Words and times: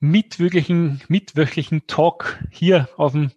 mitwöchlichen, 0.00 1.02
mitwöchlichen 1.08 1.86
Talk 1.86 2.38
hier 2.50 2.88
auf 2.96 3.12
dem 3.12 3.32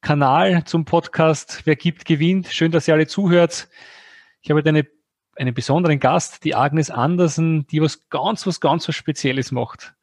Kanal 0.00 0.64
zum 0.64 0.84
Podcast 0.84 1.62
Wer 1.64 1.76
gibt, 1.76 2.04
gewinnt. 2.04 2.48
Schön, 2.48 2.70
dass 2.70 2.88
ihr 2.88 2.94
alle 2.94 3.06
zuhört. 3.06 3.68
Ich 4.40 4.50
habe 4.50 4.62
eine, 4.66 4.86
einen 5.36 5.52
besonderen 5.52 5.98
Gast, 5.98 6.44
die 6.44 6.54
Agnes 6.54 6.90
Andersen, 6.90 7.66
die 7.66 7.82
was 7.82 8.08
ganz, 8.08 8.46
was 8.46 8.60
ganz 8.60 8.88
was 8.88 8.94
Spezielles 8.94 9.52
macht. 9.52 9.94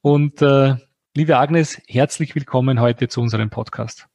Und 0.00 0.40
äh, 0.42 0.76
liebe 1.14 1.36
Agnes, 1.36 1.82
herzlich 1.88 2.34
willkommen 2.34 2.80
heute 2.80 3.08
zu 3.08 3.20
unserem 3.20 3.50
Podcast. 3.50 4.08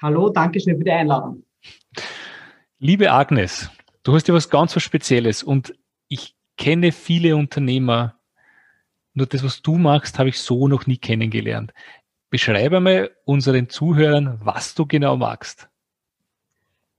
Hallo, 0.00 0.30
danke 0.30 0.60
schön 0.60 0.78
für 0.78 0.84
die 0.84 0.92
Einladung. 0.92 1.42
Liebe 2.78 3.10
Agnes, 3.10 3.70
du 4.04 4.14
hast 4.14 4.28
ja 4.28 4.34
was 4.34 4.48
ganz 4.48 4.76
was 4.76 4.84
Spezielles 4.84 5.42
und 5.42 5.74
ich 6.06 6.36
kenne 6.56 6.92
viele 6.92 7.34
Unternehmer, 7.34 8.17
nur 9.18 9.26
das, 9.26 9.44
was 9.44 9.60
du 9.62 9.76
machst, 9.76 10.18
habe 10.18 10.30
ich 10.30 10.38
so 10.38 10.66
noch 10.68 10.86
nie 10.86 10.96
kennengelernt. 10.96 11.74
Beschreibe 12.30 12.80
mal 12.80 13.10
unseren 13.24 13.68
Zuhörern, 13.68 14.38
was 14.42 14.74
du 14.74 14.86
genau 14.86 15.16
magst. 15.16 15.68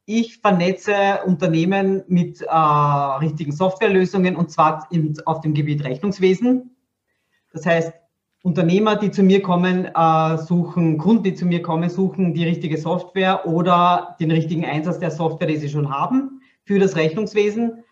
Ich 0.06 0.38
vernetze 0.38 1.20
Unternehmen 1.26 2.03
mit 2.08 2.42
äh, 2.42 2.52
richtigen 2.52 3.52
Softwarelösungen 3.52 4.36
und 4.36 4.50
zwar 4.50 4.88
im, 4.92 5.16
auf 5.26 5.42
dem 5.42 5.53
Gebiet 5.53 5.84
Rechnungswesen. 5.84 6.76
Das 7.53 7.66
heißt, 7.66 7.94
Unternehmer, 8.42 8.95
die 8.95 9.11
zu 9.11 9.22
mir 9.22 9.42
kommen, 9.42 9.86
äh, 9.86 10.38
suchen, 10.38 10.98
Kunden, 10.98 11.23
die 11.23 11.36
zu 11.36 11.45
mir 11.45 11.61
kommen, 11.61 11.89
suchen 11.89 12.33
die 12.33 12.45
richtige 12.45 12.78
Software 12.78 13.45
oder 13.45 14.16
den 14.20 14.31
richtigen 14.31 14.66
Einsatz 14.66 14.98
der 14.98 15.11
Software, 15.11 15.48
die 15.48 15.58
sie 15.58 15.70
schon 15.70 15.92
haben 15.92 16.42
für 16.64 16.80
das 16.80 16.95
Rechnungswesen. 16.95 17.83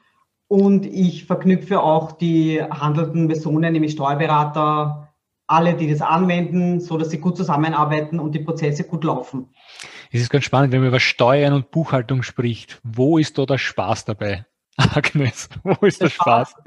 Und 0.48 0.86
ich 0.86 1.26
verknüpfe 1.26 1.82
auch 1.82 2.14
die 2.14 2.62
handelnden 2.62 3.28
Personen, 3.28 3.74
nämlich 3.74 3.92
Steuerberater, 3.94 5.14
alle, 5.46 5.74
die 5.76 5.90
das 5.90 6.02
anwenden, 6.02 6.80
so 6.80 6.98
dass 6.98 7.10
sie 7.10 7.20
gut 7.20 7.38
zusammenarbeiten 7.38 8.20
und 8.20 8.34
die 8.34 8.40
Prozesse 8.40 8.84
gut 8.84 9.04
laufen. 9.04 9.50
Es 10.12 10.22
ist 10.22 10.30
ganz 10.30 10.46
spannend, 10.46 10.72
wenn 10.72 10.80
man 10.80 10.90
über 10.90 11.00
Steuern 11.00 11.54
und 11.54 11.72
Buchhaltung 11.72 12.24
spricht. 12.24 12.80
Wo 12.84 13.18
ist 13.18 13.38
da 13.38 13.46
der 13.46 13.58
Spaß 13.58 14.06
dabei? 14.06 14.46
Agnes, 14.78 15.50
wo 15.64 15.86
ist 15.86 16.02
der, 16.02 16.08
der 16.08 16.14
Spaß? 16.14 16.50
Spaß? 16.52 16.64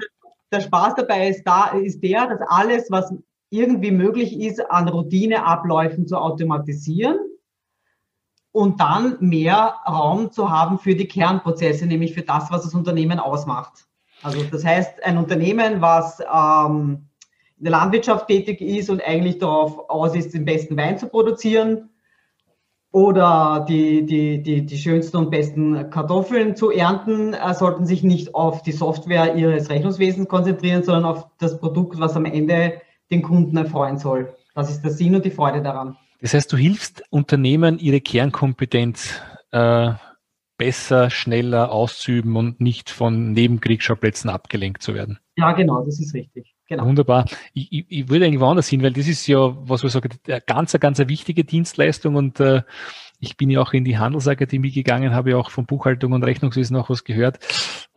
Der 0.51 0.61
Spaß 0.61 0.95
dabei 0.95 1.29
ist 1.29 1.43
da, 1.43 1.69
ist 1.69 2.01
der, 2.03 2.27
dass 2.27 2.39
alles, 2.49 2.87
was 2.89 3.13
irgendwie 3.49 3.91
möglich 3.91 4.39
ist, 4.39 4.59
an 4.69 4.87
Routineabläufen 4.87 6.07
zu 6.07 6.17
automatisieren 6.17 7.17
und 8.51 8.79
dann 8.79 9.17
mehr 9.19 9.75
Raum 9.87 10.31
zu 10.31 10.49
haben 10.49 10.77
für 10.77 10.95
die 10.95 11.07
Kernprozesse, 11.07 11.85
nämlich 11.85 12.13
für 12.13 12.21
das, 12.21 12.51
was 12.51 12.63
das 12.63 12.73
Unternehmen 12.73 13.19
ausmacht. 13.19 13.85
Also 14.23 14.43
das 14.43 14.65
heißt, 14.65 15.03
ein 15.03 15.17
Unternehmen, 15.17 15.81
was 15.81 16.19
ähm, 16.19 17.07
in 17.57 17.63
der 17.63 17.71
Landwirtschaft 17.71 18.27
tätig 18.27 18.61
ist 18.61 18.89
und 18.89 19.03
eigentlich 19.03 19.37
darauf 19.39 19.89
aus 19.89 20.15
ist, 20.15 20.33
den 20.33 20.45
besten 20.45 20.77
Wein 20.77 20.97
zu 20.97 21.07
produzieren 21.07 21.89
oder 22.91 23.65
die, 23.67 24.05
die, 24.05 24.43
die, 24.43 24.65
die 24.65 24.77
schönsten 24.77 25.17
und 25.17 25.31
besten 25.31 25.89
Kartoffeln 25.89 26.55
zu 26.55 26.71
ernten, 26.71 27.33
äh, 27.33 27.53
sollten 27.53 27.85
sich 27.85 28.03
nicht 28.03 28.35
auf 28.35 28.63
die 28.63 28.73
Software 28.73 29.35
ihres 29.35 29.69
Rechnungswesens 29.69 30.27
konzentrieren, 30.27 30.83
sondern 30.83 31.05
auf 31.05 31.27
das 31.37 31.57
Produkt, 31.59 31.99
was 31.99 32.15
am 32.15 32.25
Ende 32.25 32.81
den 33.09 33.21
Kunden 33.21 33.55
erfreuen 33.57 33.97
soll. 33.97 34.35
Das 34.55 34.69
ist 34.69 34.81
der 34.83 34.91
Sinn 34.91 35.15
und 35.15 35.23
die 35.23 35.31
Freude 35.31 35.61
daran. 35.61 35.97
Das 36.21 36.35
heißt, 36.35 36.53
du 36.53 36.57
hilfst 36.57 37.03
Unternehmen, 37.09 37.79
ihre 37.79 37.99
Kernkompetenz 37.99 39.19
äh, 39.51 39.91
besser, 40.57 41.09
schneller 41.09 41.71
auszuüben 41.71 42.35
und 42.35 42.61
nicht 42.61 42.91
von 42.91 43.31
Nebenkriegsschauplätzen 43.31 44.29
abgelenkt 44.29 44.83
zu 44.83 44.93
werden. 44.93 45.19
Ja, 45.35 45.53
genau, 45.53 45.83
das 45.83 45.99
ist 45.99 46.13
richtig. 46.13 46.55
Genau. 46.71 46.85
Wunderbar. 46.85 47.25
Ich, 47.53 47.69
ich, 47.69 47.85
ich 47.89 48.09
würde 48.09 48.25
eigentlich 48.25 48.39
woanders 48.39 48.69
hin, 48.69 48.81
weil 48.81 48.93
das 48.93 49.05
ist 49.05 49.27
ja, 49.27 49.37
was 49.67 49.83
wir 49.83 49.89
sagen, 49.89 50.09
eine 50.25 50.39
ganz, 50.39 50.71
ganz 50.79 51.01
eine 51.01 51.09
wichtige 51.09 51.43
Dienstleistung 51.43 52.15
und 52.15 52.39
äh, 52.39 52.61
ich 53.19 53.35
bin 53.35 53.49
ja 53.49 53.59
auch 53.59 53.73
in 53.73 53.83
die 53.83 53.97
Handelsakademie 53.97 54.71
gegangen, 54.71 55.13
habe 55.13 55.31
ja 55.31 55.35
auch 55.35 55.49
von 55.49 55.65
Buchhaltung 55.65 56.13
und 56.13 56.23
Rechnungswesen 56.23 56.77
auch 56.77 56.89
was 56.89 57.03
gehört. 57.03 57.39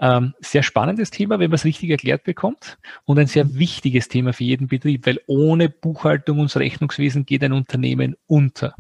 Ähm, 0.01 0.35
sehr 0.41 0.65
spannendes 0.65 1.13
Thema, 1.13 1.39
wenn 1.39 1.51
man 1.51 1.55
es 1.55 1.65
richtig 1.65 1.89
erklärt 1.91 2.25
bekommt 2.25 2.79
und 3.05 3.17
ein 3.17 3.29
sehr 3.29 3.55
wichtiges 3.55 4.09
Thema 4.09 4.33
für 4.33 4.43
jeden 4.43 4.67
Betrieb, 4.67 5.07
weil 5.07 5.21
ohne 5.29 5.69
Buchhaltung 5.69 6.41
und 6.41 6.57
Rechnungswesen 6.57 7.27
geht 7.27 7.45
ein 7.45 7.53
Unternehmen 7.53 8.17
unter. 8.27 8.75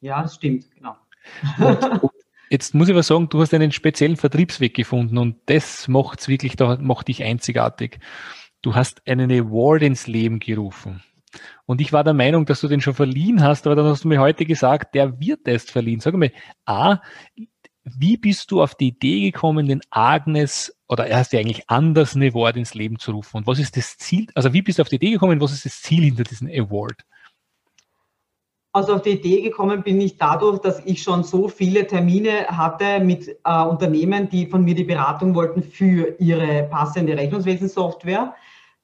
Ja, 0.00 0.22
das 0.22 0.36
stimmt, 0.36 0.70
genau. 0.70 0.94
Und, 1.58 1.82
und 2.00 2.10
jetzt 2.50 2.74
muss 2.74 2.88
ich 2.88 2.94
aber 2.94 3.02
sagen, 3.02 3.28
du 3.28 3.40
hast 3.40 3.54
einen 3.54 3.72
speziellen 3.72 4.16
Vertriebsweg 4.16 4.74
gefunden 4.74 5.18
und 5.18 5.36
das 5.46 5.88
macht's 5.88 6.28
wirklich, 6.28 6.56
da 6.56 6.76
macht 6.80 7.08
dich 7.08 7.22
einzigartig. 7.22 7.98
Du 8.62 8.74
hast 8.74 9.06
einen 9.06 9.30
Award 9.30 9.82
ins 9.82 10.06
Leben 10.06 10.40
gerufen. 10.40 11.02
Und 11.66 11.80
ich 11.80 11.92
war 11.92 12.04
der 12.04 12.14
Meinung, 12.14 12.46
dass 12.46 12.60
du 12.60 12.68
den 12.68 12.80
schon 12.80 12.94
verliehen 12.94 13.42
hast, 13.42 13.66
aber 13.66 13.76
dann 13.76 13.86
hast 13.86 14.04
du 14.04 14.08
mir 14.08 14.20
heute 14.20 14.46
gesagt, 14.46 14.94
der 14.94 15.20
wird 15.20 15.46
erst 15.46 15.70
verliehen. 15.70 16.00
Sag 16.00 16.14
mal, 16.14 16.32
A, 16.64 16.98
wie 17.84 18.16
bist 18.16 18.50
du 18.50 18.62
auf 18.62 18.74
die 18.74 18.88
Idee 18.88 19.30
gekommen, 19.30 19.68
den 19.68 19.80
Agnes 19.90 20.76
oder 20.88 21.06
er 21.06 21.18
hast 21.18 21.32
ja 21.32 21.40
eigentlich 21.40 21.68
anders 21.68 22.14
ein 22.14 22.22
Award 22.22 22.56
ins 22.56 22.74
Leben 22.74 22.98
zu 22.98 23.12
rufen? 23.12 23.38
Und 23.38 23.46
was 23.46 23.58
ist 23.58 23.76
das 23.76 23.96
Ziel? 23.98 24.26
Also 24.34 24.52
wie 24.52 24.62
bist 24.62 24.78
du 24.78 24.82
auf 24.82 24.88
die 24.88 24.96
Idee 24.96 25.12
gekommen? 25.12 25.40
Was 25.40 25.52
ist 25.52 25.64
das 25.64 25.82
Ziel 25.82 26.04
hinter 26.04 26.24
diesem 26.24 26.48
Award? 26.48 27.04
Also 28.76 28.92
auf 28.92 29.00
die 29.00 29.12
Idee 29.12 29.40
gekommen 29.40 29.82
bin 29.82 29.98
ich 30.02 30.18
dadurch, 30.18 30.58
dass 30.58 30.84
ich 30.84 31.02
schon 31.02 31.24
so 31.24 31.48
viele 31.48 31.86
Termine 31.86 32.46
hatte 32.48 33.00
mit 33.02 33.26
äh, 33.42 33.62
Unternehmen, 33.64 34.28
die 34.28 34.44
von 34.44 34.64
mir 34.64 34.74
die 34.74 34.84
Beratung 34.84 35.34
wollten 35.34 35.62
für 35.62 36.14
ihre 36.18 36.64
passende 36.64 37.16
Rechnungswesensoftware 37.16 38.34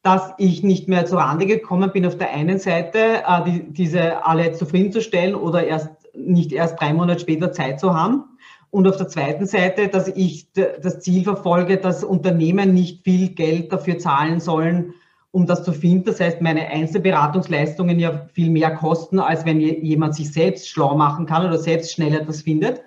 dass 0.02 0.32
ich 0.38 0.62
nicht 0.64 0.88
mehr 0.88 1.04
zur 1.06 1.18
Rande 1.20 1.46
gekommen 1.46 1.92
bin, 1.92 2.06
auf 2.06 2.16
der 2.16 2.32
einen 2.32 2.58
Seite 2.58 3.22
äh, 3.24 3.44
die, 3.44 3.70
diese 3.70 4.24
alle 4.24 4.52
zufriedenzustellen 4.52 5.34
oder 5.34 5.64
erst 5.64 5.90
nicht 6.14 6.52
erst 6.52 6.80
drei 6.80 6.94
Monate 6.94 7.20
später 7.20 7.52
Zeit 7.52 7.78
zu 7.78 7.94
haben. 7.94 8.24
Und 8.70 8.88
auf 8.88 8.96
der 8.96 9.08
zweiten 9.08 9.44
Seite, 9.44 9.88
dass 9.88 10.08
ich 10.08 10.50
das 10.54 11.00
Ziel 11.00 11.22
verfolge, 11.22 11.76
dass 11.76 12.02
Unternehmen 12.02 12.72
nicht 12.72 13.04
viel 13.04 13.28
Geld 13.28 13.70
dafür 13.70 13.98
zahlen 13.98 14.40
sollen, 14.40 14.94
um 15.32 15.46
das 15.46 15.64
zu 15.64 15.72
finden. 15.72 16.04
Das 16.04 16.20
heißt, 16.20 16.40
meine 16.40 16.68
Einzelberatungsleistungen 16.68 17.98
ja 17.98 18.26
viel 18.32 18.50
mehr 18.50 18.74
kosten, 18.76 19.18
als 19.18 19.44
wenn 19.44 19.60
jemand 19.60 20.14
sich 20.14 20.32
selbst 20.32 20.68
schlau 20.68 20.96
machen 20.96 21.26
kann 21.26 21.44
oder 21.44 21.58
selbst 21.58 21.92
schnell 21.92 22.14
etwas 22.14 22.42
findet. 22.42 22.82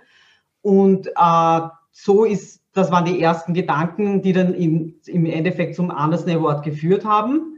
Und 0.62 1.08
äh, 1.08 1.60
so 1.92 2.24
ist 2.24 2.62
das 2.76 2.92
waren 2.92 3.06
die 3.06 3.22
ersten 3.22 3.54
Gedanken, 3.54 4.22
die 4.22 4.34
dann 4.34 4.54
im, 4.54 4.96
im 5.06 5.26
Endeffekt 5.26 5.76
zum 5.76 5.92
Andersen 5.92 6.30
Award 6.30 6.64
geführt 6.64 7.06
haben. 7.06 7.58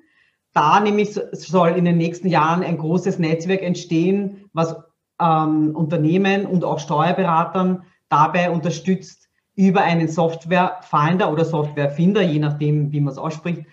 Da 0.53 0.79
nämlich 0.79 1.19
soll 1.31 1.69
in 1.69 1.85
den 1.85 1.97
nächsten 1.97 2.27
Jahren 2.27 2.63
ein 2.63 2.77
großes 2.77 3.17
Netzwerk 3.17 3.63
entstehen, 3.63 4.49
was 4.53 4.75
ähm, 5.19 5.75
Unternehmen 5.75 6.45
und 6.45 6.63
auch 6.63 6.79
Steuerberatern 6.79 7.83
dabei 8.09 8.51
unterstützt, 8.51 9.27
über 9.55 9.81
einen 9.81 10.07
Software-Finder 10.07 11.31
oder 11.31 11.43
Software-Finder, 11.43 12.21
je 12.21 12.37
nachdem, 12.37 12.91
wie 12.91 13.01
man 13.01 13.11
es 13.11 13.17
ausspricht, 13.17 13.63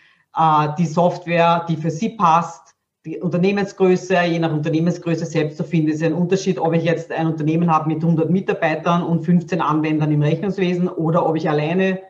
die 0.79 0.87
Software, 0.87 1.65
die 1.69 1.77
für 1.77 1.91
sie 1.91 2.11
passt, 2.11 2.75
die 3.05 3.19
Unternehmensgröße, 3.19 4.23
je 4.23 4.39
nach 4.39 4.53
Unternehmensgröße 4.53 5.27
selbst 5.27 5.59
zu 5.59 5.65
finden, 5.65 5.91
ist 5.91 6.03
ein 6.03 6.15
Unterschied, 6.15 6.59
ob 6.59 6.73
ich 6.73 6.85
jetzt 6.85 7.13
ein 7.13 7.27
Unternehmen 7.27 7.71
habe 7.71 7.89
mit 7.89 8.03
100 8.03 8.31
Mitarbeitern 8.31 9.03
und 9.03 9.25
15 9.25 9.61
Anwendern 9.61 10.11
im 10.11 10.23
Rechnungswesen 10.23 10.89
oder 10.89 11.27
ob 11.27 11.37
ich 11.37 11.49
alleine 11.49 12.01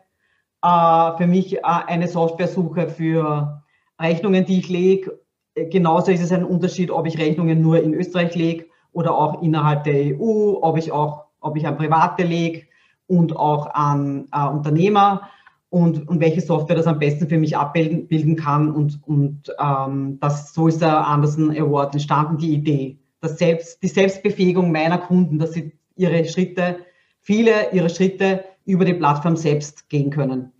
äh, 0.62 1.17
für 1.17 1.26
mich 1.26 1.56
äh, 1.56 1.61
eine 1.62 2.06
Software 2.06 2.47
suche 2.47 2.88
für 2.88 3.62
Rechnungen, 4.00 4.44
die 4.44 4.61
ich 4.61 4.69
lege. 4.69 5.19
Genauso 5.56 6.12
ist 6.12 6.23
es 6.23 6.32
ein 6.32 6.44
Unterschied, 6.44 6.91
ob 6.91 7.06
ich 7.06 7.19
Rechnungen 7.19 7.61
nur 7.61 7.82
in 7.82 7.94
Österreich 7.94 8.35
lege 8.37 8.67
oder 8.93 9.17
auch 9.17 9.43
innerhalb 9.43 9.85
der 9.85 10.17
EU, 10.17 10.59
ob 10.61 10.79
ich 10.79 10.93
auch, 10.93 11.25
ob 11.41 11.56
ich 11.56 11.67
an 11.67 11.77
Private 11.77 12.23
lege 12.23 12.67
und 13.09 13.37
auch 13.37 13.75
an 13.75 14.29
äh, 14.32 14.47
Unternehmer 14.47 15.29
und, 15.75 16.09
und 16.09 16.21
welche 16.21 16.41
Software 16.41 16.76
das 16.76 16.87
am 16.87 17.00
besten 17.00 17.29
für 17.29 17.37
mich 17.37 17.56
abbilden 17.56 18.37
kann. 18.37 18.71
Und, 18.71 19.00
und 19.09 19.53
ähm, 19.59 20.19
das, 20.21 20.55
so 20.55 20.69
ist 20.69 20.81
der 20.81 21.05
Anderson 21.05 21.50
Award 21.50 21.94
entstanden, 21.94 22.38
die 22.38 22.55
Idee. 22.55 22.97
Das 23.21 23.38
Selbst, 23.38 23.82
die 23.82 23.88
Selbstbefähigung 23.88 24.71
meiner 24.71 24.99
Kunden, 24.99 25.41
dass 25.41 25.53
sie 25.53 25.73
ihre 25.97 26.25
Schritte, 26.26 26.79
viele 27.21 27.73
ihrer 27.73 27.88
Schritte 27.88 28.44
über 28.65 28.85
die 28.85 28.94
Plattform 28.94 29.35
selbst 29.37 29.88
gehen 29.88 30.11
können. 30.11 30.53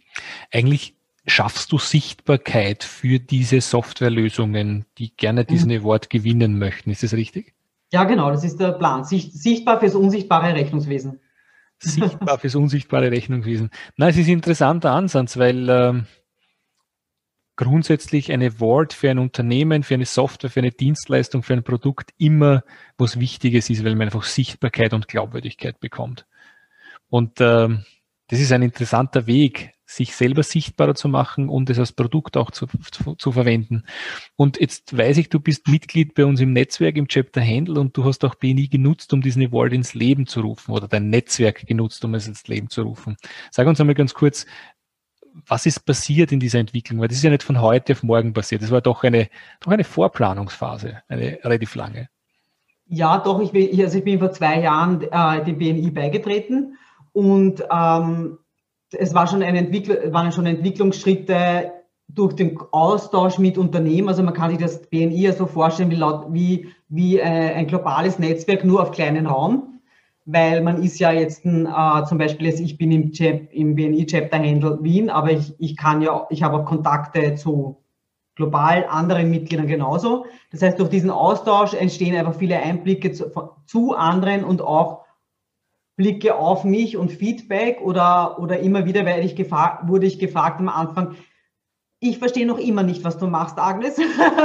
Eigentlich 0.53 0.97
schaffst 1.27 1.71
du 1.71 1.79
Sichtbarkeit 1.79 2.83
für 2.83 3.21
diese 3.21 3.61
Softwarelösungen, 3.61 4.85
die 4.99 5.17
gerne 5.17 5.45
diesen 5.45 5.71
mhm. 5.71 5.83
Award 5.83 6.11
gewinnen 6.11 6.59
möchten. 6.59 6.91
Ist 6.91 7.05
das 7.05 7.13
richtig? 7.13 7.55
Ja, 7.93 8.03
genau, 8.03 8.33
das 8.33 8.43
ist 8.43 8.59
der 8.59 8.73
Plan. 8.73 9.05
Sicht, 9.05 9.33
sichtbar 9.33 9.79
fürs 9.79 9.95
unsichtbare 9.95 10.53
Rechnungswesen. 10.55 11.21
Sichtbar 11.79 12.39
fürs 12.39 12.55
unsichtbare 12.55 13.11
Rechnungswesen. 13.11 13.71
Na, 13.97 14.09
es 14.09 14.17
ist 14.17 14.27
ein 14.27 14.35
interessanter 14.35 14.93
Ansatz, 14.93 15.37
weil 15.37 15.69
ähm, 15.69 16.07
grundsätzlich 17.57 18.33
ein 18.33 18.43
Award 18.43 18.93
für 18.93 19.11
ein 19.11 19.19
Unternehmen, 19.19 19.83
für 19.83 19.95
eine 19.95 20.07
Software, 20.07 20.51
für 20.51 20.61
eine 20.61 20.73
Dienstleistung, 20.73 21.43
für 21.43 21.53
ein 21.53 21.63
Produkt 21.63 22.13
immer 22.19 22.65
was 22.99 23.21
Wichtiges 23.21 23.71
ist, 23.71 23.85
weil 23.85 23.95
man 23.95 24.09
einfach 24.09 24.25
Sichtbarkeit 24.25 24.93
und 24.93 25.09
Glaubwürdigkeit 25.09 25.79
bekommt. 25.81 26.27
Und 27.09 27.41
ähm, 27.41 27.85
das 28.29 28.41
ist 28.41 28.53
ein 28.53 28.63
interessanter 28.63 29.27
Weg, 29.27 29.75
sich 29.87 30.15
selber 30.15 30.43
sichtbarer 30.43 30.95
zu 30.95 31.09
machen 31.09 31.49
und 31.49 31.69
es 31.69 31.79
als 31.79 31.93
Produkt 31.93 32.37
auch 32.37 32.51
zu, 32.51 32.67
zu, 32.67 33.15
zu, 33.17 33.33
verwenden. 33.33 33.85
Und 34.35 34.59
jetzt 34.59 34.97
weiß 34.97 35.19
ich, 35.19 35.29
du 35.29 35.41
bist 35.41 35.69
Mitglied 35.69 36.15
bei 36.15 36.25
uns 36.25 36.41
im 36.41 36.53
Netzwerk, 36.53 36.97
im 36.97 37.07
Chapter 37.07 37.43
Handle 37.43 37.79
und 37.79 37.97
du 37.97 38.05
hast 38.05 38.25
auch 38.25 38.35
BNI 38.35 38.69
genutzt, 38.69 39.13
um 39.13 39.21
diesen 39.21 39.45
Award 39.45 39.75
ins 39.75 39.95
Leben 39.95 40.27
zu 40.27 40.41
rufen 40.41 40.73
oder 40.73 40.89
dein 40.89 41.11
Netzwerk 41.11 41.67
genutzt, 41.67 42.05
um 42.05 42.15
es 42.15 42.27
ins 42.27 42.49
Leben 42.49 42.71
zu 42.71 42.83
rufen. 42.83 43.17
Sag 43.51 43.67
uns 43.67 43.81
einmal 43.81 43.95
ganz 43.95 44.15
kurz, 44.15 44.47
was 45.47 45.67
ist 45.67 45.85
passiert 45.85 46.33
in 46.33 46.41
dieser 46.41 46.61
Entwicklung? 46.61 47.01
Weil 47.01 47.09
das 47.09 47.19
ist 47.19 47.25
ja 47.25 47.31
nicht 47.31 47.43
von 47.43 47.61
heute 47.61 47.93
auf 47.93 48.03
morgen 48.03 48.33
passiert. 48.33 48.63
Das 48.63 48.71
war 48.71 48.81
doch 48.81 49.03
eine, 49.03 49.29
doch 49.61 49.73
eine 49.73 49.85
Vorplanungsphase, 49.85 51.03
eine 51.09 51.39
relativ 51.43 51.75
lange. 51.75 52.09
Ja, 52.87 53.19
doch, 53.19 53.41
ich 53.41 53.51
bin, 53.51 53.81
also 53.81 53.99
ich 53.99 54.05
bin 54.05 54.19
vor 54.19 54.31
zwei 54.31 54.61
Jahren 54.61 55.03
äh, 55.03 55.45
dem 55.45 55.59
BNI 55.59 55.91
beigetreten 55.91 56.77
und 57.15 57.65
ähm, 57.71 58.39
es 58.93 59.15
war 59.15 59.27
schon 59.27 59.41
waren 59.41 60.33
schon 60.33 60.47
Entwicklungsschritte 60.47 61.73
durch 62.09 62.35
den 62.35 62.59
Austausch 62.73 63.39
mit 63.39 63.57
Unternehmen. 63.57 64.09
Also 64.09 64.23
man 64.23 64.35
kann 64.35 64.51
sich 64.51 64.59
das 64.59 64.83
BNI 64.83 65.23
ja 65.23 65.33
so 65.33 65.47
vorstellen 65.47 65.91
wie, 65.91 65.97
laut, 65.97 66.27
wie, 66.31 66.69
wie 66.89 67.19
äh, 67.19 67.23
ein 67.23 67.67
globales 67.67 68.19
Netzwerk 68.19 68.65
nur 68.65 68.83
auf 68.83 68.91
kleinen 68.91 69.27
Raum, 69.27 69.81
weil 70.27 70.61
man 70.61 70.83
ist 70.83 70.99
ja 70.99 71.13
jetzt 71.13 71.47
äh, 71.47 72.05
zum 72.09 72.19
Beispiel, 72.19 72.49
jetzt, 72.49 72.61
ich 72.61 72.77
bin 72.77 72.93
im, 72.93 73.13
Chap, 73.13 73.53
im 73.53 73.75
BNI 73.75 74.07
Chapter 74.07 74.39
Handle 74.39 74.79
Wien, 74.83 75.09
aber 75.09 75.31
ich, 75.31 75.55
ich 75.59 75.77
kann 75.77 76.03
ja, 76.03 76.27
ich 76.31 76.43
habe 76.43 76.59
auch 76.59 76.65
Kontakte 76.65 77.37
zu 77.37 77.81
global 78.37 78.87
anderen 78.89 79.31
Mitgliedern 79.31 79.69
genauso. 79.69 80.27
Das 80.51 80.63
heißt, 80.63 80.79
durch 80.81 80.91
diesen 80.91 81.11
Austausch 81.11 81.75
entstehen 81.75 82.17
einfach 82.17 82.35
viele 82.35 82.61
Einblicke 82.61 83.13
zu, 83.13 83.31
zu 83.67 83.95
anderen 83.95 84.43
und 84.45 84.61
auch 84.61 85.04
Blicke 85.97 86.37
auf 86.37 86.65
mich 86.65 86.97
und 86.97 87.13
Feedback 87.13 87.81
oder, 87.81 88.39
oder 88.41 88.59
immer 88.59 88.85
wieder 88.85 89.05
werde 89.05 89.23
ich 89.23 89.37
gefragt, 89.37 89.89
wurde 89.89 90.07
ich 90.07 90.19
gefragt 90.19 90.61
am 90.61 90.69
Anfang, 90.69 91.15
ich 92.01 92.19
verstehe 92.19 92.47
noch 92.47 92.59
immer 92.59 92.83
nicht, 92.83 93.03
was 93.05 93.19
du 93.19 93.27
machst, 93.27 93.59
Agnes. 93.59 93.97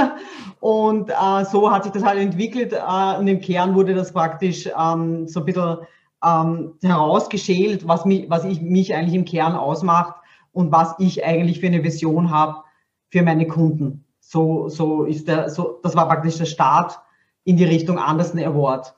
und 0.59 1.09
äh, 1.09 1.45
so 1.45 1.71
hat 1.71 1.83
sich 1.83 1.91
das 1.91 2.03
halt 2.03 2.19
entwickelt. 2.19 2.73
Äh, 2.73 3.17
und 3.17 3.27
im 3.27 3.41
Kern 3.41 3.75
wurde 3.75 3.93
das 3.93 4.13
praktisch 4.13 4.69
ähm, 4.77 5.27
so 5.27 5.41
ein 5.41 5.45
bisschen 5.45 5.77
ähm, 6.23 6.73
herausgeschält, 6.81 7.87
was 7.87 8.05
mich, 8.05 8.29
was 8.29 8.45
ich, 8.45 8.61
mich 8.61 8.93
eigentlich 8.95 9.15
im 9.15 9.25
Kern 9.25 9.55
ausmacht 9.55 10.15
und 10.53 10.71
was 10.71 10.95
ich 10.99 11.25
eigentlich 11.25 11.59
für 11.59 11.67
eine 11.67 11.83
Vision 11.83 12.29
habe 12.29 12.63
für 13.09 13.23
meine 13.23 13.47
Kunden. 13.47 14.05
So, 14.19 14.69
so 14.69 15.03
ist 15.03 15.27
der, 15.27 15.49
so, 15.49 15.79
das 15.83 15.95
war 15.95 16.07
praktisch 16.07 16.37
der 16.37 16.45
Start 16.45 16.99
in 17.43 17.57
die 17.57 17.65
Richtung 17.65 17.97
Andersen 17.97 18.39
Award 18.39 18.93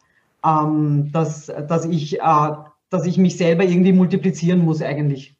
ähm, 0.46 1.12
dass, 1.12 1.52
dass, 1.68 1.86
ich, 1.86 2.20
äh, 2.20 2.52
dass 2.90 3.06
ich 3.06 3.18
mich 3.18 3.38
selber 3.38 3.64
irgendwie 3.64 3.94
multiplizieren 3.94 4.64
muss 4.64 4.82
eigentlich. 4.82 5.36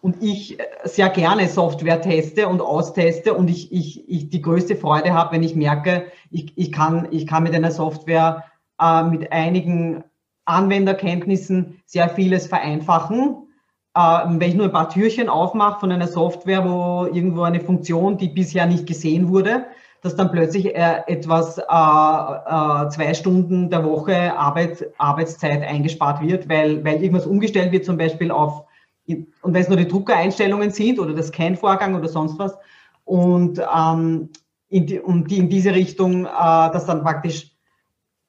Und 0.00 0.22
ich 0.22 0.58
sehr 0.84 1.08
gerne 1.10 1.48
Software 1.48 2.00
teste 2.00 2.48
und 2.48 2.60
austeste 2.60 3.34
und 3.34 3.48
ich, 3.48 3.72
ich, 3.72 4.08
ich 4.08 4.30
die 4.30 4.42
größte 4.42 4.76
Freude 4.76 5.14
habe, 5.14 5.32
wenn 5.32 5.42
ich 5.42 5.54
merke, 5.54 6.06
ich, 6.30 6.56
ich, 6.56 6.72
kann, 6.72 7.08
ich 7.10 7.26
kann 7.26 7.44
mit 7.44 7.54
einer 7.54 7.70
Software 7.70 8.44
äh, 8.80 9.04
mit 9.04 9.32
einigen 9.32 10.04
Anwenderkenntnissen 10.44 11.80
sehr 11.86 12.08
vieles 12.08 12.46
vereinfachen. 12.48 13.48
Äh, 13.94 14.00
wenn 14.00 14.48
ich 14.48 14.54
nur 14.54 14.66
ein 14.66 14.72
paar 14.72 14.88
Türchen 14.88 15.28
aufmache 15.28 15.80
von 15.80 15.92
einer 15.92 16.08
Software, 16.08 16.68
wo 16.68 17.06
irgendwo 17.06 17.42
eine 17.42 17.60
Funktion, 17.60 18.18
die 18.18 18.28
bisher 18.28 18.66
nicht 18.66 18.86
gesehen 18.86 19.28
wurde, 19.28 19.66
dass 20.02 20.16
dann 20.16 20.32
plötzlich 20.32 20.74
äh, 20.74 21.02
etwas 21.06 21.58
äh, 21.58 21.62
äh, 21.62 22.88
zwei 22.88 23.14
Stunden 23.14 23.70
der 23.70 23.84
Woche 23.84 24.36
Arbeit, 24.36 24.92
Arbeitszeit 24.98 25.62
eingespart 25.62 26.20
wird, 26.20 26.48
weil, 26.48 26.84
weil 26.84 27.00
irgendwas 27.00 27.26
umgestellt 27.26 27.70
wird, 27.70 27.84
zum 27.84 27.96
Beispiel 27.96 28.32
auf, 28.32 28.64
und 29.06 29.54
wenn 29.54 29.62
es 29.62 29.68
nur 29.68 29.78
die 29.78 29.88
Druckereinstellungen 29.88 30.70
sind 30.70 30.98
oder 30.98 31.14
der 31.14 31.22
Scan-Vorgang 31.22 31.94
oder 31.94 32.08
sonst 32.08 32.38
was, 32.38 32.56
und, 33.04 33.60
ähm, 33.60 34.28
in 34.68 34.86
die, 34.86 34.98
und 34.98 35.30
die 35.30 35.38
in 35.38 35.48
diese 35.48 35.72
Richtung, 35.72 36.26
äh, 36.26 36.28
dass 36.28 36.86
dann 36.86 37.02
praktisch 37.02 37.52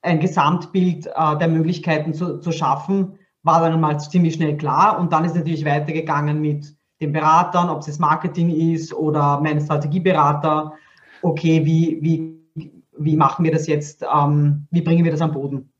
ein 0.03 0.19
Gesamtbild 0.19 1.07
äh, 1.07 1.37
der 1.39 1.47
Möglichkeiten 1.47 2.13
zu, 2.13 2.39
zu 2.39 2.51
schaffen, 2.51 3.17
war 3.41 3.61
dann 3.61 3.81
mal 3.81 3.99
ziemlich 3.99 4.35
schnell 4.35 4.57
klar. 4.57 4.99
Und 4.99 5.11
dann 5.11 5.25
ist 5.25 5.35
natürlich 5.35 5.65
weitergegangen 5.65 6.39
mit 6.39 6.75
den 7.01 7.13
Beratern, 7.13 7.69
ob 7.69 7.79
es 7.79 7.87
das 7.87 7.99
Marketing 7.99 8.49
ist 8.49 8.93
oder 8.93 9.39
mein 9.41 9.59
Strategieberater 9.59 10.73
okay, 11.23 11.65
wie, 11.65 11.99
wie, 12.01 12.73
wie 12.97 13.15
machen 13.15 13.43
wir 13.45 13.51
das 13.51 13.67
jetzt, 13.67 14.03
ähm, 14.03 14.67
wie 14.71 14.81
bringen 14.81 15.03
wir 15.03 15.11
das 15.11 15.21
am 15.21 15.31
Boden? 15.31 15.73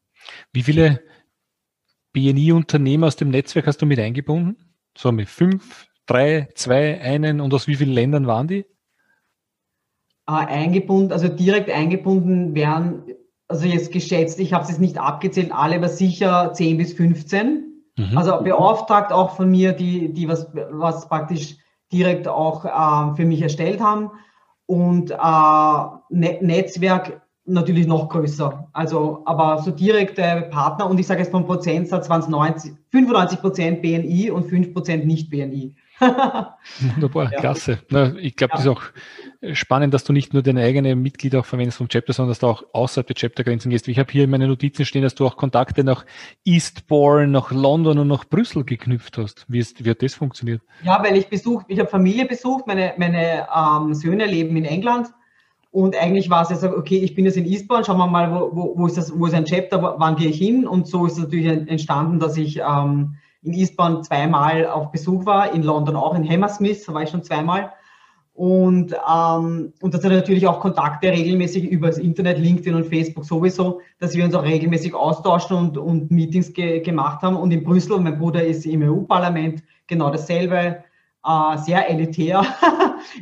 Wie 0.52 0.64
viele 0.64 1.02
BNI-Unternehmen 2.14 3.04
aus 3.04 3.16
dem 3.16 3.30
Netzwerk 3.30 3.68
hast 3.68 3.82
du 3.82 3.86
mit 3.86 4.00
eingebunden? 4.00 4.56
So 4.98 5.12
mit 5.12 5.30
fünf, 5.30 5.88
drei, 6.06 6.50
zwei, 6.56 7.02
einen 7.02 7.42
und 7.42 7.54
aus 7.54 7.68
wie 7.68 7.76
vielen 7.76 7.94
Ländern 7.94 8.28
waren 8.28 8.48
die? 8.48 8.66
Äh, 10.28 10.32
eingebunden, 10.32 11.12
also 11.12 11.28
direkt 11.28 11.70
eingebunden 11.70 12.56
wären, 12.56 13.04
also 13.48 13.66
jetzt 13.66 13.92
geschätzt, 13.92 14.40
ich 14.40 14.54
habe 14.54 14.64
es 14.64 14.70
jetzt 14.70 14.80
nicht 14.80 14.98
abgezählt, 14.98 15.52
alle, 15.52 15.76
aber 15.76 15.90
sicher 15.90 16.54
10 16.54 16.78
bis 16.78 16.94
15. 16.94 17.84
Mhm. 17.98 18.18
Also 18.18 18.42
beauftragt 18.42 19.12
auch 19.12 19.36
von 19.36 19.52
mir, 19.52 19.74
die, 19.74 20.14
die 20.14 20.28
was, 20.28 20.48
was 20.54 21.10
praktisch 21.10 21.58
direkt 21.92 22.28
auch 22.28 22.66
äh, 22.66 23.16
für 23.16 23.26
mich 23.26 23.42
erstellt 23.42 23.82
haben 23.82 24.12
und 24.66 25.12
äh, 25.12 25.16
ne 26.10 26.38
Netzwerk 26.42 27.22
natürlich 27.46 27.88
noch 27.88 28.10
größer. 28.10 28.70
Also, 28.74 29.22
aber 29.26 29.62
so 29.62 29.72
direkte 29.72 30.48
Partner 30.50 30.90
und 30.90 31.00
ich 31.00 31.08
sage 31.08 31.22
jetzt 31.22 31.32
vom 31.32 31.46
Prozentsatz 31.46 32.10
waren 32.10 32.22
es 32.22 32.28
90, 32.28 32.74
95 32.92 33.42
Prozent 33.42 33.82
BNI 33.82 34.32
und 34.32 34.46
5 34.46 34.74
Prozent 34.74 35.06
nicht 35.06 35.30
BNI. 35.30 35.76
Wunderbar, 36.96 37.32
ja. 37.32 37.40
klasse. 37.40 37.80
Na, 37.90 38.14
ich 38.16 38.36
glaube, 38.36 38.52
ja. 38.52 38.58
das 38.58 38.66
ist 38.66 38.72
auch 38.72 38.84
spannend, 39.54 39.94
dass 39.94 40.04
du 40.04 40.14
nicht 40.14 40.34
nur 40.34 40.42
deine 40.42 40.64
eigenen 40.64 41.02
Mitglieder 41.02 41.40
auch 41.40 41.46
verwendest 41.46 41.78
vom 41.78 41.88
Chapter, 41.88 42.14
sondern 42.14 42.32
dass 42.32 42.40
du 42.40 42.48
auch 42.48 42.64
außerhalb 42.74 43.08
der 43.08 43.16
Chaptergrenzen 43.16 43.70
gehst. 43.70 43.88
Ich 43.88 44.00
habe 44.00 44.12
hier 44.12 44.24
in 44.24 44.30
meinen 44.30 44.50
Notizen 44.50 44.86
stehen, 44.86 45.04
dass 45.04 45.16
du 45.16 45.26
auch 45.26 45.38
Kontakte 45.38 45.84
nach 45.84 46.06
Eastbourne, 46.46 47.28
nach 47.28 47.52
London 47.52 48.00
und 48.00 48.08
nach 48.08 48.26
Brüssel 48.26 48.64
geknüpft 48.64 49.18
hast. 49.18 49.46
Wie, 49.48 49.60
ist, 49.60 49.84
wie 49.84 49.90
hat 49.90 50.02
das 50.02 50.14
funktioniert? 50.14 50.62
Ja, 50.84 51.04
weil 51.04 51.18
ich 51.18 51.28
besucht, 51.28 51.66
ich 51.70 51.80
habe 51.80 51.90
Familie 51.90 52.26
besucht, 52.26 52.68
meine, 52.68 52.94
meine 52.98 53.48
ähm, 53.56 53.94
Söhne 53.94 54.26
leben 54.26 54.56
in 54.58 54.66
England 54.66 55.10
und 55.74 56.00
eigentlich 56.00 56.30
war 56.30 56.50
es 56.50 56.62
so, 56.62 56.70
okay, 56.70 57.00
ich 57.00 57.16
bin 57.16 57.26
jetzt 57.26 57.36
in 57.36 57.48
Eastbourne, 57.48 57.84
schauen 57.84 57.98
wir 57.98 58.06
mal, 58.06 58.32
wo, 58.32 58.56
wo, 58.56 58.78
wo 58.78 58.86
ist 58.86 58.96
das, 58.96 59.12
wo 59.18 59.26
ist 59.26 59.34
ein 59.34 59.46
Chapter, 59.46 59.96
wann 59.98 60.16
gehe 60.16 60.30
ich 60.30 60.38
hin? 60.38 60.68
Und 60.68 60.88
so 60.88 61.08
ist 61.08 61.14
es 61.14 61.24
natürlich 61.24 61.48
entstanden, 61.48 62.20
dass 62.20 62.38
ich 62.38 62.60
ähm, 62.60 63.16
in 63.44 63.54
Eastbourne 63.54 64.02
zweimal 64.02 64.68
auf 64.68 64.92
Besuch 64.92 65.26
war, 65.26 65.54
in 65.54 65.64
London 65.64 65.96
auch, 65.96 66.16
in 66.16 66.28
Hammersmith, 66.28 66.86
da 66.86 66.94
war 66.94 67.04
ich 67.04 67.10
schon 67.10 67.24
zweimal. 67.24 67.74
Und, 68.34 68.94
ähm, 68.94 69.74
und 69.80 69.94
dass 69.94 70.02
wir 70.02 70.10
natürlich 70.10 70.48
auch 70.48 70.60
Kontakte 70.60 71.10
regelmäßig 71.10 71.66
über 71.66 71.88
das 71.88 72.00
Internet, 72.00 72.40
LinkedIn 72.40 72.74
und 72.74 72.88
Facebook 72.88 73.26
sowieso, 73.26 73.82
dass 74.00 74.16
wir 74.16 74.26
uns 74.26 74.34
auch 74.34 74.44
regelmäßig 74.44 74.96
austauschen 74.96 75.56
und, 75.56 75.78
und 75.78 76.10
Meetings 76.10 76.52
ge 76.52 76.80
gemacht 76.80 77.22
haben. 77.22 77.36
Und 77.36 77.52
in 77.52 77.64
Brüssel, 77.64 78.00
mein 78.00 78.18
Bruder 78.18 78.44
ist 78.44 78.66
im 78.66 78.82
EU-Parlament, 78.82 79.62
genau 79.86 80.10
dasselbe, 80.10 80.84
äh, 81.24 81.58
sehr 81.58 81.88
elitär, 81.90 82.44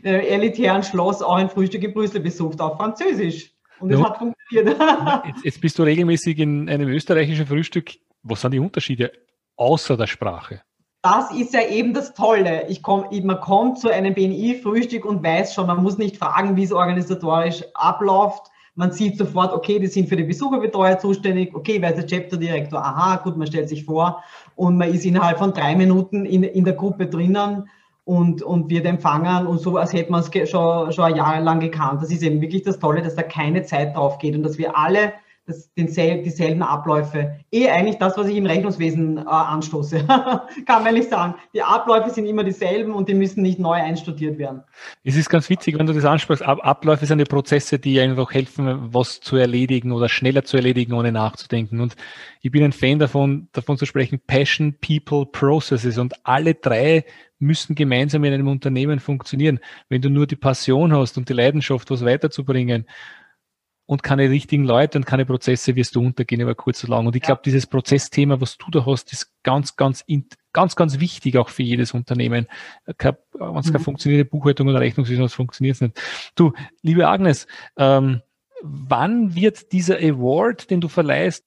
in 0.02 0.08
einem 0.10 0.22
elitären 0.22 0.84
Schloss 0.84 1.22
auch 1.22 1.36
ein 1.36 1.50
Frühstück 1.50 1.84
in 1.84 1.94
Brüssel 1.94 2.22
besucht, 2.22 2.62
auf 2.62 2.78
Französisch. 2.78 3.52
Und 3.82 3.92
es 3.92 4.00
ja. 4.00 4.06
hat 4.06 4.18
funktioniert. 4.18 4.78
jetzt, 5.28 5.44
jetzt 5.44 5.62
bist 5.62 5.78
du 5.78 5.84
regelmäßig 5.84 6.40
in 6.40 6.70
einem 6.70 6.88
österreichischen 6.88 7.48
Frühstück. 7.48 7.92
Was 8.24 8.42
sind 8.42 8.52
die 8.52 8.60
Unterschiede 8.60 9.12
außer 9.56 9.98
der 9.98 10.08
Sprache? 10.08 10.62
Das 11.04 11.32
ist 11.32 11.54
ja 11.54 11.62
eben 11.68 11.94
das 11.96 12.14
Tolle. 12.14 12.68
Ich 12.68 12.84
komm, 12.84 13.06
man 13.24 13.40
kommt 13.40 13.80
zu 13.80 13.90
einem 13.90 14.14
BNI-Frühstück 14.14 15.04
und 15.04 15.24
weiß 15.24 15.54
schon, 15.54 15.66
man 15.66 15.82
muss 15.82 15.98
nicht 15.98 16.18
fragen, 16.18 16.56
wie 16.56 16.64
es 16.64 16.72
organisatorisch 16.72 17.64
abläuft. 17.74 18.52
Man 18.76 18.92
sieht 18.92 19.18
sofort, 19.18 19.52
okay, 19.52 19.80
die 19.80 19.88
sind 19.88 20.10
für 20.10 20.16
die 20.16 20.24
Besucherbetreuer 20.24 21.00
zuständig, 21.00 21.56
okay, 21.56 21.82
wer 21.82 21.90
ist 21.90 21.98
der 21.98 22.06
Chapter-Direktor? 22.06 22.80
Aha, 22.80 23.18
gut, 23.18 23.36
man 23.36 23.48
stellt 23.48 23.68
sich 23.68 23.84
vor 23.84 24.24
und 24.56 24.78
man 24.78 24.94
ist 24.94 25.04
innerhalb 25.04 25.40
von 25.40 25.54
drei 25.54 25.76
Minuten 25.76 26.26
in, 26.26 26.44
in 26.44 26.64
der 26.64 26.76
Gruppe 26.76 27.08
drinnen 27.08 27.68
und, 28.06 28.44
und 28.44 28.70
wird 28.70 28.86
empfangen 28.86 29.48
und 29.48 29.60
so, 29.60 29.78
als 29.78 29.94
hätte 29.94 30.12
man 30.12 30.22
es 30.22 30.50
schon, 30.50 30.92
schon 30.92 31.16
Jahre 31.16 31.42
lang 31.42 31.60
gekannt. 31.60 32.02
Das 32.02 32.12
ist 32.12 32.24
eben 32.24 32.42
wirklich 32.42 32.64
das 32.64 32.80
Tolle, 32.80 33.02
dass 33.02 33.16
da 33.16 33.24
keine 33.24 33.64
Zeit 33.64 33.96
drauf 33.96 34.20
geht 34.20 34.36
und 34.36 34.44
dass 34.44 34.58
wir 34.58 34.78
alle 34.78 35.14
das, 35.46 35.74
densel, 35.74 36.22
dieselben 36.22 36.62
Abläufe. 36.62 37.40
Eh 37.52 37.70
eigentlich 37.70 37.98
das, 37.98 38.18
was 38.18 38.28
ich 38.28 38.36
im 38.36 38.46
Rechnungswesen 38.46 39.18
äh, 39.18 39.22
anstoße, 39.22 40.06
kann 40.66 40.84
man 40.84 40.94
nicht 40.94 41.10
sagen. 41.10 41.36
Die 41.54 41.62
Abläufe 41.62 42.10
sind 42.10 42.26
immer 42.26 42.44
dieselben 42.44 42.94
und 42.94 43.10
die 43.10 43.14
müssen 43.14 43.42
nicht 43.42 43.60
neu 43.60 43.74
einstudiert 43.74 44.38
werden. 44.38 44.64
Es 45.04 45.16
ist 45.16 45.30
ganz 45.30 45.50
witzig, 45.50 45.78
wenn 45.78 45.88
du 45.88 45.94
das 45.94 46.06
ansprichst. 46.06 46.44
Ab 46.44 46.60
Abläufe 46.62 47.06
sind 47.06 47.18
die 47.18 47.26
Prozesse, 47.26 47.80
die 47.80 48.00
einfach 48.00 48.32
helfen, 48.34 48.94
was 48.94 49.20
zu 49.20 49.36
erledigen 49.36 49.92
oder 49.92 50.10
schneller 50.10 50.44
zu 50.44 50.58
erledigen, 50.58 50.94
ohne 50.94 51.12
nachzudenken. 51.12 51.82
Und 51.82 51.96
ich 52.42 52.52
bin 52.52 52.64
ein 52.64 52.74
Fan 52.74 53.00
davon, 53.00 53.50
davon 53.52 53.78
zu 53.78 53.86
sprechen, 53.86 54.20
Passion, 54.26 54.76
People, 54.80 55.26
Processes. 55.26 55.98
Und 55.98 56.14
alle 56.24 56.54
drei 56.54 57.06
müssen 57.40 57.76
gemeinsam 57.76 58.24
in 58.24 58.34
einem 58.34 58.48
Unternehmen 58.48 59.00
funktionieren. 59.00 59.60
Wenn 59.90 60.02
du 60.02 60.10
nur 60.10 60.28
die 60.28 60.36
Passion 60.36 60.96
hast 60.96 61.18
und 61.18 61.28
die 61.28 61.34
Leidenschaft, 61.34 61.90
was 61.90 62.06
weiterzubringen, 62.06 62.86
und 63.86 64.04
keine 64.04 64.30
richtigen 64.30 64.64
Leute 64.64 64.98
und 64.98 65.06
keine 65.06 65.26
Prozesse 65.26 65.76
wirst 65.76 65.96
du 65.96 66.02
untergehen 66.02 66.42
über 66.42 66.56
kurz 66.56 66.84
oder 66.84 66.96
lang. 66.96 67.08
Und 67.08 67.16
ich 67.16 67.22
glaube, 67.22 67.42
dieses 67.44 67.68
Prozessthema, 67.68 68.40
was 68.40 68.58
du 68.58 68.72
da 68.72 68.86
hast, 68.86 69.12
ist 69.12 69.34
ganz, 69.44 69.76
ganz, 69.76 70.06
ganz, 70.54 70.76
ganz 70.76 71.00
wichtig 71.00 71.38
auch 71.38 71.50
für 71.50 71.64
jedes 71.64 71.94
Unternehmen. 71.94 72.48
Wenn 72.86 72.96
es 72.98 73.68
mhm. 73.68 73.72
keine 73.72 73.84
funktionierende 73.84 74.30
Buchhaltung 74.30 74.68
oder 74.68 74.80
Rechnungswesen 74.80 75.24
hat, 75.24 75.32
funktioniert 75.32 75.76
es 75.76 75.82
nicht. 75.82 76.02
Du, 76.36 76.54
liebe 76.82 77.08
Agnes, 77.08 77.48
ähm, 77.78 78.22
wann 78.62 79.36
wird 79.36 79.72
dieser 79.72 79.98
Award, 79.98 80.70
den 80.70 80.82
du 80.82 80.88
verleihst, 80.88 81.46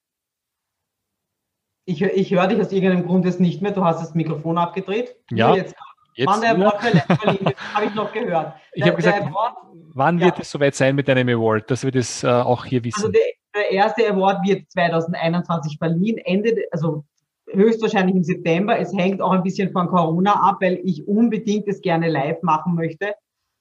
ich, 1.87 2.01
ich 2.03 2.31
höre 2.31 2.47
dich 2.47 2.61
aus 2.61 2.73
irgendeinem 2.73 3.07
Grund 3.07 3.27
jetzt 3.27 3.41
nicht 3.41 3.61
mehr. 3.61 3.73
Du 3.73 3.85
hast 3.85 4.01
das 4.01 4.15
Mikrofon 4.15 4.57
abgedreht. 4.57 5.17
Ja. 5.31 5.55
Jetzt, 5.55 5.75
jetzt 6.15 6.29
Wann 6.29 6.41
der 6.41 6.57
Award 6.57 6.81
verliehen, 6.81 7.55
habe 7.75 7.87
ich 7.87 7.95
noch 7.95 8.13
gehört. 8.13 8.55
Ich 8.73 8.83
habe 8.83 8.97
gesagt, 8.97 9.23
Award, 9.23 9.57
wann 9.93 10.19
ja. 10.19 10.27
wird 10.27 10.41
es 10.41 10.51
soweit 10.51 10.75
sein 10.75 10.95
mit 10.95 11.09
deinem 11.09 11.29
Award, 11.29 11.71
dass 11.71 11.85
wir 11.85 11.93
das 11.93 12.25
äh, 12.25 12.29
auch 12.29 12.65
hier 12.65 12.83
wissen? 12.85 12.97
Also 12.97 13.09
der, 13.09 13.23
der, 13.55 13.71
erste 13.71 14.09
Award 14.09 14.47
wird 14.47 14.71
2021 14.71 15.79
verliehen, 15.79 16.19
Ende, 16.19 16.57
also 16.71 17.05
höchstwahrscheinlich 17.51 18.17
im 18.17 18.25
September. 18.25 18.79
Es 18.79 18.93
hängt 18.93 19.21
auch 19.21 19.33
ein 19.33 19.43
bisschen 19.43 19.71
von 19.71 19.89
Corona 19.89 20.33
ab, 20.33 20.59
weil 20.61 20.81
ich 20.85 21.07
unbedingt 21.07 21.69
es 21.69 21.81
gerne 21.81 22.09
live 22.09 22.43
machen 22.43 22.75
möchte. 22.75 23.15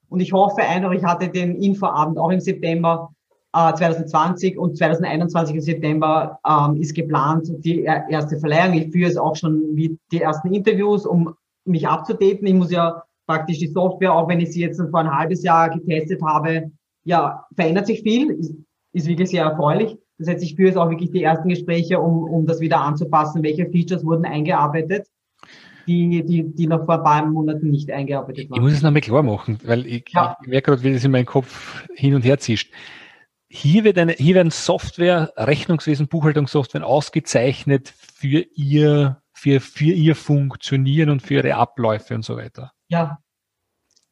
Und 0.10 0.20
ich 0.20 0.32
hoffe 0.32 0.62
einfach, 0.62 0.92
ich 0.92 1.04
hatte 1.04 1.30
den 1.30 1.56
Infoabend 1.62 2.18
auch 2.18 2.30
im 2.30 2.40
September 2.40 3.10
2020 3.54 4.54
äh, 4.54 4.58
und 4.58 4.78
2021 4.78 5.56
im 5.56 5.62
September 5.62 6.40
ähm, 6.48 6.76
ist 6.82 6.96
geplant 6.96 7.48
die 7.60 7.84
erste 7.84 8.38
Verleihung. 8.40 8.74
Ich 8.74 8.92
führe 8.92 9.10
es 9.10 9.18
auch 9.18 9.36
schon 9.36 9.76
wie 9.76 9.98
die 10.12 10.22
ersten 10.22 10.54
Interviews, 10.54 11.06
um 11.06 11.36
mich 11.66 11.88
abzudaten. 11.88 12.46
Ich 12.46 12.54
muss 12.54 12.72
ja 12.72 13.04
praktisch 13.26 13.60
die 13.60 13.68
Software, 13.68 14.14
auch 14.14 14.28
wenn 14.28 14.40
ich 14.40 14.52
sie 14.52 14.62
jetzt 14.62 14.82
vor 14.82 15.00
ein 15.00 15.12
halbes 15.12 15.44
Jahr 15.44 15.70
getestet 15.70 16.22
habe, 16.22 16.72
ja, 17.04 17.46
verändert 17.56 17.88
sich 17.88 18.02
viel, 18.02 18.32
ist, 18.32 18.56
ist 18.94 19.08
wirklich 19.08 19.30
sehr 19.30 19.44
erfreulich. 19.44 19.98
Das 20.18 20.28
heißt, 20.28 20.44
ich 20.44 20.56
führe 20.56 20.70
jetzt 20.70 20.78
auch 20.78 20.90
wirklich 20.90 21.12
die 21.12 21.24
ersten 21.24 21.50
Gespräche, 21.50 22.00
um, 22.00 22.24
um 22.24 22.46
das 22.46 22.60
wieder 22.60 22.80
anzupassen, 22.82 23.44
welche 23.44 23.70
Features 23.70 24.06
wurden 24.06 24.26
eingearbeitet 24.26 25.08
die, 25.88 26.24
die, 26.24 26.44
die 26.44 26.68
noch 26.68 26.86
vor 26.86 26.96
ein 26.96 27.04
paar 27.04 27.26
Monaten 27.26 27.70
nicht 27.70 27.92
eingearbeitet 27.92 28.50
waren. 28.50 28.58
Ich 28.58 28.62
muss 28.62 28.74
es 28.74 28.82
nochmal 28.82 29.02
klar 29.02 29.24
machen, 29.24 29.60
weil 29.64 29.86
ich, 29.86 30.06
ja. 30.14 30.38
ich 30.42 30.48
merke 30.48 30.72
gerade, 30.72 30.84
wie 30.84 30.94
das 30.94 31.04
in 31.04 31.12
meinem 31.12 31.26
Kopf 31.26 31.86
hin 31.94 32.16
und 32.16 32.24
her 32.24 32.40
zischt. 32.40 32.72
Hier, 33.50 33.84
wird 33.84 33.98
eine, 33.98 34.14
hier 34.14 34.36
werden 34.36 34.52
Software, 34.52 35.32
Rechnungswesen, 35.38 36.08
Buchhaltungssoftware 36.08 36.86
ausgezeichnet 36.86 37.94
für 37.98 38.46
ihr, 38.56 39.22
für, 39.44 39.60
für 39.60 39.92
ihr 39.92 40.16
Funktionieren 40.16 41.10
und 41.10 41.22
für 41.22 41.34
ihre 41.34 41.56
Abläufe 41.56 42.16
und 42.16 42.24
so 42.24 42.38
weiter. 42.38 42.72
Ja. 42.88 43.20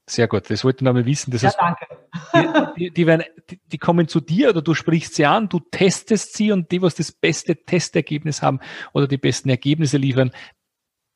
Sehr 0.05 0.27
gut, 0.27 0.49
das 0.49 0.65
wollten 0.65 0.83
wir 0.83 0.91
mal 0.91 1.05
wissen. 1.05 1.31
Das 1.31 1.41
ja, 1.41 1.53
danke. 1.57 1.85
Die, 2.75 2.91
die, 2.91 3.07
werden, 3.07 3.23
die, 3.71 3.77
kommen 3.77 4.09
zu 4.09 4.19
dir 4.19 4.49
oder 4.49 4.61
du 4.61 4.73
sprichst 4.73 5.15
sie 5.15 5.25
an, 5.25 5.47
du 5.47 5.59
testest 5.59 6.35
sie 6.35 6.51
und 6.51 6.69
die, 6.71 6.81
was 6.81 6.95
das 6.95 7.13
beste 7.13 7.55
Testergebnis 7.55 8.41
haben 8.41 8.59
oder 8.91 9.07
die 9.07 9.17
besten 9.17 9.47
Ergebnisse 9.47 9.95
liefern, 9.95 10.31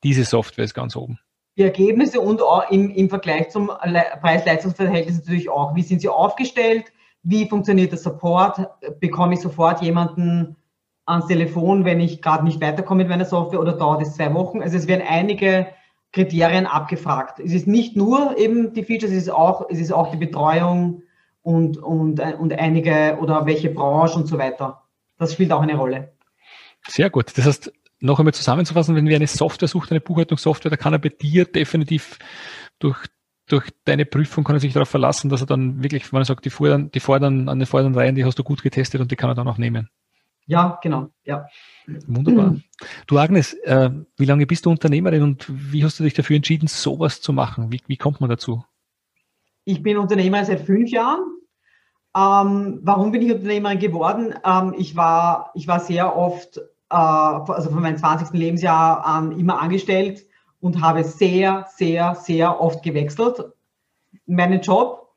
diese 0.04 0.24
Software 0.24 0.64
ist 0.64 0.74
ganz 0.74 0.96
oben. 0.96 1.20
Die 1.58 1.64
Ergebnisse 1.64 2.22
und 2.22 2.42
auch 2.42 2.72
im, 2.72 2.92
im 2.92 3.10
Vergleich 3.10 3.50
zum 3.50 3.68
Preis-Leistungsverhältnis 3.68 5.18
natürlich 5.18 5.50
auch. 5.50 5.76
Wie 5.76 5.84
sind 5.84 6.00
sie 6.00 6.08
aufgestellt? 6.10 6.86
wie 7.26 7.50
funktioniert 7.50 7.92
der 7.92 7.98
Support? 7.98 8.62
Bekomme 9.00 9.34
ich 9.34 9.42
sofort 9.42 9.82
jemanden 9.82 10.56
ans 11.06 11.28
Telefon, 11.28 11.86
wenn 11.86 12.00
ich 12.00 12.22
gerade 12.22 12.44
nicht 12.44 12.62
weiterkomme 12.62 13.04
mit 13.04 13.10
meiner 13.10 13.26
Software 13.26 13.60
oder 13.60 13.74
dauert 13.74 14.02
es 14.02 14.16
zwei 14.16 14.34
Wochen? 14.34 14.62
Also 14.62 14.78
es 14.78 14.88
werden 14.88 15.06
einige 15.08 15.68
Kriterien 16.12 16.66
abgefragt. 16.66 17.40
Es 17.40 17.54
ist 17.54 17.68
nicht 17.68 17.96
nur 17.96 18.38
eben 18.38 18.74
die 18.74 18.84
Features, 18.84 19.12
es 19.12 19.24
ist 19.24 19.30
auch, 19.30 19.70
es 19.70 19.80
ist 19.80 19.92
auch 19.92 20.12
die 20.12 20.18
Betreuung 20.18 21.04
und, 21.42 21.78
und, 21.78 22.20
und 22.20 22.54
einige 22.54 23.18
oder 23.22 23.46
welche 23.46 23.70
Branche 23.70 24.18
und 24.18 24.28
so 24.28 24.38
weiter. 24.38 24.84
Das 25.18 25.34
spielt 25.34 25.52
auch 25.52 25.62
eine 25.62 25.76
Rolle. 25.76 26.14
Sehr 26.88 27.10
gut. 27.10 27.38
Das 27.38 27.46
heißt, 27.46 27.74
noch 28.00 28.20
einmal 28.20 28.34
zusammenzufassen, 28.34 28.96
wenn 28.96 29.08
wir 29.08 29.16
eine 29.16 29.28
Software 29.28 29.68
sucht, 29.68 29.92
eine 29.92 30.02
Buchhaltungssoftware, 30.02 30.72
da 30.72 30.78
kann 30.78 30.94
er 30.94 31.00
bei 31.00 31.10
dir 31.10 31.46
definitiv 31.46 32.18
durch 32.80 32.98
durch 33.48 33.70
deine 33.84 34.06
Prüfung 34.06 34.44
kann 34.44 34.56
er 34.56 34.60
sich 34.60 34.74
darauf 34.74 34.90
verlassen, 34.90 35.30
dass 35.30 35.42
er 35.42 35.48
dann 35.48 35.84
wirklich, 35.84 36.12
wenn 36.12 36.20
er 36.22 36.26
sagt, 36.26 36.46
die 36.46 36.50
fordern, 36.50 36.90
die 36.92 37.00
fordern 37.00 37.48
an 37.48 37.60
den 37.60 37.68
vorderen 37.68 37.94
Reihen, 37.94 38.16
die 38.16 38.26
hast 38.26 38.40
du 38.40 38.44
gut 38.44 38.64
getestet 38.64 39.02
und 39.02 39.12
die 39.12 39.16
kann 39.16 39.30
er 39.30 39.36
dann 39.36 39.48
auch 39.48 39.60
nehmen. 39.60 39.90
Ja, 40.48 40.80
genau, 40.82 41.10
ja. 41.24 41.48
Wunderbar. 42.08 42.58
Du 43.08 43.18
Agnes, 43.18 43.54
äh, 43.64 43.90
wie 44.18 44.26
lange 44.26 44.46
bist 44.46 44.66
du 44.66 44.70
Unternehmerin 44.70 45.24
und 45.24 45.46
wie 45.50 45.84
hast 45.84 46.00
du 46.00 46.04
dich 46.04 46.14
dafür 46.14 46.36
entschieden, 46.36 46.68
sowas 46.68 47.22
zu 47.22 47.34
machen? 47.34 47.72
Wie, 47.72 47.82
wie 47.88 47.98
kommt 47.98 48.22
man 48.22 48.30
dazu? 48.30 48.64
Ich 49.64 49.82
bin 49.82 49.98
Unternehmer 49.98 50.46
seit 50.46 50.62
fünf 50.62 50.92
Jahren. 50.92 51.24
Ähm, 52.16 52.80
warum 52.84 53.12
bin 53.12 53.24
ich 53.24 53.34
Unternehmerin 53.34 53.80
geworden? 53.80 54.36
Ähm, 54.46 54.76
ich, 54.78 54.96
war, 54.96 55.52
ich 55.56 55.68
war 55.68 55.80
sehr 55.80 56.16
oft, 56.16 56.58
äh, 56.58 56.96
also 56.96 57.72
von 57.72 57.82
meinem 57.82 57.98
20. 57.98 58.38
Lebensjahr 58.38 59.04
an 59.04 59.32
immer 59.32 59.60
angestellt 59.60 60.26
und 60.60 60.82
habe 60.82 61.04
sehr, 61.04 61.66
sehr, 61.76 62.16
sehr 62.16 62.62
oft 62.62 62.84
gewechselt, 62.84 63.44
meinen 64.28 64.62
Job. 64.62 65.14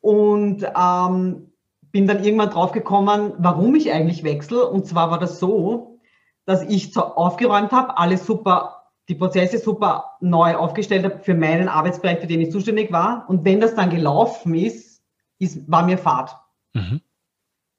Und 0.00 0.64
ähm, 0.64 1.51
bin 1.92 2.06
dann 2.06 2.24
irgendwann 2.24 2.50
drauf 2.50 2.72
gekommen, 2.72 3.34
warum 3.38 3.74
ich 3.74 3.92
eigentlich 3.92 4.24
wechsle. 4.24 4.66
Und 4.66 4.86
zwar 4.86 5.10
war 5.10 5.18
das 5.18 5.38
so, 5.38 6.00
dass 6.46 6.62
ich 6.62 6.96
aufgeräumt 6.96 7.70
habe, 7.70 7.98
alles 7.98 8.26
super, 8.26 8.88
die 9.08 9.14
Prozesse 9.14 9.58
super 9.58 10.16
neu 10.20 10.56
aufgestellt 10.56 11.04
habe 11.04 11.20
für 11.20 11.34
meinen 11.34 11.68
Arbeitsbereich, 11.68 12.20
für 12.20 12.26
den 12.26 12.40
ich 12.40 12.50
zuständig 12.50 12.90
war. 12.90 13.26
Und 13.28 13.44
wenn 13.44 13.60
das 13.60 13.74
dann 13.74 13.90
gelaufen 13.90 14.54
ist, 14.54 15.02
ist 15.38 15.70
war 15.70 15.84
mir 15.84 15.98
Fahrt. 15.98 16.36
Mhm. 16.72 17.00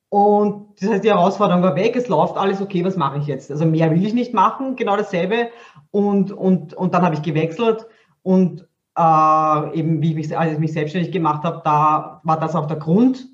Und 0.10 0.79
das 0.79 0.91
heißt, 0.91 1.03
die 1.03 1.10
Herausforderung 1.10 1.63
war 1.63 1.75
weg, 1.75 1.96
es 1.96 2.08
läuft 2.08 2.38
alles 2.38 2.62
okay, 2.62 2.86
was 2.86 2.96
mache 2.96 3.17
ich 3.17 3.25
jetzt? 3.25 3.50
Also 3.50 3.65
mehr 3.65 3.89
will 3.89 4.05
ich 4.05 4.13
nicht 4.13 4.32
machen, 4.32 4.75
genau 4.75 4.96
dasselbe. 4.96 5.50
Und, 5.89 6.32
und, 6.32 6.75
und 6.75 6.93
dann 6.93 7.01
habe 7.01 7.15
ich 7.15 7.24
gewechselt 7.24 7.88
und 8.22 8.67
äh, 8.96 9.79
eben, 9.79 10.03
wie 10.03 10.12
ich 10.12 10.15
mich, 10.15 10.38
als 10.38 10.53
ich 10.53 10.60
mich 10.60 10.74
selbstständig 10.74 11.12
gemacht 11.12 11.43
habe, 11.43 11.62
da 11.63 12.22
war 12.24 12.39
das 12.39 12.55
auch 12.55 12.67
der 12.67 12.77
Grund, 12.77 13.27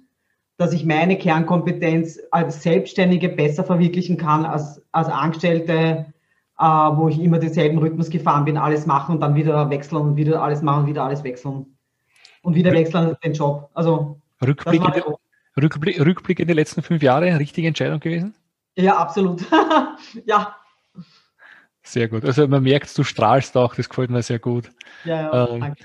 dass 0.60 0.74
ich 0.74 0.84
meine 0.84 1.18
Kernkompetenz 1.18 2.20
als 2.32 2.62
Selbstständige 2.62 3.30
besser 3.30 3.64
verwirklichen 3.64 4.18
kann 4.18 4.46
als, 4.46 4.86
als 4.92 5.08
Angestellte, 5.08 6.14
äh, 6.60 6.64
wo 6.64 7.08
ich 7.08 7.18
immer 7.18 7.40
denselben 7.40 7.78
Rhythmus 7.78 8.10
gefahren 8.10 8.44
bin, 8.44 8.58
alles 8.58 8.86
machen 8.86 9.16
und 9.16 9.22
dann 9.22 9.36
wieder 9.36 9.70
wechseln 9.70 10.02
und 10.02 10.16
wieder 10.18 10.44
alles 10.44 10.62
machen, 10.62 10.86
wieder 10.86 11.06
alles 11.06 11.24
wechseln. 11.24 11.78
Und 12.42 12.56
wieder 12.56 12.74
wechseln 12.74 13.16
den 13.24 13.34
Job. 13.34 13.70
Also 13.74 14.20
Rückblick, 14.46 14.82
Rückblick, 15.56 16.06
Rückblick 16.06 16.40
in 16.42 16.48
die 16.50 16.54
letzten 16.54 16.82
fünf 16.82 17.02
Jahre, 17.02 17.40
richtige 17.40 17.70
Entscheidung 17.70 18.02
gewesen? 18.02 18.36
Ja, 18.76 18.98
absolut. 18.98 19.46
ja. 20.26 20.58
Sehr 21.84 22.10
gut. 22.10 22.26
Also 22.26 22.46
man 22.50 22.64
merkt, 22.64 22.98
du 22.98 23.06
strahlst 23.06 23.56
auch, 23.56 23.76
das 23.76 23.88
gefällt 23.88 24.10
mir 24.10 24.22
sehr 24.24 24.40
gut. 24.40 24.70
Ja, 25.06 25.48
ja, 25.56 25.76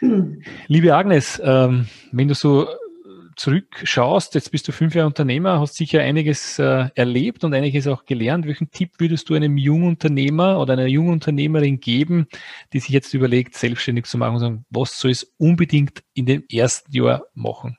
ähm, 0.00 0.42
liebe 0.66 0.92
Agnes, 0.92 1.40
ähm, 1.44 1.86
wenn 2.10 2.26
du 2.26 2.34
so 2.34 2.66
zurückschaust, 3.36 4.34
jetzt 4.34 4.50
bist 4.50 4.66
du 4.68 4.72
fünf 4.72 4.94
Jahre 4.94 5.06
Unternehmer, 5.06 5.60
hast 5.60 5.76
sicher 5.76 6.00
einiges 6.00 6.58
äh, 6.58 6.88
erlebt 6.94 7.44
und 7.44 7.54
einiges 7.54 7.86
auch 7.86 8.04
gelernt. 8.04 8.46
Welchen 8.46 8.70
Tipp 8.70 8.92
würdest 8.98 9.28
du 9.28 9.34
einem 9.34 9.56
jungen 9.56 9.88
Unternehmer 9.88 10.60
oder 10.60 10.74
einer 10.74 10.86
jungen 10.86 11.12
Unternehmerin 11.12 11.80
geben, 11.80 12.26
die 12.72 12.80
sich 12.80 12.90
jetzt 12.90 13.14
überlegt, 13.14 13.54
selbstständig 13.54 14.06
zu 14.06 14.18
machen 14.18 14.34
und 14.34 14.40
sagen, 14.40 14.64
was 14.70 14.98
soll 14.98 15.10
es 15.10 15.34
unbedingt 15.38 16.02
in 16.14 16.26
dem 16.26 16.44
ersten 16.50 16.92
Jahr 16.92 17.24
machen? 17.34 17.76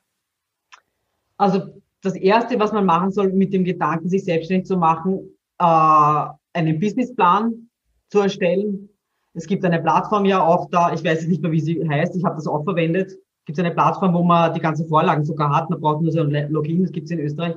Also 1.38 1.82
das 2.02 2.16
Erste, 2.16 2.60
was 2.60 2.72
man 2.72 2.86
machen 2.86 3.12
soll 3.12 3.34
mit 3.34 3.54
dem 3.54 3.64
Gedanken, 3.64 4.10
sich 4.10 4.24
selbstständig 4.24 4.68
zu 4.68 4.78
machen, 4.78 5.20
äh, 5.60 6.26
einen 6.54 6.80
Businessplan 6.80 7.70
zu 8.10 8.20
erstellen. 8.20 8.90
Es 9.34 9.48
gibt 9.48 9.66
eine 9.66 9.82
Plattform 9.82 10.26
ja 10.26 10.42
auch 10.42 10.70
da, 10.70 10.94
ich 10.94 11.04
weiß 11.04 11.22
jetzt 11.22 11.30
nicht 11.30 11.42
mehr, 11.42 11.52
wie 11.52 11.60
sie 11.60 11.88
heißt, 11.88 12.16
ich 12.16 12.24
habe 12.24 12.36
das 12.36 12.48
auch 12.48 12.64
verwendet. 12.64 13.12
Es 13.48 13.54
gibt 13.54 13.60
eine 13.60 13.76
Plattform, 13.76 14.16
wo 14.16 14.24
man 14.24 14.52
die 14.56 14.60
ganzen 14.60 14.88
Vorlagen 14.88 15.24
sogar 15.24 15.56
hat. 15.56 15.70
Man 15.70 15.80
braucht 15.80 16.02
nur 16.02 16.12
so 16.12 16.22
ein 16.22 16.50
Login, 16.50 16.82
das 16.82 16.92
gibt 16.92 17.06
es 17.06 17.12
in 17.12 17.20
Österreich. 17.20 17.56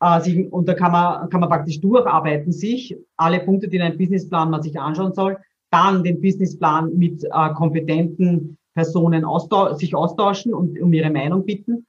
Äh, 0.00 0.44
und 0.46 0.66
da 0.66 0.72
kann 0.72 0.90
man, 0.90 1.28
kann 1.28 1.40
man 1.40 1.50
praktisch 1.50 1.82
durcharbeiten 1.82 2.50
sich, 2.50 2.96
alle 3.18 3.40
Punkte, 3.40 3.68
die 3.68 3.76
in 3.76 3.82
einem 3.82 3.98
Businessplan 3.98 4.48
man 4.48 4.62
sich 4.62 4.80
anschauen 4.80 5.12
soll, 5.12 5.36
dann 5.70 6.02
den 6.02 6.22
Businessplan 6.22 6.96
mit 6.96 7.24
äh, 7.24 7.50
kompetenten 7.52 8.56
Personen 8.74 9.26
austau 9.26 9.74
sich 9.74 9.94
austauschen 9.94 10.54
und 10.54 10.80
um 10.80 10.90
ihre 10.94 11.10
Meinung 11.10 11.44
bitten 11.44 11.86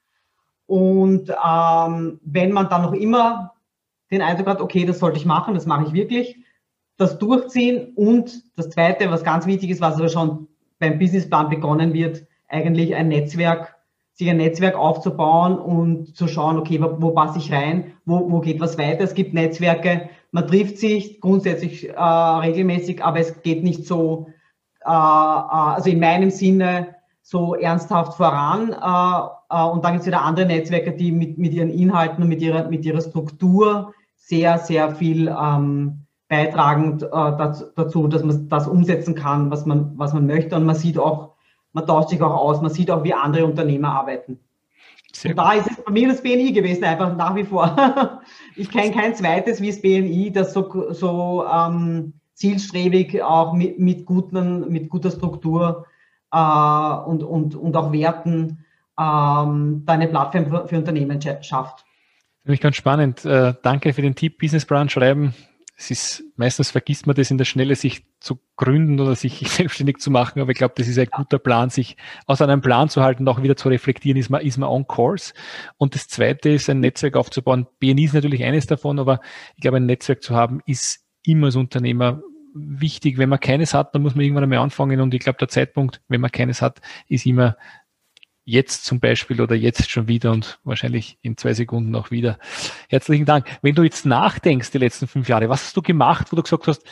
Und 0.68 1.30
ähm, 1.30 2.20
wenn 2.26 2.52
man 2.52 2.68
dann 2.68 2.82
noch 2.82 2.94
immer 2.94 3.54
den 4.12 4.22
Eindruck 4.22 4.48
hat, 4.48 4.60
okay, 4.62 4.86
das 4.86 5.00
sollte 5.00 5.18
ich 5.18 5.26
machen, 5.26 5.54
das 5.54 5.66
mache 5.66 5.86
ich 5.88 5.94
wirklich, 5.94 6.38
das 6.98 7.18
durchziehen 7.20 7.94
und 7.96 8.44
das 8.58 8.70
Zweite, 8.70 9.10
was 9.10 9.24
ganz 9.24 9.46
wichtig 9.46 9.70
ist, 9.70 9.80
was 9.80 9.96
aber 9.96 10.10
schon 10.10 10.50
beim 10.80 11.00
Businessplan 11.00 11.50
begonnen 11.50 11.94
wird, 11.94 12.28
eigentlich 12.54 12.96
ein 12.96 13.08
Netzwerk, 13.08 13.76
sich 14.14 14.30
ein 14.30 14.38
Netzwerk 14.38 14.76
aufzubauen 14.76 15.58
und 15.58 16.16
zu 16.16 16.28
schauen, 16.28 16.58
okay, 16.58 16.80
wo, 16.82 17.02
wo 17.02 17.12
passe 17.12 17.40
ich 17.40 17.52
rein, 17.52 17.94
wo, 18.06 18.32
wo 18.32 18.40
geht 18.40 18.60
was 18.60 18.78
weiter. 18.78 19.04
Es 19.04 19.16
gibt 19.16 19.34
Netzwerke, 19.34 20.10
man 20.32 20.48
trifft 20.48 20.78
sich 20.78 21.20
grundsätzlich 21.20 21.90
äh, 21.90 22.00
regelmäßig, 22.00 23.04
aber 23.04 23.20
es 23.20 23.42
geht 23.42 23.64
nicht 23.64 23.86
so, 23.86 24.28
äh, 24.86 24.90
äh 24.90 24.92
also 24.92 25.90
in 25.90 26.00
meinem 26.00 26.30
Sinne, 26.30 26.96
so 27.24 27.56
ernsthaft 27.56 28.16
voran. 28.16 28.72
Äh, 28.72 29.56
äh, 29.56 29.66
und 29.66 29.84
dann 29.84 29.94
gibt 29.94 30.02
es 30.02 30.08
wieder 30.08 30.22
andere 30.22 30.46
Netzwerke, 30.46 30.92
die 30.92 31.12
mit, 31.12 31.38
mit 31.38 31.54
ihren 31.54 31.70
Inhalten 31.70 32.24
und 32.24 32.30
mit 32.30 32.42
ihrer, 32.42 32.70
mit 32.70 32.86
ihrer 32.86 33.02
Struktur 33.02 33.94
sehr, 34.16 34.60
sehr 34.60 34.96
viel 34.96 35.28
ähm, 35.28 36.06
beitragen 36.28 37.00
äh, 37.02 37.54
dazu, 37.76 38.08
dass 38.08 38.24
man 38.24 38.50
das 38.50 38.68
umsetzen 38.68 39.16
kann, 39.16 39.52
was 39.52 39.66
man, 39.66 39.98
was 39.98 40.14
man 40.14 40.28
möchte. 40.28 40.56
Und 40.56 40.66
man 40.66 40.76
sieht 40.76 40.98
auch, 40.98 41.33
man 41.74 41.86
tauscht 41.86 42.10
sich 42.10 42.22
auch 42.22 42.36
aus, 42.36 42.62
man 42.62 42.72
sieht 42.72 42.90
auch, 42.90 43.04
wie 43.04 43.14
andere 43.14 43.46
Unternehmer 43.46 43.90
arbeiten. 43.90 44.40
Sehr 45.12 45.32
und 45.32 45.38
da 45.38 45.54
ist 45.54 45.70
es 45.70 45.84
bei 45.84 45.92
mir 45.92 46.08
das 46.08 46.24
BNI 46.24 46.54
gewesen, 46.54 46.84
einfach 46.84 47.16
nach 47.16 47.36
wie 47.36 47.44
vor. 47.44 48.22
ich 48.56 48.70
kenne 48.70 48.92
kein 48.92 49.16
zweites 49.16 49.62
wie 49.62 49.70
das 49.70 49.82
BNI, 49.82 50.32
das 50.32 50.54
so, 50.54 50.92
so 50.92 51.46
ähm, 51.46 52.14
zielstrebig 52.34 53.22
auch 53.22 53.54
mit, 53.54 53.80
mit, 53.80 54.06
guten, 54.06 54.72
mit 54.72 54.90
guter 54.90 55.12
Struktur 55.12 55.86
äh, 56.32 56.38
und, 56.38 57.24
und, 57.24 57.56
und 57.56 57.76
auch 57.76 57.92
Werten 57.92 58.66
ähm, 59.00 59.84
deine 59.86 60.08
Plattform 60.08 60.48
für, 60.48 60.68
für 60.68 60.78
Unternehmen 60.78 61.22
schafft. 61.22 61.86
Finde 62.44 62.56
ich 62.56 62.62
ganz 62.62 62.76
spannend. 62.76 63.24
Äh, 63.24 63.54
danke 63.62 63.94
für 63.94 64.02
den 64.02 64.16
Tipp, 64.16 64.40
Business 64.40 64.66
Brand 64.66 64.92
schreiben. 64.92 65.34
Es 65.76 65.90
ist, 65.90 66.24
meistens 66.36 66.72
vergisst 66.72 67.08
man 67.08 67.16
das 67.16 67.32
in 67.32 67.38
der 67.38 67.46
Schnelle, 67.46 67.76
sich 67.76 68.06
zu 68.20 68.40
gründen 68.56 69.00
oder 69.00 69.16
sich 69.16 69.40
selbstständig 69.50 69.98
zu 69.98 70.12
machen, 70.12 70.40
aber 70.40 70.52
ich 70.52 70.58
glaube, 70.58 70.76
das 70.78 70.88
ist 70.88 71.00
ein 71.00 71.08
guter 71.12 71.40
Plan, 71.40 71.70
sich 71.70 71.98
aus 72.26 72.42
einem 72.42 72.62
Plan 72.62 72.90
zu 72.90 73.02
halten 73.02 73.28
auch 73.28 73.42
wieder 73.42 73.56
zu 73.56 73.70
reflektieren, 73.70 74.18
ist 74.18 74.30
man, 74.30 74.42
ist 74.42 74.58
man 74.58 74.70
on 74.70 74.88
course. 74.88 75.34
Und 75.78 75.96
das 75.96 76.08
zweite 76.08 76.50
ist, 76.50 76.70
ein 76.70 76.80
Netzwerk 76.80 77.16
aufzubauen. 77.16 77.68
BNI 77.80 78.06
ist 78.06 78.14
natürlich 78.14 78.44
eines 78.44 78.68
davon, 78.68 79.00
aber 79.00 79.20
ich 79.56 79.62
glaube, 79.62 79.78
ein 79.78 79.86
Netzwerk 79.86 80.22
zu 80.22 80.36
haben, 80.36 80.62
ist 80.66 81.06
immer 81.24 81.48
als 81.48 81.56
Unternehmer 81.56 82.22
wichtig. 82.54 83.18
Wenn 83.18 83.30
man 83.30 83.40
keines 83.40 83.74
hat, 83.74 83.96
dann 83.96 84.04
muss 84.04 84.16
man 84.16 84.24
irgendwann 84.24 84.44
einmal 84.44 84.60
anfangen. 84.60 85.02
Und 85.02 85.14
ich 85.14 85.22
glaube, 85.22 85.40
der 85.40 85.48
Zeitpunkt, 85.48 86.02
wenn 86.08 86.22
man 86.22 86.32
keines 86.32 86.62
hat, 86.62 86.82
ist 87.08 87.26
immer 87.26 87.58
jetzt 88.46 88.86
zum 88.86 89.00
Beispiel 89.00 89.42
oder 89.42 89.56
jetzt 89.56 89.90
schon 89.90 90.08
wieder 90.08 90.32
und 90.32 90.60
wahrscheinlich 90.64 91.18
in 91.22 91.38
zwei 91.38 91.54
Sekunden 91.54 91.96
auch 91.96 92.12
wieder. 92.12 92.38
Herzlichen 92.90 93.26
Dank. 93.26 93.48
Wenn 93.62 93.76
du 93.76 93.84
jetzt 93.84 94.06
nachdenkst, 94.06 94.72
die 94.72 94.78
letzten 94.78 95.08
fünf 95.08 95.30
Jahre, 95.30 95.50
was 95.50 95.64
hast 95.64 95.78
du 95.78 95.82
gemacht, 95.82 96.32
wo 96.32 96.36
du 96.36 96.44
gesagt 96.44 96.68
hast, 96.68 96.84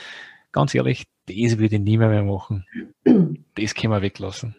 ganz 0.52 0.74
ehrlich, 0.74 1.08
das 1.28 1.58
würde 1.58 1.76
ich 1.76 1.82
nie 1.82 1.98
mehr, 1.98 2.10
mehr 2.10 2.24
machen. 2.24 2.66
Das 3.56 3.76
können 3.76 3.94
wir 3.94 4.02
weglassen. 4.02 4.56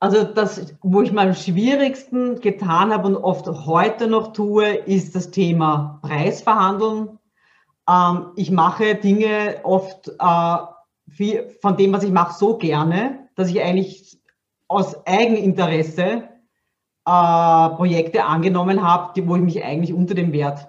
Also 0.00 0.22
das, 0.22 0.76
wo 0.80 1.02
ich 1.02 1.12
mal 1.12 1.28
am 1.28 1.34
schwierigsten 1.34 2.40
getan 2.40 2.92
habe 2.92 3.08
und 3.08 3.16
oft 3.16 3.46
heute 3.46 4.06
noch 4.06 4.32
tue, 4.32 4.66
ist 4.66 5.16
das 5.16 5.30
Thema 5.32 5.98
Preisverhandeln. 6.02 7.18
Ähm, 7.88 8.26
ich 8.36 8.50
mache 8.50 8.94
Dinge 8.94 9.60
oft 9.64 10.08
äh, 10.18 10.56
viel, 11.08 11.50
von 11.60 11.76
dem, 11.76 11.92
was 11.92 12.04
ich 12.04 12.12
mache, 12.12 12.38
so 12.38 12.58
gerne, 12.58 13.28
dass 13.34 13.48
ich 13.48 13.60
eigentlich 13.60 14.20
aus 14.68 15.06
Eigeninteresse 15.06 16.28
äh, 17.06 17.68
Projekte 17.70 18.24
angenommen 18.24 18.82
habe, 18.82 19.26
wo 19.26 19.36
ich 19.36 19.42
mich 19.42 19.64
eigentlich 19.64 19.94
unter 19.94 20.14
dem 20.14 20.32
Wert 20.32 20.68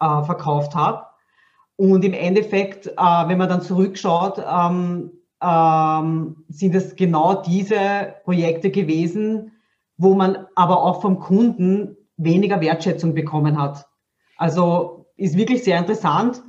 äh, 0.00 0.22
verkauft 0.22 0.74
habe. 0.74 1.06
Und 1.76 2.04
im 2.04 2.12
Endeffekt, 2.12 2.86
äh, 2.86 2.92
wenn 2.96 3.38
man 3.38 3.48
dann 3.48 3.62
zurückschaut, 3.62 4.38
ähm, 4.38 5.12
ähm, 5.42 6.44
sind 6.48 6.74
es 6.74 6.96
genau 6.96 7.42
diese 7.42 8.14
Projekte 8.24 8.70
gewesen, 8.70 9.52
wo 9.96 10.14
man 10.14 10.46
aber 10.54 10.82
auch 10.82 11.00
vom 11.00 11.18
Kunden 11.18 11.96
weniger 12.18 12.60
Wertschätzung 12.60 13.14
bekommen 13.14 13.58
hat. 13.58 13.86
Also 14.36 15.06
ist 15.16 15.36
wirklich 15.36 15.64
sehr 15.64 15.78
interessant 15.78 16.42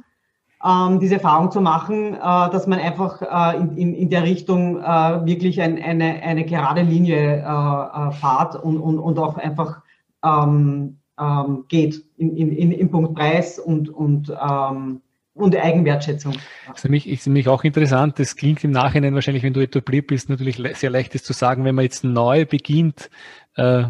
ähm, 0.66 1.00
diese 1.00 1.16
Erfahrung 1.16 1.52
zu 1.52 1.62
machen, 1.62 2.14
äh, 2.14 2.18
dass 2.20 2.68
man 2.68 2.80
einfach 2.80 3.22
äh, 3.22 3.58
in, 3.58 3.78
in, 3.78 3.94
in 3.94 4.10
der 4.10 4.24
Richtung 4.24 4.80
äh, 4.82 5.26
wirklich 5.26 5.62
ein, 5.62 5.82
eine, 5.82 6.22
eine 6.24 6.46
gerade 6.46 6.82
Linie 6.82 7.38
äh, 7.38 7.40
äh, 7.40 8.12
fahrt 8.12 8.56
und, 8.56 8.78
und, 8.78 9.00
und 9.00 9.20
auch 9.20 9.38
einfach 9.38 9.82
ähm, 10.24 10.98
ähm, 11.20 11.66
geht 11.68 12.04
in, 12.18 12.36
in, 12.36 12.72
in, 12.72 12.92
Punkt 12.92 13.16
Preis 13.16 13.60
und, 13.60 13.90
und, 13.90 14.30
ähm, 14.30 15.02
und 15.34 15.56
Eigenwertschätzung. 15.56 16.34
Das 16.68 16.78
ist 16.78 16.84
nämlich, 16.84 17.08
ist 17.08 17.28
nämlich 17.28 17.48
auch 17.48 17.64
interessant, 17.64 18.20
das 18.20 18.36
klingt 18.36 18.64
im 18.64 18.72
Nachhinein 18.72 19.14
wahrscheinlich, 19.14 19.44
wenn 19.44 19.54
du 19.54 19.62
etabliert 19.62 20.08
bist, 20.08 20.30
natürlich 20.30 20.62
sehr 20.78 20.90
leicht 20.90 21.16
ist 21.16 21.26
zu 21.26 21.34
sagen, 21.34 21.64
wenn 21.64 21.76
man 21.76 21.84
jetzt 21.84 22.04
neu 22.04 22.46
beginnt, 22.46 23.10
äh, 23.56 23.86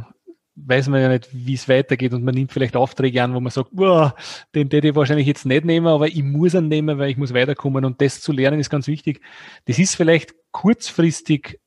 weiß 0.65 0.89
man 0.89 1.01
ja 1.01 1.09
nicht, 1.09 1.29
wie 1.31 1.53
es 1.53 1.67
weitergeht 1.67 2.13
und 2.13 2.23
man 2.23 2.35
nimmt 2.35 2.51
vielleicht 2.51 2.75
Aufträge 2.75 3.23
an, 3.23 3.33
wo 3.33 3.39
man 3.39 3.51
sagt, 3.51 3.69
boah, 3.71 4.15
den 4.55 4.69
hätte 4.69 4.89
ich 4.89 4.95
wahrscheinlich 4.95 5.27
jetzt 5.27 5.45
nicht 5.45 5.65
nehmen, 5.65 5.87
aber 5.87 6.07
ich 6.07 6.23
muss 6.23 6.53
ihn 6.53 6.67
nehmen, 6.67 6.97
weil 6.97 7.09
ich 7.09 7.17
muss 7.17 7.33
weiterkommen 7.33 7.85
und 7.85 8.01
das 8.01 8.21
zu 8.21 8.31
lernen 8.31 8.59
ist 8.59 8.69
ganz 8.69 8.87
wichtig. 8.87 9.21
Das 9.65 9.79
ist 9.79 9.95
vielleicht 9.95 10.33
kurzfristig 10.51 11.59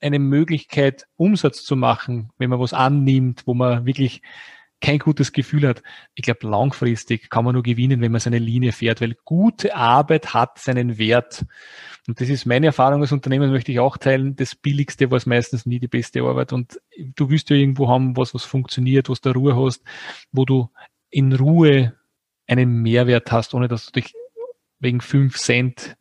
eine 0.00 0.18
Möglichkeit, 0.18 1.06
Umsatz 1.16 1.64
zu 1.64 1.76
machen, 1.76 2.30
wenn 2.38 2.50
man 2.50 2.60
was 2.60 2.72
annimmt, 2.72 3.42
wo 3.46 3.54
man 3.54 3.86
wirklich 3.86 4.22
kein 4.80 4.98
gutes 4.98 5.32
Gefühl 5.32 5.66
hat. 5.66 5.82
Ich 6.14 6.22
glaube, 6.24 6.46
langfristig 6.46 7.30
kann 7.30 7.44
man 7.44 7.54
nur 7.54 7.62
gewinnen, 7.62 8.00
wenn 8.00 8.12
man 8.12 8.20
seine 8.20 8.38
Linie 8.38 8.72
fährt, 8.72 9.00
weil 9.00 9.16
gute 9.24 9.74
Arbeit 9.74 10.34
hat 10.34 10.58
seinen 10.58 10.98
Wert. 10.98 11.44
Und 12.06 12.20
das 12.20 12.28
ist 12.28 12.44
meine 12.44 12.66
Erfahrung 12.66 13.00
als 13.00 13.12
Unternehmen, 13.12 13.50
möchte 13.50 13.72
ich 13.72 13.80
auch 13.80 13.96
teilen. 13.96 14.36
Das 14.36 14.54
Billigste 14.54 15.10
war 15.10 15.16
es 15.16 15.26
meistens 15.26 15.64
nie 15.64 15.80
die 15.80 15.88
beste 15.88 16.22
Arbeit. 16.22 16.52
Und 16.52 16.80
du 17.16 17.30
wirst 17.30 17.48
ja 17.50 17.56
irgendwo 17.56 17.88
haben, 17.88 18.16
was, 18.16 18.34
was 18.34 18.44
funktioniert, 18.44 19.08
was 19.08 19.22
du 19.22 19.30
Ruhe 19.30 19.56
hast, 19.56 19.82
wo 20.32 20.44
du 20.44 20.68
in 21.08 21.32
Ruhe 21.32 21.94
einen 22.46 22.82
Mehrwert 22.82 23.32
hast, 23.32 23.54
ohne 23.54 23.68
dass 23.68 23.86
du 23.86 23.92
dich 23.92 24.12
wegen 24.80 25.00
fünf 25.00 25.38
Cent 25.38 25.96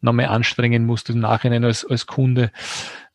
nochmal 0.00 0.26
anstrengen 0.26 0.86
musst 0.86 1.10
im 1.10 1.18
Nachhinein 1.18 1.64
als, 1.64 1.84
als 1.84 2.06
Kunde. 2.06 2.52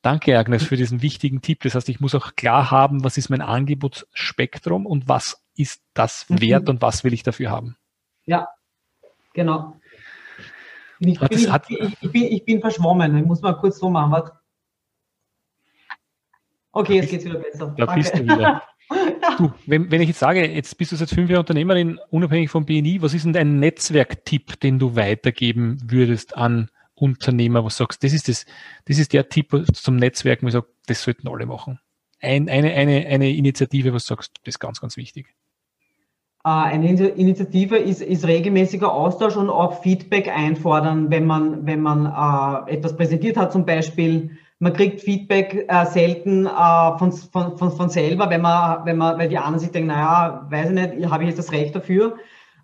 Danke, 0.04 0.38
Agnes, 0.38 0.64
für 0.64 0.76
diesen 0.76 1.02
wichtigen 1.02 1.42
Tipp. 1.42 1.62
Das 1.64 1.76
heißt, 1.76 1.88
ich 1.88 2.02
muss 2.02 2.14
auch 2.14 2.36
klar 2.36 2.72
haben, 2.72 3.06
was 3.06 3.18
ist 3.18 3.30
mein 3.30 3.42
Angebotsspektrum 3.42 4.86
und 4.86 5.08
was 5.08 5.46
ist 5.56 5.82
das 5.94 6.30
mhm. 6.30 6.42
wert 6.42 6.70
und 6.70 6.82
was 6.82 7.06
will 7.06 7.14
ich 7.14 7.24
dafür 7.24 7.50
haben. 7.50 7.78
Ja, 8.26 8.50
genau. 9.34 9.80
Ich 11.00 11.20
bin, 11.20 11.30
ich, 11.32 11.48
ich, 11.70 11.98
ich, 12.02 12.12
bin, 12.12 12.24
ich 12.24 12.46
bin 12.46 12.60
verschwommen. 12.60 13.18
Ich 13.18 13.26
muss 13.26 13.42
mal 13.42 13.54
kurz 13.54 13.80
so 13.80 13.90
machen. 13.90 14.12
Was? 14.12 14.32
Okay, 16.74 16.96
jetzt 16.96 17.10
geht 17.10 17.20
es 17.22 17.26
wieder 17.26 17.40
besser. 17.40 17.74
Da 17.78 17.86
Danke. 17.86 18.02
bist 18.02 18.14
du 18.14 18.24
wieder. 18.24 18.62
Du, 19.38 19.52
wenn, 19.66 19.90
wenn, 19.90 20.02
ich 20.02 20.10
jetzt 20.10 20.20
sage, 20.20 20.46
jetzt 20.46 20.78
bist 20.78 20.92
du 20.92 20.98
seit 20.98 21.10
fünf 21.10 21.30
Jahren 21.30 21.40
Unternehmerin, 21.40 22.00
unabhängig 22.12 22.52
vom 22.52 22.66
BNI, 22.66 23.02
was 23.02 23.14
ist 23.14 23.24
denn 23.24 23.34
dein 23.34 23.58
Netzwerktipp, 23.58 24.60
den 24.60 24.78
du 24.78 24.96
weitergeben 24.96 25.80
würdest 25.86 26.38
an 26.38 26.70
Unternehmer, 26.96 27.66
was 27.66 27.78
sagst, 27.78 28.04
das 28.04 28.14
ist 28.14 28.28
das, 28.28 28.46
das 28.86 29.00
ist 29.00 29.14
der 29.14 29.30
Tipp 29.30 29.52
zum 29.74 29.96
Netzwerken, 29.96 30.46
wo 30.46 30.48
ich 30.48 30.54
sage, 30.54 30.68
das 30.88 31.04
sollten 31.04 31.28
alle 31.28 31.46
machen. 31.46 31.80
Ein, 32.20 32.50
eine, 32.50 32.74
eine, 32.74 33.06
eine 33.08 33.32
Initiative, 33.32 33.94
was 33.94 34.06
sagst, 34.06 34.34
das 34.44 34.56
ist 34.56 34.60
ganz, 34.60 34.80
ganz 34.80 34.96
wichtig. 34.96 35.36
Ah, 36.46 36.64
eine 36.64 36.90
Initiative 36.90 37.78
ist, 37.78 38.02
ist 38.02 38.28
regelmäßiger 38.28 38.92
Austausch 38.92 39.38
und 39.38 39.50
auch 39.50 39.82
Feedback 39.82 40.28
einfordern, 40.28 41.10
wenn 41.10 41.26
man, 41.26 41.66
wenn 41.66 41.80
man 41.82 42.06
äh, 42.06 42.74
etwas 42.74 42.98
präsentiert 42.98 43.38
hat 43.38 43.54
zum 43.54 43.66
Beispiel. 43.66 44.32
Man 44.60 44.74
kriegt 44.74 45.00
Feedback 45.00 45.66
äh, 45.70 45.86
selten 45.86 46.46
äh, 46.46 46.98
von, 46.98 47.14
von, 47.14 47.58
von, 47.58 47.72
von 47.72 47.90
selber, 47.90 48.30
wenn 48.30 48.42
man, 48.42 48.86
wenn 48.86 48.98
man, 48.98 49.18
weil 49.18 49.30
die 49.30 49.38
anderen 49.38 49.60
sich 49.60 49.72
denken, 49.72 49.88
naja, 49.88 50.46
weiß 50.50 50.70
ich 50.70 50.76
nicht, 50.76 51.10
habe 51.10 51.24
ich 51.24 51.30
jetzt 51.30 51.40
das 51.40 51.54
Recht 51.54 51.76
dafür. 51.76 52.18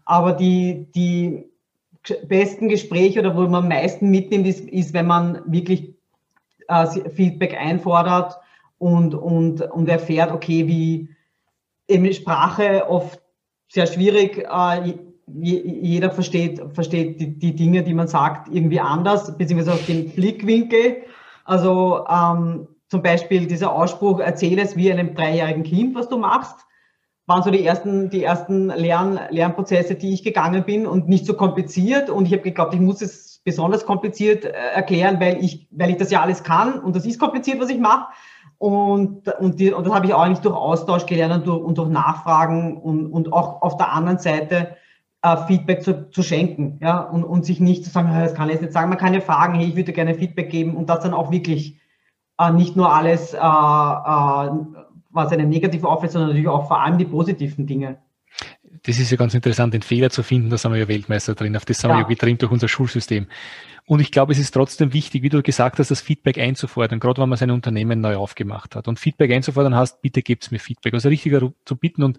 Aber 0.03 0.33
die, 0.33 0.91
die 0.93 1.48
besten 2.27 2.69
Gespräche 2.69 3.19
oder 3.19 3.35
wo 3.35 3.41
man 3.41 3.63
am 3.63 3.67
meisten 3.67 4.09
mitnimmt, 4.09 4.47
ist, 4.47 4.61
ist 4.61 4.93
wenn 4.93 5.07
man 5.07 5.41
wirklich 5.45 5.95
äh, 6.67 6.85
Feedback 7.09 7.55
einfordert 7.59 8.37
und, 8.77 9.13
und, 9.15 9.61
und 9.61 9.89
erfährt, 9.89 10.31
okay, 10.31 10.67
wie 10.67 11.09
eben 11.87 12.11
Sprache 12.13 12.87
oft 12.89 13.21
sehr 13.67 13.87
schwierig. 13.87 14.37
Äh, 14.37 14.93
jeder 15.31 16.09
versteht, 16.09 16.59
versteht 16.73 17.19
die, 17.19 17.37
die, 17.37 17.55
Dinge, 17.55 17.83
die 17.83 17.93
man 17.93 18.07
sagt, 18.07 18.51
irgendwie 18.51 18.79
anders, 18.79 19.37
beziehungsweise 19.37 19.73
aus 19.73 19.85
dem 19.85 20.09
Blickwinkel. 20.09 21.03
Also 21.45 22.05
ähm, 22.09 22.67
zum 22.87 23.03
Beispiel 23.03 23.45
dieser 23.45 23.71
Ausspruch, 23.71 24.19
erzähle 24.19 24.63
es 24.63 24.75
wie 24.75 24.91
einem 24.91 25.13
dreijährigen 25.13 25.63
Kind, 25.63 25.95
was 25.95 26.09
du 26.09 26.17
machst, 26.17 26.65
waren 27.29 27.43
so 27.43 27.51
die 27.51 27.63
ersten, 27.63 28.09
die 28.09 28.23
ersten 28.23 28.67
Lern, 28.67 29.19
Lernprozesse, 29.29 29.95
die 29.95 30.13
ich 30.13 30.23
gegangen 30.23 30.65
bin 30.65 30.85
und 30.85 31.07
nicht 31.07 31.25
so 31.25 31.35
kompliziert. 31.35 32.09
Und 32.09 32.25
ich 32.25 32.33
habe 32.33 32.41
geglaubt, 32.41 32.73
ich 32.73 32.79
muss 32.79 33.01
es 33.01 33.39
besonders 33.45 33.85
kompliziert 33.85 34.45
äh, 34.45 34.51
erklären, 34.73 35.19
weil 35.19 35.43
ich, 35.43 35.67
weil 35.71 35.91
ich 35.91 35.97
das 35.97 36.11
ja 36.11 36.21
alles 36.21 36.43
kann 36.43 36.79
und 36.79 36.95
das 36.95 37.05
ist 37.05 37.19
kompliziert, 37.19 37.61
was 37.61 37.69
ich 37.69 37.79
mache. 37.79 38.07
Und, 38.57 39.29
und, 39.39 39.59
die, 39.59 39.71
und 39.71 39.87
das 39.87 39.93
habe 39.93 40.05
ich 40.07 40.13
auch 40.13 40.21
eigentlich 40.21 40.39
durch 40.39 40.55
Austausch 40.55 41.05
gelernt 41.05 41.33
und 41.33 41.47
durch, 41.47 41.63
und 41.63 41.77
durch 41.77 41.89
Nachfragen 41.89 42.77
und, 42.77 43.07
und 43.07 43.31
auch 43.31 43.61
auf 43.61 43.77
der 43.77 43.93
anderen 43.93 44.17
Seite 44.17 44.75
äh, 45.21 45.37
Feedback 45.47 45.81
zu, 45.81 46.09
zu 46.09 46.23
schenken. 46.23 46.79
Ja? 46.81 46.99
Und, 46.99 47.23
und 47.23 47.45
sich 47.45 47.61
nicht 47.61 47.85
zu 47.85 47.89
sagen, 47.89 48.09
das 48.13 48.33
kann 48.33 48.49
ich 48.49 48.55
jetzt 48.55 48.61
nicht 48.61 48.73
sagen. 48.73 48.89
Man 48.89 48.97
kann 48.97 49.13
ja 49.13 49.21
fragen, 49.21 49.53
hey, 49.53 49.69
ich 49.69 49.75
würde 49.77 49.93
gerne 49.93 50.15
Feedback 50.15 50.49
geben 50.49 50.75
und 50.75 50.89
das 50.89 51.01
dann 51.01 51.13
auch 51.13 51.31
wirklich 51.31 51.79
äh, 52.39 52.51
nicht 52.51 52.75
nur 52.75 52.93
alles, 52.93 53.33
äh, 53.33 53.37
äh, 53.37 54.49
was 55.19 55.32
eine 55.32 55.45
negative 55.45 55.88
auffällt, 55.88 56.12
sondern 56.12 56.29
natürlich 56.29 56.49
auch 56.49 56.67
vor 56.67 56.82
allem 56.82 56.97
die 56.97 57.05
positiven 57.05 57.65
Dinge 57.65 57.97
das 58.84 58.99
ist 58.99 59.12
ja 59.12 59.17
ganz 59.17 59.34
interessant, 59.34 59.73
den 59.73 59.82
Fehler 59.82 60.10
zu 60.10 60.23
finden, 60.23 60.49
da 60.49 60.58
sind 60.58 60.71
wir 60.71 60.79
ja 60.79 60.88
Weltmeister 60.88 61.36
drin, 61.36 61.55
auf 61.55 61.65
das 61.65 61.79
sind 61.79 61.89
ja. 61.89 61.97
wir 61.97 62.01
ja 62.01 62.08
getrimmt 62.08 62.41
durch 62.41 62.51
unser 62.51 62.67
Schulsystem. 62.67 63.27
Und 63.86 64.01
ich 64.01 64.12
glaube, 64.12 64.32
es 64.32 64.38
ist 64.38 64.51
trotzdem 64.51 64.93
wichtig, 64.93 65.23
wie 65.23 65.29
du 65.29 65.41
gesagt 65.41 65.79
hast, 65.79 65.89
das 65.89 65.99
Feedback 65.99 66.38
einzufordern, 66.38 66.99
gerade 66.99 67.21
wenn 67.21 67.29
man 67.29 67.39
sein 67.39 67.49
Unternehmen 67.49 68.01
neu 68.01 68.17
aufgemacht 68.17 68.75
hat. 68.75 68.88
Und 68.88 68.99
Feedback 68.99 69.32
einzufordern 69.32 69.75
heißt, 69.75 70.01
bitte 70.03 70.21
gebt's 70.21 70.51
mir 70.51 70.60
Feedback. 70.60 70.93
Also 70.93 71.10
richtiger 71.10 71.51
zu 71.65 71.75
bitten. 71.75 72.03
Und 72.03 72.17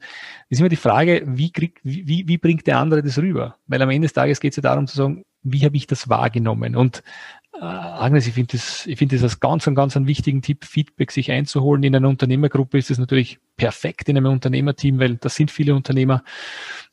es 0.48 0.56
ist 0.56 0.60
immer 0.60 0.68
die 0.68 0.74
Frage, 0.74 1.22
wie, 1.26 1.52
krieg, 1.52 1.78
wie, 1.84 2.26
wie 2.26 2.38
bringt 2.38 2.66
der 2.66 2.78
andere 2.78 3.04
das 3.04 3.18
rüber? 3.18 3.54
Weil 3.68 3.80
am 3.82 3.90
Ende 3.90 4.06
des 4.06 4.12
Tages 4.12 4.40
geht 4.40 4.52
es 4.52 4.56
ja 4.56 4.62
darum 4.62 4.88
zu 4.88 4.96
sagen, 4.96 5.22
wie 5.44 5.64
habe 5.64 5.76
ich 5.76 5.86
das 5.86 6.08
wahrgenommen? 6.08 6.74
Und 6.74 7.04
Agnes, 7.52 8.26
ich 8.26 8.34
finde 8.34 8.56
das, 8.56 8.86
ich 8.86 8.98
finde 8.98 9.16
das 9.16 9.22
als 9.22 9.40
ganz, 9.40 9.66
einen 9.66 9.76
ganz 9.76 9.96
einen 9.96 10.06
wichtigen 10.06 10.40
Tipp, 10.40 10.64
Feedback 10.64 11.10
sich 11.10 11.30
einzuholen. 11.30 11.82
In 11.82 11.94
einer 11.94 12.08
Unternehmergruppe 12.08 12.78
ist 12.78 12.90
das 12.90 12.98
natürlich 12.98 13.38
perfekt 13.56 14.08
in 14.08 14.16
einem 14.16 14.32
Unternehmerteam, 14.32 14.98
weil 14.98 15.16
das 15.16 15.34
sind 15.34 15.50
viele 15.50 15.74
Unternehmer. 15.74 16.22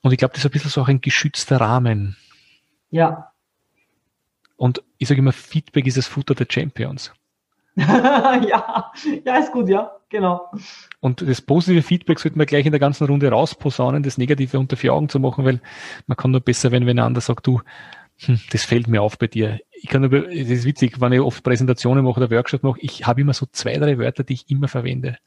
Und 0.02 0.12
ich 0.12 0.18
glaube, 0.18 0.34
das 0.34 0.40
ist 0.40 0.50
ein 0.50 0.52
bisschen 0.52 0.72
so 0.72 0.82
auch 0.82 0.88
ein 0.88 1.02
geschützter 1.02 1.62
Rahmen. 1.62 2.18
Ja. 2.90 3.32
Und 4.58 4.84
ich 4.98 5.08
sage 5.08 5.20
immer, 5.20 5.32
Feedback 5.32 5.86
ist 5.86 5.98
das 5.98 6.08
Futter 6.08 6.36
der 6.36 6.48
Champions. 6.50 7.14
ja, 7.78 8.92
ja, 9.24 9.38
ist 9.38 9.52
gut, 9.52 9.70
ja, 9.70 9.92
genau. 10.10 10.52
Und 11.00 11.22
das 11.22 11.42
positive 11.42 11.84
Feedback 11.84 12.18
sollte 12.18 12.36
man 12.36 12.48
gleich 12.48 12.66
in 12.66 12.72
der 12.72 12.80
ganzen 12.80 13.06
Runde 13.06 13.30
rausposaunen, 13.30 14.02
das 14.02 14.18
Negative 14.18 14.58
unter 14.58 14.76
vier 14.76 14.96
Augen 14.96 15.10
zu 15.10 15.20
machen, 15.20 15.46
weil 15.46 15.62
man 16.08 16.18
kann 16.18 16.32
nur 16.32 16.42
besser, 16.42 16.72
wenn, 16.72 16.88
wenn 16.88 16.98
ein 16.98 17.06
anderer 17.06 17.22
sagt, 17.22 17.46
du, 17.46 17.62
das 18.52 18.64
fällt 18.64 18.88
mir 18.88 19.02
auf 19.02 19.18
bei 19.18 19.28
dir. 19.28 19.60
Ich 19.72 19.90
kann 19.90 20.02
nur, 20.02 20.10
das 20.10 20.34
ist 20.34 20.66
witzig, 20.66 21.00
wenn 21.00 21.14
ich 21.14 21.20
oft 21.20 21.44
Präsentationen 21.44 22.04
mache 22.04 22.20
oder 22.20 22.32
Workshops 22.32 22.64
mache, 22.64 22.80
ich 22.82 23.06
habe 23.06 23.22
immer 23.22 23.34
so 23.34 23.46
zwei, 23.52 23.74
drei 23.78 23.98
Wörter, 23.98 24.24
die 24.24 24.34
ich 24.34 24.50
immer 24.50 24.68
verwende. 24.68 25.18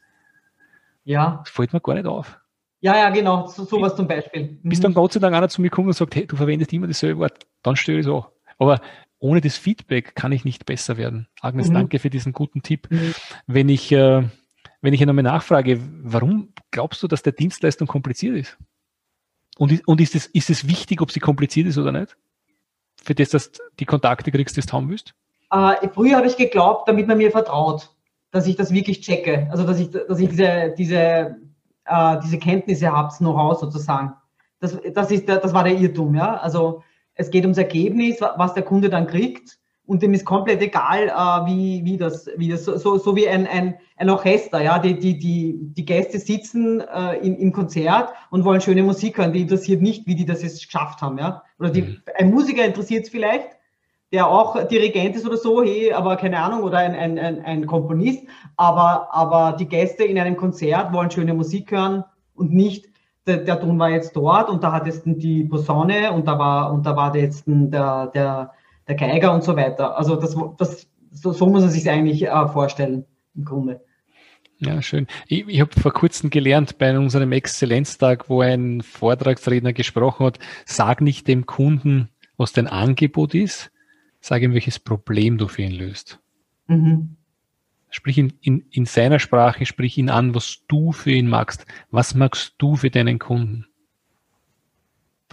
Ja. 1.03 1.41
Das 1.43 1.53
fällt 1.53 1.73
mir 1.73 1.81
gar 1.81 1.95
nicht 1.95 2.05
auf. 2.05 2.39
Ja, 2.81 2.97
ja, 2.97 3.09
genau, 3.11 3.47
so, 3.47 3.63
sowas 3.63 3.95
zum 3.95 4.07
Beispiel. 4.07 4.59
Mhm. 4.61 4.69
Bis 4.69 4.79
dann 4.79 4.93
Gott 4.93 5.13
sei 5.13 5.19
Dank 5.19 5.35
einer 5.35 5.49
zu 5.49 5.61
mir 5.61 5.69
kommt 5.69 5.87
und 5.87 5.93
sagt, 5.93 6.15
hey, 6.15 6.25
du 6.25 6.35
verwendest 6.35 6.73
immer 6.73 6.87
dasselbe 6.87 7.19
Wort, 7.19 7.45
dann 7.61 7.75
störe 7.75 7.99
ich 7.99 8.05
so. 8.05 8.25
Aber 8.57 8.81
ohne 9.19 9.39
das 9.39 9.55
Feedback 9.55 10.15
kann 10.15 10.31
ich 10.31 10.45
nicht 10.45 10.65
besser 10.65 10.97
werden. 10.97 11.27
Agnes, 11.41 11.69
mhm. 11.69 11.75
danke 11.75 11.99
für 11.99 12.09
diesen 12.09 12.33
guten 12.33 12.63
Tipp. 12.63 12.87
Mhm. 12.89 13.13
Wenn 13.45 13.69
ich, 13.69 13.91
äh, 13.91 14.23
wenn 14.81 14.93
ich 14.93 15.01
nochmal 15.01 15.23
nachfrage, 15.23 15.79
warum 16.01 16.53
glaubst 16.71 17.03
du, 17.03 17.07
dass 17.07 17.21
der 17.21 17.33
Dienstleistung 17.33 17.87
kompliziert 17.87 18.35
ist? 18.35 18.57
Und, 19.57 19.87
und 19.87 20.01
ist 20.01 20.15
es, 20.15 20.25
ist 20.25 20.49
es 20.49 20.67
wichtig, 20.67 21.01
ob 21.01 21.11
sie 21.11 21.19
kompliziert 21.19 21.67
ist 21.67 21.77
oder 21.77 21.91
nicht? 21.91 22.17
Für 23.03 23.15
das, 23.15 23.29
dass 23.29 23.51
du 23.51 23.61
die 23.79 23.85
Kontakte 23.85 24.31
kriegst, 24.31 24.57
die 24.57 24.61
du 24.61 24.71
haben 24.71 24.89
willst? 24.89 25.13
Äh, 25.51 25.89
früher 25.93 26.17
habe 26.17 26.27
ich 26.27 26.37
geglaubt, 26.37 26.87
damit 26.87 27.07
man 27.07 27.17
mir 27.17 27.31
vertraut, 27.31 27.89
dass 28.31 28.47
ich 28.47 28.55
das 28.55 28.71
wirklich 28.71 29.01
checke. 29.01 29.47
Also, 29.51 29.65
dass 29.65 29.79
ich, 29.79 29.91
dass 29.91 30.19
ich 30.19 30.29
diese, 30.29 30.73
diese, 30.77 31.35
äh, 31.85 32.19
diese 32.23 32.37
Kenntnisse 32.37 32.91
habe, 32.91 33.09
das 33.09 33.17
Know-how 33.17 33.59
sozusagen. 33.59 34.13
Das, 34.59 34.77
das, 34.93 35.11
ist 35.11 35.27
das 35.27 35.53
war 35.53 35.63
der 35.63 35.77
Irrtum. 35.77 36.15
Ja? 36.15 36.37
Also, 36.37 36.83
es 37.15 37.29
geht 37.29 37.43
ums 37.43 37.57
Ergebnis, 37.57 38.21
was 38.21 38.53
der 38.53 38.63
Kunde 38.63 38.89
dann 38.89 39.07
kriegt 39.07 39.59
und 39.91 40.01
dem 40.01 40.13
ist 40.13 40.23
komplett 40.23 40.61
egal, 40.61 41.09
äh, 41.09 41.45
wie, 41.51 41.83
wie 41.83 41.97
das, 41.97 42.29
wie 42.37 42.47
das 42.47 42.63
so, 42.63 42.97
so, 42.97 43.13
wie 43.13 43.27
ein, 43.27 43.45
ein, 43.45 43.75
ein 43.97 44.09
Orchester, 44.09 44.61
ja, 44.61 44.79
die, 44.79 44.97
die, 44.97 45.19
die, 45.19 45.57
die 45.59 45.83
Gäste 45.83 46.17
sitzen 46.17 46.79
äh, 46.79 47.17
im, 47.17 47.35
im 47.35 47.51
Konzert 47.51 48.13
und 48.29 48.45
wollen 48.45 48.61
schöne 48.61 48.83
Musik 48.83 49.17
hören, 49.17 49.33
die 49.33 49.41
interessiert 49.41 49.81
nicht, 49.81 50.07
wie 50.07 50.15
die 50.15 50.25
das 50.25 50.43
jetzt 50.43 50.65
geschafft 50.65 51.01
haben, 51.01 51.17
ja. 51.17 51.43
Oder 51.59 51.71
die, 51.71 51.81
mhm. 51.81 51.97
ein 52.17 52.31
Musiker 52.31 52.63
interessiert 52.63 53.03
es 53.03 53.09
vielleicht, 53.09 53.49
der 54.13 54.27
auch 54.27 54.65
Dirigent 54.69 55.17
ist 55.17 55.25
oder 55.25 55.35
so, 55.35 55.61
hey, 55.61 55.91
aber 55.91 56.15
keine 56.15 56.39
Ahnung, 56.39 56.63
oder 56.63 56.77
ein, 56.77 56.95
ein, 56.95 57.19
ein, 57.19 57.43
ein 57.43 57.67
Komponist, 57.67 58.23
aber, 58.55 59.09
aber 59.11 59.57
die 59.57 59.67
Gäste 59.67 60.05
in 60.05 60.17
einem 60.17 60.37
Konzert 60.37 60.93
wollen 60.93 61.11
schöne 61.11 61.33
Musik 61.33 61.69
hören 61.69 62.05
und 62.33 62.53
nicht, 62.53 62.85
der, 63.27 63.39
der 63.39 63.59
Ton 63.59 63.77
war 63.77 63.89
jetzt 63.89 64.15
dort 64.15 64.49
und 64.49 64.63
da 64.63 64.71
hat 64.71 64.85
jetzt 64.85 65.03
die 65.05 65.43
Posaune 65.43 66.13
und 66.13 66.29
da 66.29 66.39
war, 66.39 66.71
und 66.71 66.85
da 66.85 66.95
war 66.95 67.13
jetzt 67.13 67.43
der, 67.45 68.07
der, 68.07 68.53
der 68.87 68.95
Geiger 68.95 69.33
und 69.33 69.43
so 69.43 69.55
weiter. 69.55 69.97
Also 69.97 70.15
das, 70.15 70.35
das, 70.57 70.87
so, 71.11 71.33
so 71.33 71.45
muss 71.47 71.61
man 71.61 71.69
sich 71.69 71.89
eigentlich 71.89 72.23
äh, 72.23 72.47
vorstellen 72.47 73.05
im 73.35 73.45
Grunde. 73.45 73.81
Ja, 74.59 74.81
schön. 74.81 75.07
Ich, 75.27 75.47
ich 75.47 75.59
habe 75.59 75.79
vor 75.79 75.91
kurzem 75.91 76.29
gelernt 76.29 76.77
bei 76.77 76.97
unserem 76.97 77.31
Exzellenztag, 77.31 78.29
wo 78.29 78.41
ein 78.41 78.81
Vortragsredner 78.81 79.73
gesprochen 79.73 80.27
hat, 80.27 80.39
sag 80.65 81.01
nicht 81.01 81.27
dem 81.27 81.47
Kunden, 81.47 82.09
was 82.37 82.53
dein 82.53 82.67
Angebot 82.67 83.33
ist, 83.33 83.71
sag 84.19 84.43
ihm, 84.43 84.53
welches 84.53 84.77
Problem 84.77 85.39
du 85.39 85.47
für 85.47 85.63
ihn 85.63 85.71
löst. 85.71 86.19
Mhm. 86.67 87.17
Sprich 87.89 88.19
in, 88.19 88.33
in, 88.41 88.65
in 88.69 88.85
seiner 88.85 89.19
Sprache, 89.19 89.65
sprich 89.65 89.97
ihn 89.97 90.09
an, 90.09 90.35
was 90.35 90.59
du 90.67 90.91
für 90.91 91.11
ihn 91.11 91.27
magst. 91.27 91.65
Was 91.89 92.13
magst 92.13 92.55
du 92.59 92.75
für 92.75 92.89
deinen 92.89 93.19
Kunden? 93.19 93.65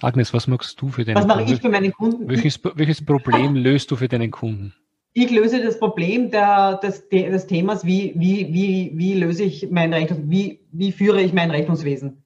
Agnes, 0.02 0.32
was 0.32 0.46
magst 0.46 0.80
du 0.80 0.88
für 0.88 1.04
deinen 1.04 1.14
Kunden? 1.16 1.28
Was 1.28 1.36
mache 1.36 1.52
ich 1.52 1.60
für 1.60 1.68
meinen 1.68 1.92
Kunden? 1.92 2.28
Welches, 2.28 2.60
welches 2.74 3.04
Problem 3.04 3.54
löst 3.54 3.90
du 3.90 3.96
für 3.96 4.08
deinen 4.08 4.30
Kunden? 4.30 4.74
Ich 5.14 5.30
löse 5.30 5.62
das 5.62 5.78
Problem 5.78 6.30
der, 6.30 6.76
des, 6.76 7.08
des 7.08 7.46
Themas, 7.46 7.84
wie, 7.84 8.12
wie, 8.16 8.52
wie, 8.52 8.92
wie 8.94 9.14
löse 9.14 9.42
ich 9.42 9.68
mein 9.70 9.92
Rechnungs, 9.92 10.22
wie, 10.26 10.60
wie 10.70 10.92
führe 10.92 11.20
ich 11.22 11.32
mein 11.32 11.50
Rechnungswesen? 11.50 12.22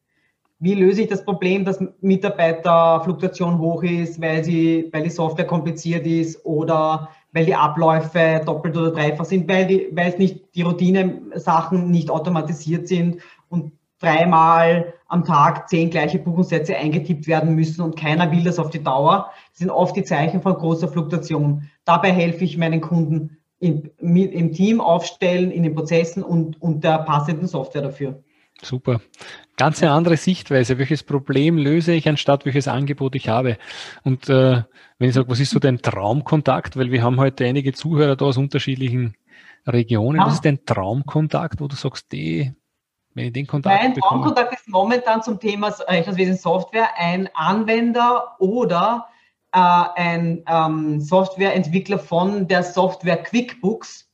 Wie 0.58 0.74
löse 0.74 1.02
ich 1.02 1.08
das 1.08 1.24
Problem, 1.24 1.64
dass 1.64 1.82
Mitarbeiterfluktuation 2.02 3.58
hoch 3.58 3.82
ist, 3.82 4.20
weil, 4.20 4.44
sie, 4.44 4.88
weil 4.92 5.02
die 5.02 5.10
Software 5.10 5.46
kompliziert 5.46 6.06
ist 6.06 6.44
oder 6.44 7.08
weil 7.32 7.46
die 7.46 7.54
Abläufe 7.54 8.42
doppelt 8.44 8.76
oder 8.76 8.90
dreifach 8.90 9.24
sind, 9.24 9.48
weil, 9.48 9.66
die, 9.66 9.88
weil 9.92 10.10
es 10.10 10.18
nicht 10.18 10.54
die 10.54 10.62
Routine-Sachen 10.62 11.90
nicht 11.90 12.10
automatisiert 12.10 12.86
sind 12.86 13.22
und 13.48 13.72
dreimal 14.02 14.94
am 15.06 15.24
Tag 15.24 15.68
zehn 15.68 15.90
gleiche 15.90 16.18
Buchungssätze 16.18 16.76
eingetippt 16.76 17.26
werden 17.26 17.54
müssen 17.54 17.82
und 17.82 17.96
keiner 17.96 18.30
will 18.32 18.44
das 18.44 18.58
auf 18.58 18.70
die 18.70 18.82
Dauer. 18.82 19.30
Das 19.50 19.58
sind 19.58 19.70
oft 19.70 19.96
die 19.96 20.04
Zeichen 20.04 20.42
von 20.42 20.54
großer 20.54 20.88
Fluktuation. 20.88 21.70
Dabei 21.84 22.12
helfe 22.12 22.44
ich 22.44 22.58
meinen 22.58 22.80
Kunden 22.80 23.38
im, 23.58 23.90
im 23.98 24.52
Team 24.52 24.80
aufstellen, 24.80 25.50
in 25.50 25.62
den 25.62 25.74
Prozessen 25.74 26.22
und, 26.22 26.60
und 26.60 26.82
der 26.82 26.98
passenden 26.98 27.46
Software 27.46 27.82
dafür. 27.82 28.22
Super. 28.60 29.00
Ganz 29.56 29.82
eine 29.82 29.92
andere 29.92 30.16
Sichtweise. 30.16 30.78
Welches 30.78 31.02
Problem 31.02 31.56
löse 31.58 31.92
ich, 31.92 32.08
anstatt 32.08 32.44
welches 32.44 32.68
Angebot 32.68 33.14
ich 33.14 33.28
habe? 33.28 33.58
Und 34.02 34.28
äh, 34.28 34.62
wenn 34.98 35.08
ich 35.08 35.14
sage, 35.14 35.28
was 35.28 35.40
ist 35.40 35.50
so 35.50 35.58
dein 35.58 35.78
Traumkontakt? 35.78 36.76
Weil 36.76 36.90
wir 36.90 37.02
haben 37.02 37.18
heute 37.18 37.44
einige 37.44 37.72
Zuhörer 37.72 38.16
da 38.16 38.24
aus 38.24 38.36
unterschiedlichen 38.36 39.14
Regionen. 39.66 40.20
Ja. 40.20 40.26
Was 40.26 40.34
ist 40.34 40.44
dein 40.44 40.64
Traumkontakt, 40.64 41.60
wo 41.60 41.68
du 41.68 41.76
sagst, 41.76 42.12
die 42.12 42.52
wenn 43.14 43.26
ich 43.26 43.32
den 43.32 43.46
Kontakt 43.46 43.82
Mein 43.82 43.94
Traumkontakt 43.94 44.54
ist 44.54 44.68
momentan 44.68 45.22
zum 45.22 45.38
Thema 45.38 45.68
Rechnungswesen 45.88 46.36
Software 46.36 46.88
ein 46.96 47.28
Anwender 47.34 48.36
oder 48.38 49.06
äh, 49.52 49.58
ein 49.58 50.42
ähm, 50.48 51.00
Softwareentwickler 51.00 51.98
von 51.98 52.48
der 52.48 52.62
Software 52.62 53.22
QuickBooks. 53.22 54.08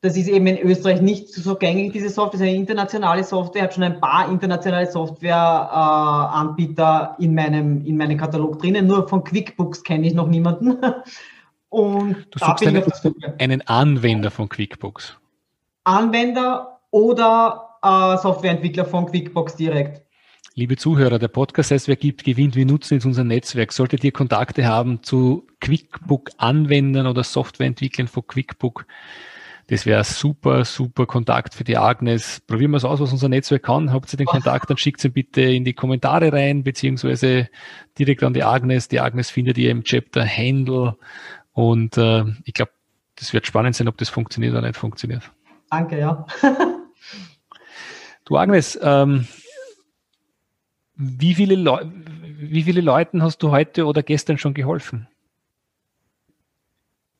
Das 0.00 0.16
ist 0.16 0.26
eben 0.26 0.48
in 0.48 0.58
Österreich 0.58 1.00
nicht 1.00 1.28
so 1.28 1.54
gängig, 1.54 1.92
diese 1.92 2.08
Software. 2.08 2.40
Das 2.40 2.40
ist 2.40 2.48
eine 2.48 2.56
internationale 2.56 3.22
Software, 3.22 3.62
hat 3.62 3.74
schon 3.74 3.84
ein 3.84 4.00
paar 4.00 4.28
internationale 4.28 4.90
Softwareanbieter 4.90 7.14
äh, 7.18 7.24
in, 7.24 7.36
meinem, 7.36 7.86
in 7.86 7.96
meinem 7.96 8.18
Katalog 8.18 8.58
drinnen. 8.58 8.88
Nur 8.88 9.08
von 9.08 9.22
QuickBooks 9.22 9.84
kenne 9.84 10.08
ich 10.08 10.14
noch 10.14 10.26
niemanden. 10.26 10.78
Und 11.68 12.26
du 12.32 12.38
suchst 12.38 12.66
einen, 12.66 12.82
einen 13.38 13.62
Anwender 13.62 14.32
von 14.32 14.48
QuickBooks. 14.48 15.16
Anwender 15.84 16.80
oder 16.90 17.71
äh, 17.82 18.16
Softwareentwickler 18.16 18.84
von 18.84 19.06
QuickBooks 19.06 19.56
direkt. 19.56 20.02
Liebe 20.54 20.76
Zuhörer, 20.76 21.18
der 21.18 21.28
Podcast 21.28 21.70
heißt, 21.70 21.88
wer 21.88 21.96
gibt, 21.96 22.24
gewinnt. 22.24 22.56
Wir 22.56 22.66
nutzen 22.66 22.94
jetzt 22.94 23.06
unser 23.06 23.24
Netzwerk. 23.24 23.72
Solltet 23.72 24.04
ihr 24.04 24.12
Kontakte 24.12 24.66
haben 24.66 25.02
zu 25.02 25.46
QuickBook-Anwendern 25.60 27.06
oder 27.06 27.24
Softwareentwicklern 27.24 28.08
von 28.08 28.26
QuickBook, 28.26 28.86
das 29.68 29.86
wäre 29.86 30.04
super, 30.04 30.64
super 30.64 31.06
Kontakt 31.06 31.54
für 31.54 31.64
die 31.64 31.78
Agnes. 31.78 32.40
Probieren 32.46 32.72
wir 32.72 32.76
es 32.76 32.84
aus, 32.84 33.00
was 33.00 33.12
unser 33.12 33.28
Netzwerk 33.28 33.62
kann. 33.62 33.92
Habt 33.92 34.12
ihr 34.12 34.16
den 34.16 34.26
Kontakt, 34.26 34.68
dann 34.68 34.76
schickt 34.76 35.02
ihn 35.04 35.12
bitte 35.12 35.40
in 35.40 35.64
die 35.64 35.72
Kommentare 35.72 36.32
rein, 36.32 36.64
beziehungsweise 36.64 37.48
direkt 37.98 38.22
an 38.22 38.34
die 38.34 38.42
Agnes. 38.42 38.88
Die 38.88 39.00
Agnes 39.00 39.30
findet 39.30 39.58
ihr 39.58 39.70
im 39.70 39.84
Chapter 39.84 40.26
Handle. 40.26 40.96
Und 41.52 41.96
äh, 41.96 42.24
ich 42.44 42.54
glaube, 42.54 42.72
das 43.16 43.32
wird 43.32 43.46
spannend 43.46 43.76
sein, 43.76 43.88
ob 43.88 43.96
das 43.96 44.08
funktioniert 44.08 44.52
oder 44.52 44.66
nicht 44.66 44.76
funktioniert. 44.76 45.30
Danke, 45.70 45.98
ja. 45.98 46.26
Du 48.32 48.38
Agnes, 48.38 48.80
ähm, 48.82 49.28
wie, 50.94 51.34
viele 51.34 51.54
wie 52.38 52.62
viele 52.62 52.80
Leuten 52.80 53.22
hast 53.22 53.42
du 53.42 53.50
heute 53.50 53.84
oder 53.84 54.02
gestern 54.02 54.38
schon 54.38 54.54
geholfen? 54.54 55.06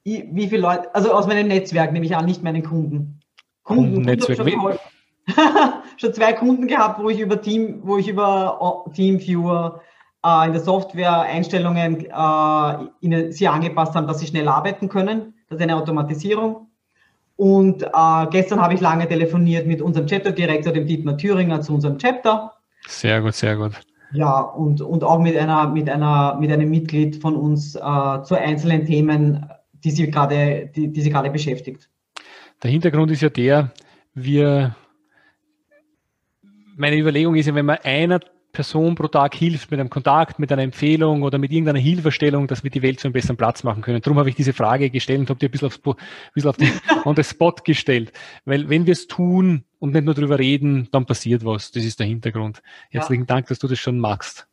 Wie 0.05 0.49
viele 0.49 0.63
Leute, 0.63 0.95
also 0.95 1.13
aus 1.13 1.27
meinem 1.27 1.49
Netzwerk 1.49 1.93
nehme 1.93 2.07
ich 2.07 2.17
an, 2.17 2.25
nicht 2.25 2.43
meinen 2.43 2.63
Kunden. 2.63 3.21
Kunden, 3.63 3.97
Kundennetzwerk. 3.97 4.81
schon 5.99 6.15
zwei 6.15 6.33
Kunden 6.33 6.67
gehabt, 6.67 7.03
wo 7.03 7.11
ich 7.11 7.21
über 7.21 7.43
Team, 7.43 7.83
wo 7.83 7.99
ich 7.99 8.09
über 8.09 8.87
Teamviewer 8.95 9.83
äh, 10.25 10.47
in 10.47 10.53
der 10.55 10.63
Software 10.63 11.21
Einstellungen 11.21 12.07
äh, 12.07 12.89
ihnen 13.03 13.33
sie 13.33 13.49
angepasst 13.49 13.95
haben, 13.95 14.07
dass 14.07 14.21
sie 14.21 14.29
schnell 14.29 14.49
arbeiten 14.49 14.89
können. 14.89 15.35
Das 15.51 15.59
ist 15.59 15.63
eine 15.63 15.77
Automatisierung. 15.77 16.72
Und 17.43 17.83
äh, 17.83 18.27
gestern 18.31 18.61
habe 18.61 18.75
ich 18.75 18.81
lange 18.81 19.09
telefoniert 19.09 19.67
mit 19.67 19.83
unserem 19.83 20.07
Chapter-Direktor, 20.07 20.73
dem 20.73 20.87
Dietmar 20.87 21.19
Thüringer, 21.19 21.61
zu 21.61 21.75
unserem 21.75 21.99
Chapter. 21.99 22.53
Sehr 22.87 23.21
gut, 23.21 23.35
sehr 23.35 23.57
gut. 23.57 23.73
Ja, 24.13 24.43
und, 24.43 24.81
und 24.81 25.03
auch 25.03 25.19
mit 25.19 25.37
einer, 25.37 25.67
mit 25.69 25.91
einer, 25.91 26.37
mit 26.39 26.53
einem 26.53 26.71
Mitglied 26.71 27.17
von 27.21 27.35
uns 27.35 27.75
äh, 27.75 27.81
zu 28.23 28.37
einzelnen 28.39 28.87
Themen, 28.87 29.45
die 29.83 29.91
sie 29.91 30.09
gerade, 30.09 30.71
die, 30.73 30.93
die 30.93 31.01
sie 31.01 31.11
gerade 31.11 31.31
beschäftigt. 31.31 31.91
Der 32.63 32.71
Hintergrund 32.71 33.11
ist 33.11 33.23
ja 33.23 33.29
der, 33.29 33.73
wir, 34.15 34.77
meine 36.77 36.97
Überlegung 36.97 37.35
ist 37.35 37.47
ja, 37.47 37.57
wenn 37.57 37.67
man 37.67 37.79
einer 37.83 38.21
Person 38.53 38.95
pro 38.95 39.09
Tag 39.09 39.35
hilft 39.35 39.71
mit 39.71 39.81
einem 39.81 39.89
Kontakt, 39.89 40.39
mit 40.39 40.53
einer 40.53 40.63
Empfehlung 40.63 41.23
oder 41.23 41.39
mit 41.39 41.53
irgendeiner 41.53 41.79
Hilfestellung, 41.79 42.47
dass 42.47 42.63
wir 42.63 42.71
die 42.71 42.83
Welt 42.83 43.01
zu 43.01 43.07
einem 43.07 43.15
besseren 43.15 43.39
Platz 43.39 43.65
machen 43.65 43.81
können. 43.83 44.03
Darum 44.03 44.19
habe 44.19 44.29
ich 44.29 44.35
diese 44.35 44.53
Frage 44.53 44.91
gestellt 44.91 45.21
und 45.21 45.31
habe 45.31 45.39
dir 45.39 45.49
ein 45.49 45.53
bisschen, 45.53 45.69
aufs, 45.69 45.81
ein 45.85 45.95
bisschen 46.35 46.51
auf, 46.51 46.57
die, 46.59 46.71
on 47.07 47.17
the 47.17 47.25
spot 47.25 47.57
gestellt. 47.65 48.13
Weil 48.45 48.69
wenn 48.69 48.85
wir 48.85 48.93
es 48.93 49.07
tun 49.07 49.65
und 49.79 49.95
nicht 49.95 50.05
nur 50.05 50.15
darüber 50.15 50.39
reden, 50.39 50.89
dann 50.93 51.07
passiert 51.07 51.47
was. 51.47 51.73
Das 51.73 51.83
ist 51.83 51.99
der 51.99 52.07
Hintergrund. 52.07 52.63
Herzlichen 52.91 53.23
ja. 53.23 53.27
Dank, 53.27 53.47
dass 53.47 53.59
du 53.59 53.69
das 53.69 53.79
schon 53.79 53.99
magst. 53.99 54.47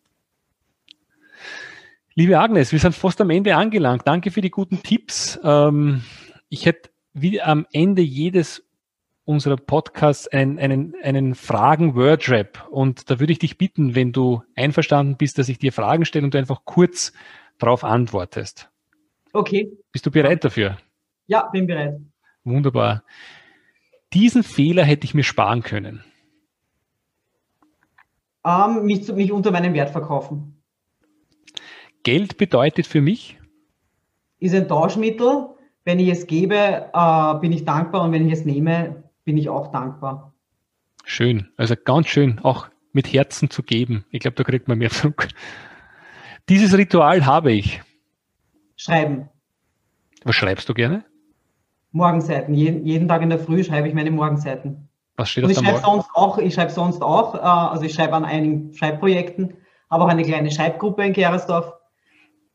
Liebe 2.15 2.39
Agnes, 2.39 2.71
wir 2.71 2.79
sind 2.79 2.95
fast 2.95 3.19
am 3.19 3.29
Ende 3.29 3.55
angelangt. 3.55 4.03
Danke 4.05 4.31
für 4.31 4.41
die 4.41 4.49
guten 4.49 4.81
Tipps. 4.81 5.37
Ähm, 5.43 6.03
ich 6.47 6.65
hätte 6.65 6.89
wie 7.13 7.41
am 7.41 7.65
Ende 7.73 8.01
jedes 8.01 8.63
unserer 9.29 9.57
Podcasts 9.57 10.27
einen, 10.27 10.57
einen, 10.57 10.95
einen 11.03 11.35
Fragen-Wordrap. 11.35 12.67
Und 12.71 13.11
da 13.11 13.19
würde 13.19 13.31
ich 13.31 13.37
dich 13.37 13.59
bitten, 13.59 13.93
wenn 13.93 14.11
du 14.11 14.41
einverstanden 14.55 15.17
bist, 15.17 15.37
dass 15.37 15.49
ich 15.49 15.59
dir 15.59 15.71
Fragen 15.71 16.03
stelle 16.05 16.25
und 16.25 16.33
du 16.33 16.39
einfach 16.39 16.65
kurz 16.65 17.13
darauf 17.59 17.83
antwortest. 17.83 18.71
Okay. 19.31 19.71
Bist 19.91 20.07
du 20.07 20.09
bereit 20.09 20.43
dafür? 20.43 20.79
Ja, 21.27 21.47
bin 21.49 21.67
bereit. 21.67 22.01
Wunderbar. 22.43 23.03
Diesen 24.13 24.41
Fehler 24.41 24.83
hätte 24.83 25.05
ich 25.05 25.13
mir 25.13 25.23
sparen 25.23 25.61
können. 25.61 26.03
Ähm, 28.43 28.83
mich, 28.85 29.11
mich 29.13 29.31
unter 29.31 29.51
meinem 29.51 29.75
Wert 29.75 29.91
verkaufen. 29.91 30.63
Geld 32.01 32.37
bedeutet 32.37 32.87
für 32.87 33.01
mich? 33.01 33.39
Ist 34.39 34.55
ein 34.55 34.67
Tauschmittel. 34.67 35.49
Wenn 35.85 35.99
ich 35.99 36.09
es 36.09 36.25
gebe, 36.25 36.89
äh, 36.91 37.39
bin 37.39 37.51
ich 37.51 37.63
dankbar 37.63 38.03
und 38.03 38.11
wenn 38.11 38.25
ich 38.25 38.33
es 38.33 38.45
nehme, 38.45 39.03
bin 39.29 39.37
ich 39.37 39.47
auch 39.47 39.71
dankbar. 39.71 40.33
Schön, 41.05 41.49
also 41.55 41.75
ganz 41.75 42.07
schön, 42.07 42.39
auch 42.39 42.67
mit 42.93 43.13
Herzen 43.13 43.51
zu 43.51 43.61
geben. 43.61 44.03
Ich 44.09 44.21
glaube, 44.21 44.33
da 44.33 44.43
kriegt 44.43 44.67
man 44.67 44.79
mehr 44.79 44.89
zurück. 44.89 45.27
Dieses 46.49 46.75
Ritual 46.75 47.27
habe 47.27 47.51
ich. 47.51 47.79
Schreiben. 48.75 49.29
Was 50.23 50.35
schreibst 50.35 50.67
du 50.67 50.73
gerne? 50.73 51.05
Morgenseiten. 51.91 52.55
Jeden, 52.55 52.87
jeden 52.87 53.07
Tag 53.07 53.21
in 53.21 53.29
der 53.29 53.37
Früh 53.37 53.63
schreibe 53.63 53.87
ich 53.87 53.93
meine 53.93 54.09
Morgenseiten. 54.09 54.89
Was 55.15 55.29
steht 55.29 55.43
Und 55.43 55.51
ich 55.51 55.59
schreibe 55.59 55.77
sonst 55.77 56.09
auch, 56.15 56.39
ich 56.39 56.55
schreibe 56.55 56.71
sonst 56.71 57.03
auch, 57.03 57.35
äh, 57.35 57.37
also 57.37 57.83
ich 57.83 57.93
schreibe 57.93 58.15
an 58.15 58.25
einigen 58.25 58.73
Schreibprojekten, 58.73 59.53
aber 59.89 60.05
auch 60.05 60.09
eine 60.09 60.23
kleine 60.23 60.49
Schreibgruppe 60.49 61.05
in 61.05 61.13
Gerersdorf. 61.13 61.71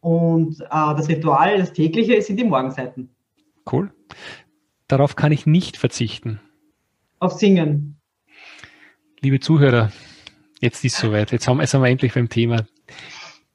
Und 0.00 0.60
äh, 0.60 0.66
das 0.70 1.08
Ritual, 1.08 1.56
das 1.56 1.72
tägliche, 1.72 2.20
sind 2.20 2.40
die 2.40 2.44
Morgenseiten. 2.44 3.14
Cool. 3.70 3.92
Darauf 4.88 5.14
kann 5.14 5.30
ich 5.30 5.46
nicht 5.46 5.76
verzichten 5.76 6.40
auf 7.24 7.32
Singen. 7.32 8.00
Liebe 9.20 9.40
Zuhörer, 9.40 9.90
jetzt 10.60 10.84
ist 10.84 10.94
es 10.94 11.00
soweit. 11.00 11.32
Jetzt 11.32 11.48
haben, 11.48 11.60
jetzt 11.60 11.74
haben 11.74 11.82
wir 11.82 11.88
endlich 11.88 12.14
beim 12.14 12.28
Thema. 12.28 12.66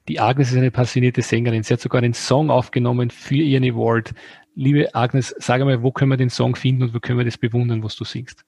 Die 0.08 0.20
Agnes 0.20 0.52
ist 0.52 0.58
eine 0.58 0.72
passionierte 0.72 1.22
Sängerin. 1.22 1.62
Sie 1.62 1.74
hat 1.74 1.82
sogar 1.82 2.02
einen 2.02 2.16
Song 2.16 2.50
aufgenommen 2.50 3.12
für 3.12 3.36
ihren 3.36 3.64
Award. 3.64 4.14
Liebe 4.56 4.94
Agnes, 4.96 5.36
sag 5.38 5.62
einmal, 5.62 5.84
wo 5.84 5.92
können 5.92 6.10
wir 6.10 6.18
den 6.18 6.32
Song 6.32 6.56
finden 6.56 6.84
und 6.84 6.94
wo 6.96 7.00
können 7.00 7.20
wir 7.20 7.26
das 7.26 7.38
bewundern, 7.38 7.84
was 7.84 7.96
du 7.96 8.04
singst? 8.04 8.44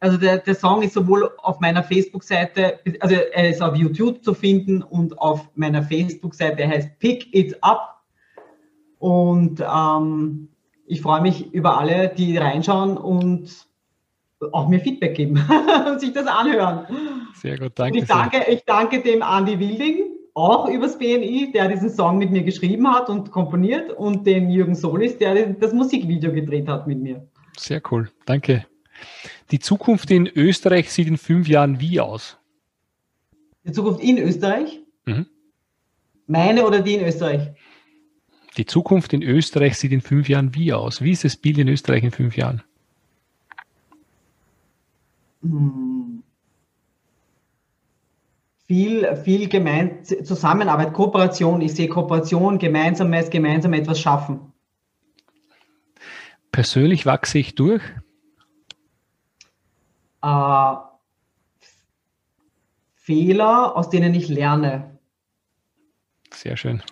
Also 0.00 0.18
der, 0.18 0.38
der 0.38 0.54
Song 0.54 0.82
ist 0.82 0.94
sowohl 0.94 1.30
auf 1.38 1.60
meiner 1.60 1.82
Facebook-Seite, 1.82 2.80
also 3.00 3.14
er 3.14 3.48
ist 3.50 3.62
auf 3.62 3.76
YouTube 3.76 4.22
zu 4.24 4.34
finden 4.34 4.82
und 4.82 5.18
auf 5.18 5.48
meiner 5.54 5.82
Facebook-Seite, 5.82 6.62
er 6.62 6.68
heißt 6.68 6.98
Pick 6.98 7.34
It 7.34 7.62
Up. 7.62 8.02
Und 8.98 9.60
ähm, 9.60 10.48
ich 10.86 11.02
freue 11.02 11.20
mich 11.20 11.52
über 11.52 11.78
alle, 11.78 12.08
die 12.08 12.36
reinschauen 12.36 12.96
und 12.96 13.66
auch 14.52 14.68
mir 14.68 14.80
Feedback 14.80 15.14
geben 15.14 15.42
und 15.86 16.00
sich 16.00 16.12
das 16.12 16.26
anhören. 16.26 16.86
Sehr 17.34 17.58
gut, 17.58 17.72
danke. 17.74 17.98
Und 17.98 18.02
ich 18.02 18.08
danke, 18.08 18.44
ich 18.50 18.64
danke 18.64 19.02
dem 19.02 19.22
Andy 19.22 19.58
Wilding, 19.58 20.04
auch 20.34 20.68
übers 20.68 20.98
BNI, 20.98 21.52
der 21.52 21.68
diesen 21.68 21.90
Song 21.90 22.18
mit 22.18 22.30
mir 22.30 22.42
geschrieben 22.42 22.92
hat 22.92 23.08
und 23.08 23.30
komponiert 23.30 23.90
und 23.92 24.26
den 24.26 24.50
Jürgen 24.50 24.74
Solis, 24.74 25.16
der 25.18 25.54
das 25.54 25.72
Musikvideo 25.72 26.32
gedreht 26.32 26.68
hat 26.68 26.86
mit 26.86 27.00
mir. 27.00 27.26
Sehr 27.56 27.80
cool, 27.90 28.10
danke. 28.26 28.66
Die 29.50 29.58
Zukunft 29.58 30.10
in 30.10 30.26
Österreich 30.26 30.90
sieht 30.90 31.08
in 31.08 31.16
fünf 31.16 31.48
Jahren 31.48 31.80
wie 31.80 32.00
aus? 32.00 32.36
Die 33.64 33.72
Zukunft 33.72 34.02
in 34.02 34.18
Österreich? 34.18 34.80
Mhm. 35.06 35.26
Meine 36.26 36.66
oder 36.66 36.80
die 36.80 36.94
in 36.94 37.06
Österreich? 37.06 37.52
Die 38.56 38.66
Zukunft 38.66 39.12
in 39.12 39.22
Österreich 39.22 39.76
sieht 39.76 39.92
in 39.92 40.00
fünf 40.00 40.28
Jahren 40.28 40.54
wie 40.54 40.72
aus? 40.72 41.02
Wie 41.02 41.12
ist 41.12 41.24
das 41.24 41.36
Bild 41.36 41.58
in 41.58 41.68
Österreich 41.68 42.02
in 42.02 42.10
fünf 42.10 42.36
Jahren? 42.36 42.62
Viel, 48.66 49.16
viel 49.16 49.48
gemein, 49.48 50.04
Zusammenarbeit, 50.04 50.92
Kooperation. 50.92 51.60
Ich 51.60 51.74
sehe 51.74 51.88
Kooperation, 51.88 52.58
gemeinsames, 52.58 53.30
gemeinsam 53.30 53.72
etwas 53.72 54.00
schaffen. 54.00 54.52
Persönlich 56.50 57.06
wachse 57.06 57.38
ich 57.38 57.54
durch? 57.54 57.82
Äh, 60.22 60.74
Fehler, 62.94 63.76
aus 63.76 63.90
denen 63.90 64.14
ich 64.14 64.28
lerne. 64.28 64.98
Sehr 66.32 66.56
schön. 66.56 66.82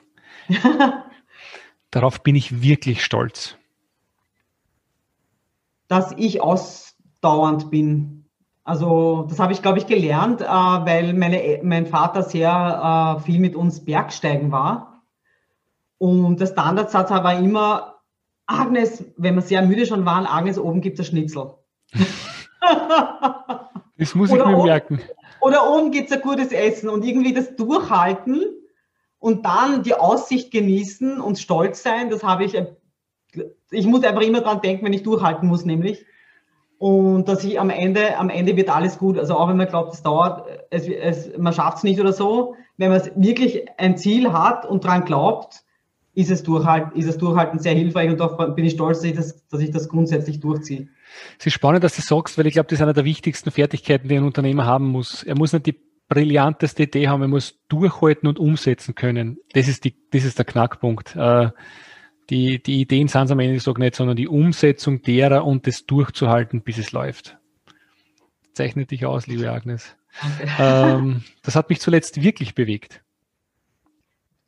Darauf 1.91 2.23
bin 2.23 2.37
ich 2.37 2.63
wirklich 2.63 3.05
stolz. 3.05 3.57
Dass 5.89 6.13
ich 6.17 6.41
ausdauernd 6.41 7.71
bin. 7.71 8.24
Also 8.65 9.27
das 9.29 9.39
habe 9.39 9.53
ich, 9.53 9.61
glaube 9.61 9.79
ich, 9.79 9.87
gelernt, 9.87 10.41
äh, 10.41 10.47
weil 10.47 11.13
meine, 11.13 11.61
mein 11.63 11.87
Vater 11.87 12.23
sehr 12.23 13.19
äh, 13.19 13.23
viel 13.23 13.39
mit 13.39 13.55
uns 13.55 13.85
Bergsteigen 13.85 14.51
war. 14.51 15.03
Und 15.99 16.41
der 16.41 16.47
Standardsatz 16.47 17.11
war 17.11 17.39
immer, 17.39 18.01
Agnes, 18.47 19.05
wenn 19.17 19.35
wir 19.35 19.43
sehr 19.43 19.63
müde 19.63 19.85
schon 19.87 20.07
waren, 20.07 20.27
Agnes, 20.27 20.59
oben 20.59 20.81
gibt 20.81 20.99
es 20.99 21.07
Schnitzel. 21.09 21.55
das 23.99 24.15
muss 24.15 24.31
ich 24.31 24.35
oder 24.35 24.49
mir 24.49 24.65
merken. 24.65 25.01
Oder 25.41 25.71
oben 25.71 25.91
gibt 25.91 26.11
es 26.11 26.17
ein 26.17 26.23
gutes 26.23 26.51
Essen 26.51 26.89
und 26.89 27.05
irgendwie 27.05 27.35
das 27.35 27.55
Durchhalten 27.57 28.47
und 29.19 29.45
dann 29.45 29.83
die 29.83 29.95
Aussicht 29.95 30.51
genießen 30.51 31.21
und 31.21 31.39
stolz 31.39 31.83
sein, 31.83 32.09
das 32.09 32.23
habe 32.23 32.45
ich, 32.45 32.57
ich 33.71 33.87
muss 33.87 34.05
einfach 34.05 34.23
immer 34.23 34.41
dran 34.41 34.63
denken, 34.63 34.87
wenn 34.87 34.93
ich 34.95 35.03
durchhalten 35.03 35.49
muss, 35.49 35.67
nämlich 35.67 36.05
und 36.79 37.29
dass 37.29 37.45
ich 37.45 37.61
am 37.61 37.71
Ende, 37.71 38.19
am 38.19 38.31
Ende 38.31 38.57
wird 38.57 38.69
alles 38.69 38.99
gut. 38.99 39.19
Also 39.19 39.35
auch 39.35 39.49
wenn 39.49 39.57
man 39.57 39.69
glaubt, 39.69 39.95
es 39.95 40.03
dauert, 40.03 40.47
es, 40.71 40.89
es, 40.89 41.39
man 41.39 41.53
schafft 41.53 41.79
es 41.79 41.83
nicht 41.85 42.01
oder 42.01 42.13
so. 42.13 42.57
Wenn 42.77 42.91
man 42.91 43.03
wirklich 43.15 43.67
ein 43.79 43.97
Ziel 43.97 44.33
hat 44.33 44.67
und 44.67 44.85
daran 44.85 45.05
glaubt, 45.05 45.63
ist 46.15 46.31
es, 46.31 46.43
durchhalten, 46.43 46.99
ist 46.99 47.09
es 47.09 47.19
Durchhalten 47.19 47.59
sehr 47.59 47.75
hilfreich 47.75 48.11
und 48.11 48.19
da 48.19 48.27
bin 48.27 48.65
ich 48.65 48.75
stolz, 48.75 48.99
dass 48.99 49.05
ich 49.05 49.17
das, 49.17 49.49
dass 49.49 49.61
ich 49.61 49.71
das 49.71 49.89
grundsätzlich 49.89 50.41
durchziehe. 50.41 50.89
Es 51.39 51.47
ist 51.47 51.53
spannend, 51.53 51.83
dass 51.85 51.97
du 51.97 52.03
sagst, 52.03 52.39
weil 52.39 52.47
ich 52.47 52.55
glaube, 52.55 52.69
das 52.69 52.79
ist 52.79 52.83
eine 52.83 52.93
der 52.93 53.05
wichtigsten 53.05 53.51
Fertigkeiten, 53.51 54.09
die 54.09 54.17
ein 54.17 54.25
Unternehmer 54.25 54.65
haben 54.65 54.87
muss. 54.87 55.23
Er 55.25 55.37
muss 55.37 55.53
nicht 55.53 55.67
die 55.67 55.81
brillanteste 56.09 56.85
Idee 56.85 57.09
haben, 57.09 57.23
er 57.23 57.29
muss 57.29 57.59
durchhalten 57.69 58.29
und 58.29 58.39
umsetzen 58.39 58.95
können. 58.95 59.39
Das 59.53 59.69
ist, 59.69 59.85
die, 59.85 59.95
das 60.11 60.25
ist 60.25 60.39
der 60.39 60.45
Knackpunkt. 60.45 61.17
Äh, 61.17 61.51
die, 62.31 62.63
die 62.63 62.81
Ideen 62.81 63.09
sind 63.09 63.25
es 63.25 63.31
am 63.31 63.41
Ende 63.41 63.55
des 63.55 63.67
nicht, 63.67 63.95
sondern 63.95 64.17
die 64.17 64.29
Umsetzung 64.29 65.03
derer 65.03 65.45
und 65.45 65.67
das 65.67 65.87
durchzuhalten, 65.87 66.63
bis 66.63 66.79
es 66.79 66.93
läuft. 66.93 67.39
Zeichnet 68.53 68.91
dich 68.91 69.05
aus, 69.05 69.27
liebe 69.27 69.51
Agnes. 69.51 69.97
Ähm, 70.59 71.25
das 71.43 71.57
hat 71.57 71.71
mich 71.71 71.81
zuletzt 71.81 72.23
wirklich 72.23 72.55
bewegt. 72.55 73.03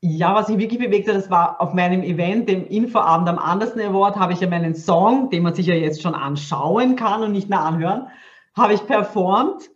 Ja, 0.00 0.34
was 0.34 0.48
mich 0.48 0.58
wirklich 0.58 0.78
bewegt 0.78 1.08
hat, 1.08 1.16
das 1.16 1.30
war 1.30 1.60
auf 1.60 1.74
meinem 1.74 2.02
Event, 2.02 2.48
dem 2.48 2.66
Infoabend 2.66 3.28
am 3.28 3.38
Andersen 3.38 3.80
Award, 3.80 4.16
habe 4.16 4.32
ich 4.32 4.40
ja 4.40 4.48
meinen 4.48 4.74
Song, 4.74 5.30
den 5.30 5.42
man 5.42 5.54
sich 5.54 5.66
ja 5.66 5.74
jetzt 5.74 6.02
schon 6.02 6.14
anschauen 6.14 6.96
kann 6.96 7.22
und 7.22 7.32
nicht 7.32 7.48
mehr 7.48 7.62
anhören, 7.62 8.06
habe 8.54 8.74
ich 8.74 8.86
performt. 8.86 9.70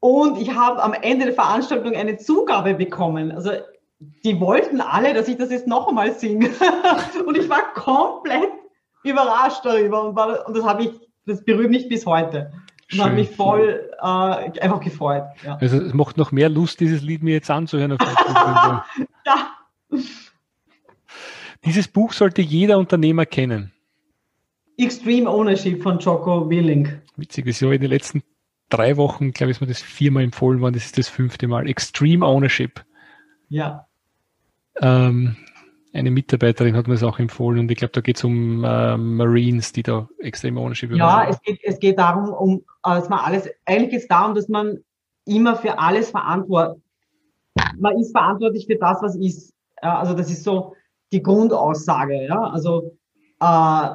Und 0.00 0.38
ich 0.38 0.54
habe 0.54 0.82
am 0.82 0.92
Ende 0.94 1.26
der 1.26 1.34
Veranstaltung 1.34 1.94
eine 1.94 2.16
Zugabe 2.16 2.74
bekommen. 2.74 3.30
Also 3.30 3.52
die 4.24 4.40
wollten 4.40 4.80
alle, 4.80 5.14
dass 5.14 5.28
ich 5.28 5.36
das 5.36 5.50
jetzt 5.50 5.66
noch 5.66 5.88
einmal 5.88 6.12
singe. 6.12 6.50
und 7.26 7.36
ich 7.36 7.48
war 7.48 7.72
komplett 7.74 8.50
überrascht 9.04 9.64
darüber. 9.64 10.04
Und, 10.04 10.16
war, 10.16 10.46
und 10.46 10.56
das 10.56 10.64
habe 10.64 10.84
ich 10.84 10.90
das 11.26 11.44
berührt 11.44 11.70
mich 11.70 11.88
bis 11.88 12.06
heute. 12.06 12.52
Und 12.92 13.02
hat 13.02 13.14
mich 13.14 13.30
voll 13.30 13.90
äh, 13.98 14.04
einfach 14.04 14.80
gefreut. 14.80 15.24
Ja. 15.44 15.56
Also 15.56 15.78
es 15.78 15.94
macht 15.94 16.18
noch 16.18 16.30
mehr 16.30 16.50
Lust, 16.50 16.80
dieses 16.80 17.00
Lied 17.00 17.22
mir 17.22 17.32
jetzt 17.32 17.50
anzuhören. 17.50 17.96
ja. 19.26 19.56
Dieses 21.64 21.88
Buch 21.88 22.12
sollte 22.12 22.42
jeder 22.42 22.78
Unternehmer 22.78 23.24
kennen. 23.24 23.72
Extreme 24.76 25.30
Ownership 25.30 25.82
von 25.82 25.98
Jocko 26.00 26.50
Willing. 26.50 27.00
Witzig, 27.16 27.46
das 27.46 27.56
ist 27.56 27.60
ja 27.60 27.70
in 27.72 27.80
den 27.80 27.90
letzten 27.90 28.22
drei 28.68 28.96
Wochen, 28.96 29.30
glaube 29.30 29.50
ich, 29.50 29.56
ist 29.56 29.60
mir 29.60 29.68
das 29.68 29.80
viermal 29.80 30.24
empfohlen 30.24 30.60
worden. 30.60 30.74
Das 30.74 30.84
ist 30.84 30.98
das 30.98 31.08
fünfte 31.08 31.46
Mal. 31.48 31.68
Extreme 31.68 32.26
Ownership. 32.26 32.84
Ja. 33.48 33.86
Ähm, 34.80 35.36
eine 35.92 36.10
Mitarbeiterin 36.10 36.74
hat 36.74 36.86
mir 36.86 36.94
das 36.94 37.02
auch 37.02 37.18
empfohlen 37.18 37.60
und 37.60 37.70
ich 37.70 37.76
glaube, 37.76 37.92
da 37.92 38.00
geht 38.00 38.16
es 38.16 38.24
um 38.24 38.64
äh, 38.64 38.96
Marines, 38.96 39.72
die 39.72 39.82
da 39.82 40.08
extrem 40.18 40.56
Ownership 40.56 40.90
haben. 40.90 40.98
Ja, 40.98 41.28
es 41.28 41.40
geht, 41.42 41.60
es 41.62 41.78
geht 41.78 41.98
darum, 41.98 42.30
um, 42.32 42.58
äh, 42.84 42.94
dass 42.94 43.08
man 43.08 43.20
alles, 43.20 43.48
eigentlich 43.66 43.90
geht 43.90 44.00
es 44.00 44.08
darum, 44.08 44.34
dass 44.34 44.48
man 44.48 44.78
immer 45.26 45.56
für 45.56 45.78
alles 45.78 46.10
verantwortlich, 46.10 46.82
man 47.78 47.98
ist 47.98 48.12
verantwortlich 48.12 48.66
für 48.66 48.76
das, 48.76 49.02
was 49.02 49.16
ist. 49.16 49.52
Ja, 49.82 49.98
also 49.98 50.14
das 50.14 50.30
ist 50.30 50.44
so 50.44 50.74
die 51.12 51.22
Grundaussage, 51.22 52.24
ja, 52.26 52.40
also 52.40 52.96
äh, 53.40 53.88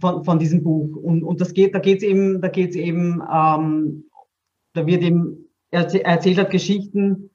von, 0.00 0.24
von 0.24 0.38
diesem 0.38 0.62
Buch. 0.62 0.96
Und, 0.96 1.22
und 1.22 1.40
das 1.40 1.52
geht, 1.52 1.74
da 1.74 1.78
geht 1.78 1.98
es 1.98 2.02
eben, 2.02 2.40
da 2.40 2.48
geht's 2.48 2.76
eben, 2.76 3.22
ähm, 3.32 4.04
da 4.74 4.86
wird 4.86 5.02
eben, 5.02 5.48
er 5.70 5.82
erzählt 6.04 6.38
hat 6.38 6.50
Geschichten 6.50 7.30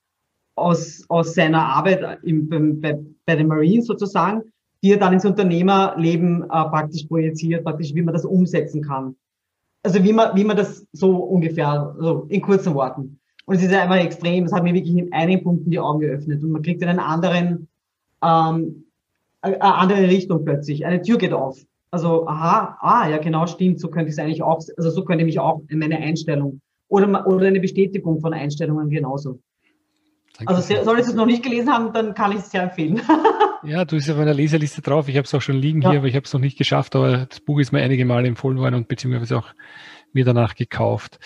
aus, 0.57 1.05
aus 1.07 1.33
seiner 1.33 1.63
Arbeit 1.63 2.19
im, 2.23 2.49
bei, 2.81 2.99
bei 3.25 3.35
den 3.35 3.47
Marines 3.47 3.87
sozusagen, 3.87 4.41
die 4.83 4.91
er 4.91 4.97
dann 4.97 5.13
ins 5.13 5.25
Unternehmerleben 5.25 6.43
äh, 6.43 6.47
praktisch 6.47 7.03
projiziert, 7.03 7.63
praktisch 7.63 7.93
wie 7.93 8.01
man 8.01 8.13
das 8.13 8.25
umsetzen 8.25 8.81
kann. 8.81 9.15
Also 9.83 10.03
wie 10.03 10.13
man, 10.13 10.35
wie 10.35 10.43
man 10.43 10.57
das 10.57 10.85
so 10.91 11.15
ungefähr, 11.15 11.95
so 11.99 12.25
in 12.29 12.41
kurzen 12.41 12.73
Worten. 12.73 13.19
Und 13.45 13.55
es 13.55 13.63
ist 13.63 13.73
einfach 13.73 13.97
extrem, 13.97 14.43
das 14.43 14.53
hat 14.53 14.63
mir 14.63 14.73
wirklich 14.73 14.97
in 14.97 15.13
einigen 15.13 15.43
Punkten 15.43 15.69
die 15.69 15.79
Augen 15.79 15.99
geöffnet 15.99 16.43
und 16.43 16.51
man 16.51 16.61
kriegt 16.61 16.81
in 16.81 16.89
einen 16.89 16.99
anderen, 16.99 17.67
ähm, 18.23 18.83
eine 19.41 19.61
andere 19.61 20.07
Richtung 20.07 20.43
plötzlich. 20.43 20.85
Eine 20.85 21.01
Tür 21.01 21.17
geht 21.17 21.33
auf. 21.33 21.57
Also, 21.91 22.27
aha, 22.27 22.77
ah, 22.81 23.07
ja, 23.09 23.17
genau, 23.17 23.47
stimmt, 23.47 23.79
so 23.79 23.89
könnte 23.89 24.09
ich 24.09 24.15
es 24.15 24.19
eigentlich 24.19 24.43
auch, 24.43 24.59
also 24.75 24.89
so 24.89 25.05
könnte 25.05 25.21
ich 25.21 25.27
mich 25.27 25.39
auch 25.39 25.61
in 25.69 25.79
meine 25.79 25.97
Einstellung 25.97 26.59
oder, 26.89 27.25
oder 27.25 27.47
eine 27.47 27.61
Bestätigung 27.61 28.19
von 28.19 28.33
Einstellungen 28.33 28.89
genauso. 28.89 29.39
Danke 30.37 30.53
also 30.53 30.83
solltest 30.83 31.09
du 31.09 31.13
es 31.13 31.17
noch 31.17 31.25
nicht 31.25 31.41
gelesen 31.41 31.71
haben, 31.71 31.93
dann 31.93 32.13
kann 32.13 32.31
ich 32.31 32.39
es 32.39 32.51
sehr 32.51 32.63
empfehlen. 32.63 33.01
ja, 33.63 33.85
du 33.85 33.95
bist 33.95 34.09
auf 34.09 34.17
meiner 34.17 34.35
Leserliste 34.35 34.81
drauf. 34.81 35.07
Ich 35.07 35.17
habe 35.17 35.25
es 35.25 35.33
auch 35.33 35.41
schon 35.41 35.55
liegen 35.55 35.81
ja. 35.81 35.89
hier, 35.89 35.99
aber 35.99 36.07
ich 36.07 36.15
habe 36.15 36.25
es 36.25 36.33
noch 36.33 36.39
nicht 36.39 36.57
geschafft. 36.57 36.95
Aber 36.95 37.25
das 37.25 37.39
Buch 37.39 37.59
ist 37.59 37.71
mir 37.71 37.81
einige 37.81 38.05
Male 38.05 38.27
empfohlen 38.27 38.59
worden 38.59 38.75
und 38.75 38.87
beziehungsweise 38.87 39.37
auch 39.37 39.47
mir 40.13 40.25
danach 40.25 40.53
gekauft. 40.53 41.19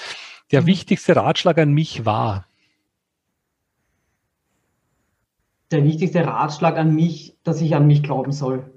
Der 0.51 0.61
mhm. 0.61 0.67
wichtigste 0.67 1.15
Ratschlag 1.15 1.57
an 1.57 1.73
mich 1.73 2.05
war. 2.05 2.45
Der 5.71 5.83
wichtigste 5.83 6.25
Ratschlag 6.25 6.77
an 6.77 6.95
mich, 6.95 7.35
dass 7.43 7.61
ich 7.61 7.75
an 7.75 7.87
mich 7.87 8.03
glauben 8.03 8.31
soll. 8.31 8.71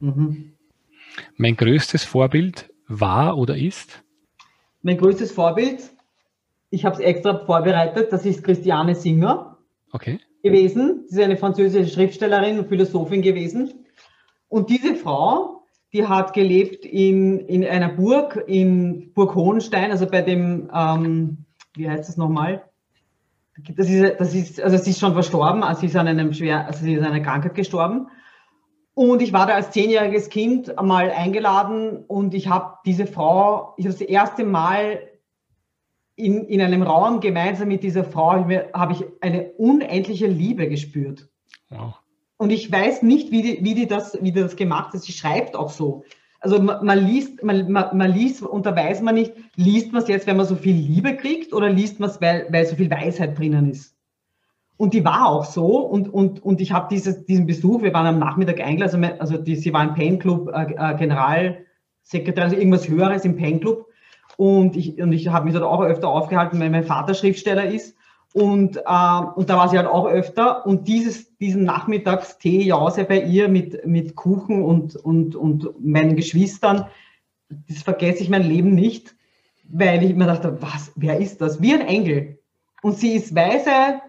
Mhm. 0.00 0.52
Mein 1.36 1.56
größtes 1.56 2.04
Vorbild 2.04 2.70
war 2.88 3.38
oder 3.38 3.56
ist? 3.56 4.02
Mein 4.82 4.98
größtes 4.98 5.32
Vorbild 5.32 5.90
ich 6.70 6.84
habe 6.84 6.94
es 6.94 7.00
extra 7.00 7.44
vorbereitet. 7.44 8.12
Das 8.12 8.24
ist 8.24 8.44
Christiane 8.44 8.94
Singer 8.94 9.58
okay. 9.92 10.20
gewesen. 10.42 11.04
Sie 11.08 11.18
ist 11.18 11.24
eine 11.24 11.36
französische 11.36 11.92
Schriftstellerin 11.92 12.58
und 12.58 12.68
Philosophin 12.68 13.22
gewesen. 13.22 13.84
Und 14.48 14.70
diese 14.70 14.94
Frau, 14.94 15.64
die 15.92 16.06
hat 16.06 16.32
gelebt 16.32 16.84
in, 16.84 17.40
in 17.40 17.64
einer 17.64 17.88
Burg, 17.88 18.44
in 18.46 19.12
Burg 19.12 19.34
Hohenstein, 19.34 19.90
also 19.90 20.06
bei 20.06 20.22
dem, 20.22 20.70
ähm, 20.72 21.44
wie 21.74 21.88
heißt 21.88 22.08
das 22.08 22.16
nochmal? 22.16 22.64
Das 23.76 23.90
ist, 23.90 24.18
das 24.18 24.34
ist, 24.34 24.60
also 24.60 24.78
sie 24.78 24.90
ist 24.90 25.00
schon 25.00 25.12
verstorben, 25.12 25.62
also 25.62 25.80
sie 25.80 25.86
ist 25.86 25.96
an 25.96 26.08
einem 26.08 26.32
schwer, 26.32 26.66
also 26.66 26.84
sie 26.84 26.94
ist 26.94 27.00
an 27.00 27.12
einer 27.12 27.24
Krankheit 27.24 27.54
gestorben. 27.54 28.08
Und 28.94 29.22
ich 29.22 29.32
war 29.32 29.46
da 29.46 29.54
als 29.54 29.70
zehnjähriges 29.70 30.30
Kind 30.30 30.78
einmal 30.78 31.10
eingeladen 31.10 32.04
und 32.06 32.34
ich 32.34 32.48
habe 32.48 32.78
diese 32.86 33.06
Frau, 33.06 33.74
ich 33.76 33.86
habe 33.86 33.96
das 33.96 34.00
erste 34.00 34.44
Mal 34.44 35.00
in, 36.20 36.46
in 36.46 36.60
einem 36.60 36.82
Raum 36.82 37.20
gemeinsam 37.20 37.68
mit 37.68 37.82
dieser 37.82 38.04
Frau 38.04 38.32
habe 38.32 38.92
ich 38.92 39.04
eine 39.20 39.50
unendliche 39.52 40.26
Liebe 40.26 40.68
gespürt. 40.68 41.28
Wow. 41.70 41.94
Und 42.36 42.50
ich 42.50 42.70
weiß 42.70 43.02
nicht, 43.02 43.30
wie 43.30 43.42
die, 43.42 43.58
wie 43.62 43.74
die, 43.74 43.86
das, 43.86 44.16
wie 44.22 44.32
die 44.32 44.40
das 44.40 44.56
gemacht 44.56 44.94
hat. 44.94 45.02
Sie 45.02 45.12
schreibt 45.12 45.56
auch 45.56 45.70
so. 45.70 46.04
Also 46.40 46.60
man, 46.60 46.84
man 46.84 47.06
liest, 47.06 47.42
man, 47.42 47.70
man, 47.70 47.96
man, 47.96 48.12
liest 48.12 48.42
und 48.42 48.64
da 48.64 48.74
weiß 48.74 49.02
man 49.02 49.14
nicht, 49.14 49.34
liest 49.56 49.92
man 49.92 50.02
es 50.02 50.08
jetzt, 50.08 50.26
wenn 50.26 50.38
man 50.38 50.46
so 50.46 50.56
viel 50.56 50.74
Liebe 50.74 51.16
kriegt 51.16 51.52
oder 51.52 51.68
liest 51.68 52.00
man 52.00 52.08
es, 52.08 52.20
weil, 52.20 52.46
weil 52.50 52.64
so 52.64 52.76
viel 52.76 52.90
Weisheit 52.90 53.38
drinnen 53.38 53.70
ist. 53.70 53.94
Und 54.78 54.94
die 54.94 55.04
war 55.04 55.28
auch 55.28 55.44
so 55.44 55.80
und, 55.80 56.08
und, 56.08 56.42
und 56.42 56.62
ich 56.62 56.72
habe 56.72 56.88
diesen 56.88 57.46
Besuch, 57.46 57.82
wir 57.82 57.92
waren 57.92 58.06
am 58.06 58.18
Nachmittag 58.18 58.60
eingeladen, 58.60 59.04
also, 59.04 59.18
also 59.18 59.36
die, 59.44 59.56
sie 59.56 59.74
war 59.74 59.84
im 59.84 59.94
Pain 59.94 60.18
Club 60.18 60.50
äh, 60.54 60.72
äh, 60.72 60.96
Generalsekretär, 60.96 62.44
also 62.44 62.56
irgendwas 62.56 62.88
Höheres 62.88 63.26
im 63.26 63.36
Pain 63.36 63.60
Club 63.60 63.86
und 64.40 64.74
ich, 64.74 64.98
und 64.98 65.12
ich 65.12 65.28
habe 65.28 65.44
mich 65.44 65.52
dort 65.52 65.66
auch 65.66 65.82
öfter 65.82 66.08
aufgehalten, 66.08 66.58
weil 66.60 66.70
mein 66.70 66.84
Vater 66.84 67.12
Schriftsteller 67.12 67.66
ist. 67.66 67.94
Und, 68.32 68.78
äh, 68.78 69.22
und 69.34 69.50
da 69.50 69.58
war 69.58 69.68
sie 69.68 69.76
halt 69.76 69.86
auch 69.86 70.06
öfter. 70.06 70.64
Und 70.64 70.88
dieses, 70.88 71.36
diesen 71.36 71.64
Nachmittagstee 71.64 72.62
Jause 72.62 73.04
bei 73.04 73.20
ihr 73.20 73.50
mit, 73.50 73.84
mit 73.86 74.16
Kuchen 74.16 74.62
und, 74.62 74.96
und, 74.96 75.36
und 75.36 75.68
meinen 75.84 76.16
Geschwistern, 76.16 76.86
das 77.50 77.82
vergesse 77.82 78.22
ich 78.22 78.30
mein 78.30 78.44
Leben 78.44 78.74
nicht, 78.74 79.14
weil 79.64 80.02
ich 80.02 80.16
mir 80.16 80.24
dachte, 80.24 80.56
was, 80.62 80.90
wer 80.96 81.20
ist 81.20 81.42
das? 81.42 81.60
Wie 81.60 81.74
ein 81.74 81.86
Engel. 81.86 82.38
Und 82.80 82.96
sie 82.96 83.12
ist 83.16 83.34
weise, 83.34 84.00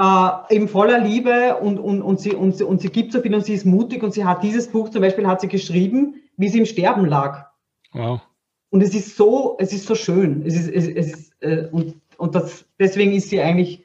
äh, 0.00 0.54
eben 0.56 0.66
voller 0.66 0.98
Liebe 0.98 1.58
und, 1.58 1.78
und, 1.78 2.02
und, 2.02 2.18
sie, 2.18 2.34
und, 2.34 2.56
sie, 2.56 2.64
und 2.64 2.80
sie 2.80 2.88
gibt 2.88 3.12
so 3.12 3.20
viel 3.20 3.36
und 3.36 3.44
sie 3.44 3.54
ist 3.54 3.66
mutig 3.66 4.02
und 4.02 4.14
sie 4.14 4.24
hat 4.24 4.42
dieses 4.42 4.66
Buch 4.66 4.88
zum 4.88 5.00
Beispiel 5.00 5.28
hat 5.28 5.40
sie 5.40 5.48
geschrieben, 5.48 6.16
wie 6.36 6.48
sie 6.48 6.58
im 6.58 6.66
Sterben 6.66 7.06
lag. 7.06 7.50
Wow. 7.92 8.20
Und 8.70 8.82
es 8.82 8.94
ist 8.94 9.16
so, 9.16 9.56
es 9.58 9.72
ist 9.72 9.86
so 9.86 9.94
schön. 9.94 10.46
Es 10.46 10.54
ist, 10.54 10.68
es, 10.68 10.86
es 10.88 11.12
ist, 11.12 11.42
äh, 11.42 11.68
und 11.72 11.96
und 12.20 12.34
das, 12.34 12.66
deswegen 12.78 13.12
ist 13.12 13.30
sie 13.30 13.40
eigentlich 13.40 13.82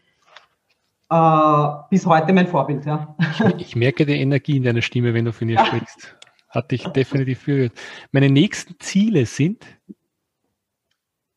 äh, 1.09 1.69
bis 1.89 2.05
heute 2.05 2.33
mein 2.33 2.47
Vorbild. 2.47 2.85
Ja. 2.85 3.15
Ich, 3.57 3.67
ich, 3.67 3.75
merke 3.75 4.05
die 4.05 4.19
Energie 4.19 4.57
in 4.57 4.63
deiner 4.63 4.81
Stimme, 4.81 5.13
wenn 5.13 5.25
du 5.25 5.31
von 5.31 5.47
ihr 5.47 5.55
ja. 5.55 5.65
sprichst. 5.65 6.15
Hat 6.49 6.71
dich 6.71 6.83
definitiv 6.83 7.45
berührt. 7.45 7.73
Meine 8.11 8.29
nächsten 8.29 8.75
Ziele 8.79 9.25
sind? 9.25 9.65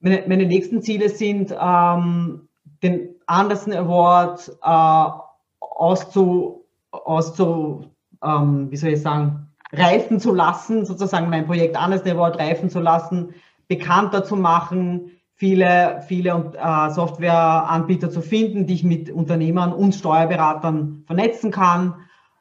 Meine, 0.01 0.25
meine 0.27 0.47
nächsten 0.47 0.83
Ziele 0.83 1.09
sind, 1.09 1.55
ähm, 1.61 2.49
den 2.83 3.15
Anderson 3.27 3.73
Award 3.73 4.49
äh, 4.63 5.11
auszu, 5.61 6.65
auszu 6.91 7.85
ähm, 8.25 8.71
wie 8.71 8.77
soll 8.77 8.91
ich 8.91 9.03
sagen, 9.03 9.48
reifen 9.73 10.21
zu 10.21 10.35
lassen, 10.35 10.87
sozusagen 10.87 11.31
mein 11.31 11.47
Projekt 11.47 11.77
Anderson 11.77 12.13
Award 12.13 12.39
reifen 12.39 12.71
zu 12.71 12.81
lassen, 12.81 13.35
bekannter 13.69 14.25
zu 14.25 14.37
machen, 14.37 15.13
viele, 15.35 16.03
viele 16.09 16.53
äh, 16.59 16.91
Softwareanbieter 16.91 18.11
zu 18.11 18.23
finden, 18.23 18.67
die 18.67 18.75
ich 18.75 18.85
mit 18.85 19.11
Unternehmern 19.11 19.73
und 19.73 19.95
Steuerberatern 19.95 21.05
vernetzen 21.07 21.51
kann 21.51 21.95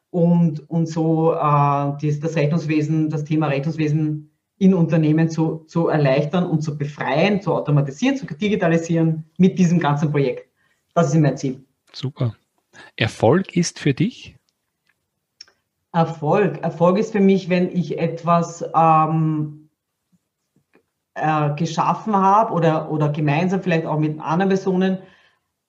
und, 0.10 0.68
und 0.70 0.88
so 0.88 1.34
äh, 1.34 1.38
das, 1.38 2.20
das 2.20 2.36
Rechnungswesen, 2.36 3.10
das 3.10 3.24
Thema 3.24 3.48
Rechnungswesen 3.48 4.32
in 4.58 4.74
Unternehmen 4.74 5.30
zu, 5.30 5.66
zu 5.68 5.88
erleichtern 5.88 6.46
und 6.46 6.62
zu 6.62 6.78
befreien, 6.78 7.42
zu 7.42 7.54
automatisieren, 7.54 8.18
zu 8.18 8.26
digitalisieren 8.26 9.26
mit 9.38 9.60
diesem 9.60 9.80
ganzen 9.80 10.10
Projekt. 10.10 10.50
Das 10.96 11.14
ist 11.14 11.20
mein 11.20 11.38
Ziel. 11.38 11.64
Super. 11.94 12.36
Erfolg 12.96 13.56
ist 13.56 13.80
für 13.80 13.94
dich? 13.94 14.37
Erfolg. 15.98 16.62
Erfolg 16.62 17.00
ist 17.00 17.12
für 17.12 17.20
mich, 17.20 17.50
wenn 17.50 17.76
ich 17.76 17.98
etwas 17.98 18.64
ähm, 18.76 19.70
äh, 21.16 21.56
geschaffen 21.56 22.16
habe 22.16 22.54
oder, 22.54 22.92
oder 22.92 23.10
gemeinsam 23.10 23.62
vielleicht 23.64 23.88
auch 23.88 23.98
mit 23.98 24.20
anderen 24.20 24.50
Personen 24.50 25.00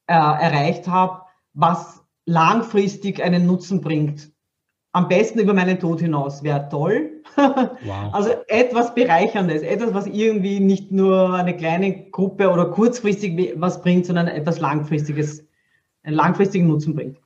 äh, 0.07 0.13
erreicht 0.13 0.87
habe, 0.87 1.23
was 1.55 2.05
langfristig 2.27 3.23
einen 3.23 3.47
Nutzen 3.47 3.81
bringt. 3.81 4.31
Am 4.93 5.09
besten 5.09 5.39
über 5.39 5.55
meinen 5.55 5.81
Tod 5.81 6.01
hinaus 6.01 6.43
wäre 6.43 6.69
toll. 6.69 7.11
Wow. 7.37 8.13
Also 8.13 8.31
etwas 8.49 8.95
Bereicherndes, 8.95 9.63
etwas, 9.63 9.95
was 9.95 10.07
irgendwie 10.07 10.61
nicht 10.61 10.91
nur 10.91 11.35
eine 11.35 11.57
kleine 11.57 12.11
Gruppe 12.11 12.51
oder 12.51 12.67
kurzfristig 12.67 13.55
was 13.57 13.81
bringt, 13.81 14.07
sondern 14.07 14.27
etwas 14.27 14.59
Langfristiges, 14.59 15.47
einen 16.03 16.17
langfristigen 16.17 16.67
Nutzen 16.67 16.97
bringt. 16.97 17.19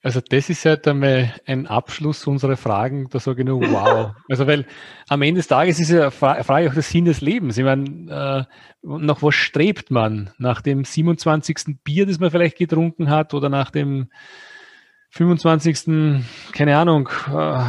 Also 0.00 0.20
das 0.20 0.48
ist 0.48 0.64
halt 0.64 0.86
einmal 0.86 1.34
ein 1.44 1.66
Abschluss 1.66 2.26
unserer 2.26 2.56
Fragen, 2.56 3.08
da 3.10 3.18
sage 3.18 3.42
ich 3.42 3.46
nur 3.46 3.60
wow. 3.60 4.12
Also 4.28 4.46
weil 4.46 4.64
am 5.08 5.22
Ende 5.22 5.40
des 5.40 5.48
Tages 5.48 5.80
ist 5.80 5.90
ja 5.90 6.02
eine 6.02 6.10
Frage 6.10 6.68
auch 6.68 6.74
der 6.74 6.82
Sinn 6.82 7.04
des 7.04 7.20
Lebens. 7.20 7.58
Ich 7.58 7.64
meine, 7.64 8.46
äh, 8.82 8.86
nach 8.86 9.22
was 9.22 9.34
strebt 9.34 9.90
man? 9.90 10.30
Nach 10.38 10.62
dem 10.62 10.84
27. 10.84 11.78
Bier, 11.82 12.06
das 12.06 12.20
man 12.20 12.30
vielleicht 12.30 12.58
getrunken 12.58 13.10
hat 13.10 13.34
oder 13.34 13.48
nach 13.48 13.70
dem 13.70 14.08
25. 15.10 16.22
keine 16.52 16.76
Ahnung, 16.76 17.08
äh, 17.34 17.64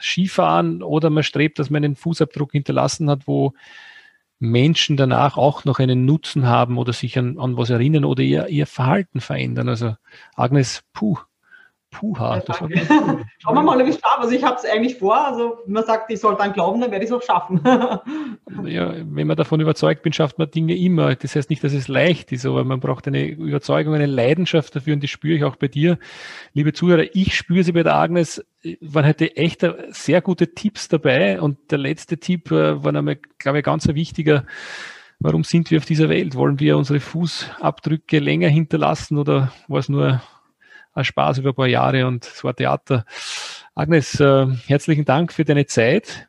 Skifahren 0.00 0.82
oder 0.82 1.10
man 1.10 1.22
strebt, 1.22 1.58
dass 1.58 1.70
man 1.70 1.84
einen 1.84 1.96
Fußabdruck 1.96 2.52
hinterlassen 2.52 3.10
hat, 3.10 3.26
wo 3.26 3.52
Menschen 4.50 4.96
danach 4.96 5.36
auch 5.36 5.64
noch 5.64 5.78
einen 5.78 6.04
Nutzen 6.04 6.46
haben 6.46 6.78
oder 6.78 6.92
sich 6.92 7.18
an, 7.18 7.38
an 7.38 7.56
was 7.56 7.70
erinnern 7.70 8.04
oder 8.04 8.22
ihr, 8.22 8.48
ihr 8.48 8.66
Verhalten 8.66 9.20
verändern. 9.20 9.68
Also 9.68 9.96
Agnes, 10.36 10.82
puh, 10.92 11.18
Puha. 11.94 12.42
Ja, 12.46 12.54
Schauen 13.38 13.54
wir 13.54 13.62
mal, 13.62 13.80
ob 13.80 13.86
ich 13.86 13.94
schaffe. 13.94 14.20
Also 14.20 14.34
ich 14.34 14.42
habe 14.42 14.56
es 14.56 14.64
eigentlich 14.64 14.98
vor. 14.98 15.16
Also 15.16 15.58
man 15.66 15.84
sagt, 15.84 16.10
ich 16.10 16.20
soll 16.20 16.36
dann 16.36 16.52
glauben, 16.52 16.80
dann 16.80 16.90
werde 16.90 17.04
ich 17.04 17.10
es 17.10 17.16
auch 17.16 17.22
schaffen. 17.22 17.60
ja, 18.66 18.94
wenn 18.96 19.26
man 19.26 19.36
davon 19.36 19.60
überzeugt 19.60 20.02
bin, 20.02 20.12
schafft 20.12 20.38
man 20.38 20.50
Dinge 20.50 20.76
immer. 20.76 21.14
Das 21.14 21.36
heißt 21.36 21.50
nicht, 21.50 21.62
dass 21.62 21.72
es 21.72 21.88
leicht 21.88 22.32
ist, 22.32 22.44
aber 22.44 22.64
man 22.64 22.80
braucht 22.80 23.06
eine 23.06 23.26
Überzeugung, 23.26 23.94
eine 23.94 24.06
Leidenschaft 24.06 24.74
dafür 24.74 24.94
und 24.94 25.00
die 25.00 25.08
spüre 25.08 25.36
ich 25.36 25.44
auch 25.44 25.56
bei 25.56 25.68
dir. 25.68 25.98
Liebe 26.52 26.72
Zuhörer, 26.72 27.04
ich 27.12 27.36
spüre 27.36 27.62
sie 27.62 27.72
bei 27.72 27.84
der 27.84 27.94
Agnes. 27.94 28.44
Waren 28.80 29.06
heute 29.06 29.36
echt 29.36 29.66
sehr 29.90 30.20
gute 30.22 30.54
Tipps 30.54 30.88
dabei 30.88 31.40
und 31.40 31.70
der 31.70 31.78
letzte 31.78 32.18
Tipp 32.18 32.50
äh, 32.50 32.82
war 32.82 32.94
einmal, 32.94 33.18
glaube 33.38 33.58
ich, 33.58 33.64
ganz 33.64 33.86
ein 33.88 33.94
wichtiger. 33.94 34.46
Warum 35.18 35.44
sind 35.44 35.70
wir 35.70 35.78
auf 35.78 35.84
dieser 35.84 36.08
Welt? 36.08 36.34
Wollen 36.34 36.60
wir 36.60 36.76
unsere 36.76 37.00
Fußabdrücke 37.00 38.18
länger 38.18 38.48
hinterlassen 38.48 39.18
oder 39.18 39.52
war 39.68 39.78
es 39.78 39.88
nur 39.88 40.22
ein 40.94 41.04
Spaß 41.04 41.38
über 41.38 41.50
ein 41.50 41.54
paar 41.54 41.66
Jahre 41.66 42.06
und 42.06 42.24
es 42.24 42.44
war 42.44 42.54
Theater. 42.54 43.04
Agnes, 43.74 44.18
äh, 44.20 44.46
herzlichen 44.66 45.04
Dank 45.04 45.32
für 45.32 45.44
deine 45.44 45.66
Zeit. 45.66 46.28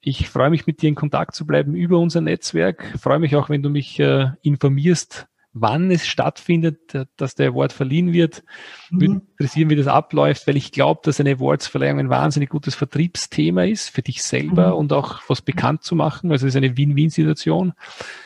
Ich 0.00 0.28
freue 0.28 0.50
mich, 0.50 0.66
mit 0.66 0.82
dir 0.82 0.88
in 0.88 0.94
Kontakt 0.94 1.34
zu 1.34 1.46
bleiben 1.46 1.74
über 1.74 1.98
unser 1.98 2.20
Netzwerk. 2.20 2.98
Freue 3.00 3.18
mich 3.18 3.34
auch, 3.36 3.48
wenn 3.48 3.62
du 3.62 3.70
mich 3.70 3.98
äh, 3.98 4.28
informierst, 4.42 5.26
wann 5.54 5.90
es 5.90 6.06
stattfindet, 6.06 6.94
äh, 6.94 7.06
dass 7.16 7.36
der 7.36 7.50
Award 7.50 7.72
verliehen 7.72 8.12
wird. 8.12 8.42
Mhm. 8.90 9.00
Würde 9.00 9.14
interessieren, 9.14 9.70
wie 9.70 9.76
das 9.76 9.86
abläuft, 9.86 10.46
weil 10.46 10.56
ich 10.56 10.72
glaube, 10.72 11.00
dass 11.04 11.20
eine 11.20 11.32
Awardsverleihung 11.32 12.00
ein 12.00 12.10
wahnsinnig 12.10 12.50
gutes 12.50 12.74
Vertriebsthema 12.74 13.64
ist 13.64 13.88
für 13.88 14.02
dich 14.02 14.22
selber 14.22 14.72
mhm. 14.72 14.74
und 14.74 14.92
auch 14.92 15.22
was 15.28 15.40
bekannt 15.40 15.84
zu 15.84 15.94
machen. 15.94 16.30
Also 16.32 16.46
es 16.46 16.54
ist 16.54 16.56
eine 16.56 16.76
Win-Win-Situation 16.76 17.72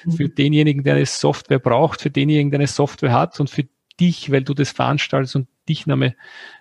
mhm. 0.05 0.11
für 0.11 0.29
denjenigen, 0.29 0.83
der 0.83 0.97
eine 0.97 1.07
Software 1.07 1.61
braucht, 1.61 2.01
für 2.01 2.11
denjenigen, 2.11 2.51
der 2.51 2.61
eine 2.61 2.67
Software 2.67 3.13
hat 3.13 3.39
und 3.39 3.51
für 3.51 3.65
dich, 4.01 4.33
weil 4.33 4.43
du 4.43 4.55
das 4.55 4.71
veranstaltest 4.71 5.37
und 5.37 5.49
dich 5.69 5.87
Name 5.87 6.15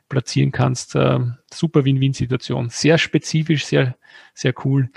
platzieren 0.09 0.51
kannst. 0.51 0.95
Äh, 0.95 1.19
super 1.53 1.85
Win-Win-Situation. 1.85 2.69
Sehr 2.69 2.97
spezifisch, 2.97 3.65
sehr, 3.65 3.95
sehr 4.33 4.53
cool. 4.65 4.89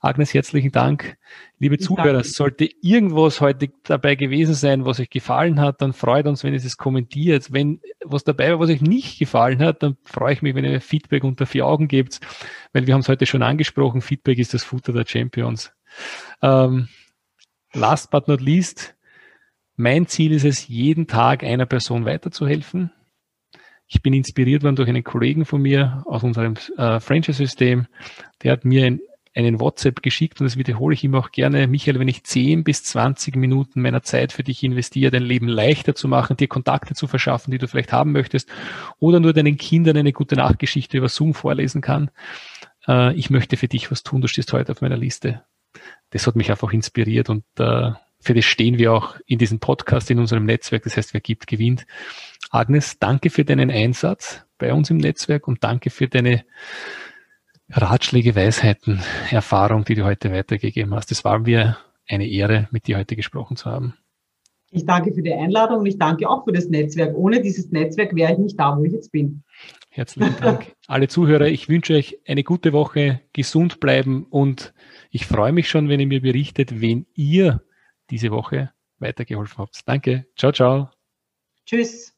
Agnes, 0.00 0.34
herzlichen 0.34 0.72
Dank. 0.72 1.16
Liebe 1.58 1.76
ich 1.76 1.82
Zuhörer, 1.82 2.14
danke. 2.14 2.28
sollte 2.28 2.68
irgendwas 2.82 3.40
heute 3.40 3.70
dabei 3.84 4.14
gewesen 4.14 4.54
sein, 4.54 4.84
was 4.84 5.00
euch 5.00 5.10
gefallen 5.10 5.60
hat, 5.60 5.80
dann 5.82 5.92
freut 5.92 6.26
uns, 6.26 6.44
wenn 6.44 6.52
ihr 6.52 6.58
es 6.58 6.76
kommentiert. 6.76 7.52
Wenn 7.52 7.80
was 8.04 8.24
dabei 8.24 8.52
war, 8.52 8.60
was 8.60 8.70
euch 8.70 8.82
nicht 8.82 9.18
gefallen 9.18 9.60
hat, 9.60 9.82
dann 9.82 9.96
freue 10.04 10.34
ich 10.34 10.42
mich, 10.42 10.54
wenn 10.54 10.64
ihr 10.64 10.80
Feedback 10.80 11.24
unter 11.24 11.46
vier 11.46 11.66
Augen 11.66 11.88
gebt, 11.88 12.20
weil 12.72 12.86
wir 12.86 12.94
haben 12.94 13.00
es 13.00 13.08
heute 13.08 13.26
schon 13.26 13.42
angesprochen. 13.42 14.00
Feedback 14.00 14.38
ist 14.38 14.54
das 14.54 14.64
Futter 14.64 14.92
der 14.92 15.06
Champions. 15.06 15.72
Ähm, 16.42 16.88
last 17.72 18.10
but 18.10 18.28
not 18.28 18.40
least, 18.40 18.94
mein 19.76 20.06
Ziel 20.06 20.32
ist 20.32 20.44
es, 20.44 20.66
jeden 20.68 21.06
Tag 21.06 21.44
einer 21.44 21.66
Person 21.66 22.04
weiterzuhelfen. 22.04 22.90
Ich 23.88 24.02
bin 24.02 24.12
inspiriert 24.12 24.62
worden 24.62 24.76
durch 24.76 24.88
einen 24.88 25.02
Kollegen 25.02 25.46
von 25.46 25.62
mir 25.62 26.02
aus 26.06 26.22
unserem 26.22 26.54
äh, 26.76 27.00
Franchise-System. 27.00 27.86
Der 28.42 28.52
hat 28.52 28.66
mir 28.66 28.84
ein, 28.84 29.00
einen 29.34 29.60
WhatsApp 29.60 30.02
geschickt 30.02 30.40
und 30.40 30.44
das 30.44 30.58
wiederhole 30.58 30.92
ich 30.92 31.04
ihm 31.04 31.14
auch 31.14 31.30
gerne. 31.30 31.66
Michael, 31.66 31.98
wenn 31.98 32.08
ich 32.08 32.22
10 32.22 32.64
bis 32.64 32.84
20 32.84 33.36
Minuten 33.36 33.80
meiner 33.80 34.02
Zeit 34.02 34.32
für 34.32 34.42
dich 34.44 34.62
investiere, 34.62 35.10
dein 35.10 35.22
Leben 35.22 35.48
leichter 35.48 35.94
zu 35.94 36.06
machen, 36.06 36.36
dir 36.36 36.48
Kontakte 36.48 36.94
zu 36.94 37.06
verschaffen, 37.06 37.50
die 37.50 37.58
du 37.58 37.66
vielleicht 37.66 37.92
haben 37.92 38.12
möchtest, 38.12 38.50
oder 38.98 39.20
nur 39.20 39.32
deinen 39.32 39.56
Kindern 39.56 39.96
eine 39.96 40.12
gute 40.12 40.36
Nachgeschichte 40.36 40.98
über 40.98 41.08
Zoom 41.08 41.32
vorlesen 41.32 41.80
kann, 41.80 42.10
äh, 42.86 43.14
ich 43.14 43.30
möchte 43.30 43.56
für 43.56 43.68
dich 43.68 43.90
was 43.90 44.02
tun, 44.02 44.20
du 44.20 44.28
stehst 44.28 44.52
heute 44.52 44.72
auf 44.72 44.82
meiner 44.82 44.98
Liste. 44.98 45.44
Das 46.10 46.26
hat 46.26 46.36
mich 46.36 46.50
einfach 46.50 46.72
inspiriert 46.72 47.30
und 47.30 47.44
äh, 47.58 47.92
für 48.20 48.34
das 48.34 48.44
stehen 48.44 48.78
wir 48.78 48.92
auch 48.92 49.16
in 49.26 49.38
diesem 49.38 49.60
Podcast, 49.60 50.10
in 50.10 50.18
unserem 50.18 50.44
Netzwerk. 50.44 50.82
Das 50.82 50.96
heißt, 50.96 51.14
wer 51.14 51.20
gibt, 51.20 51.46
gewinnt. 51.46 51.86
Agnes, 52.50 52.98
danke 52.98 53.30
für 53.30 53.44
deinen 53.44 53.70
Einsatz 53.70 54.44
bei 54.58 54.72
uns 54.72 54.90
im 54.90 54.96
Netzwerk 54.96 55.48
und 55.48 55.62
danke 55.62 55.90
für 55.90 56.08
deine 56.08 56.44
Ratschläge, 57.70 58.34
Weisheiten, 58.34 59.00
Erfahrung, 59.30 59.84
die 59.84 59.94
du 59.94 60.04
heute 60.04 60.32
weitergegeben 60.32 60.94
hast. 60.94 61.12
Es 61.12 61.24
war 61.24 61.38
mir 61.38 61.76
eine 62.08 62.26
Ehre, 62.26 62.68
mit 62.70 62.86
dir 62.86 62.96
heute 62.96 63.16
gesprochen 63.16 63.56
zu 63.56 63.66
haben. 63.66 63.94
Ich 64.70 64.84
danke 64.84 65.12
für 65.12 65.22
die 65.22 65.32
Einladung 65.32 65.80
und 65.80 65.86
ich 65.86 65.98
danke 65.98 66.28
auch 66.28 66.44
für 66.44 66.52
das 66.52 66.68
Netzwerk. 66.68 67.14
Ohne 67.16 67.40
dieses 67.40 67.70
Netzwerk 67.70 68.14
wäre 68.14 68.32
ich 68.32 68.38
nicht 68.38 68.60
da, 68.60 68.76
wo 68.76 68.84
ich 68.84 68.92
jetzt 68.92 69.12
bin. 69.12 69.42
Herzlichen 69.90 70.36
Dank. 70.40 70.74
Alle 70.86 71.08
Zuhörer, 71.08 71.46
ich 71.46 71.68
wünsche 71.68 71.94
euch 71.94 72.18
eine 72.26 72.44
gute 72.44 72.72
Woche, 72.72 73.22
gesund 73.32 73.80
bleiben 73.80 74.26
und 74.28 74.74
ich 75.10 75.26
freue 75.26 75.52
mich 75.52 75.70
schon, 75.70 75.88
wenn 75.88 76.00
ihr 76.00 76.06
mir 76.06 76.20
berichtet, 76.20 76.80
wen 76.80 77.06
ihr 77.14 77.62
diese 78.10 78.30
Woche 78.30 78.70
weitergeholfen 78.98 79.58
habt. 79.58 79.88
Danke. 79.88 80.26
Ciao, 80.36 80.52
ciao. 80.52 80.90
Tschüss. 81.64 82.17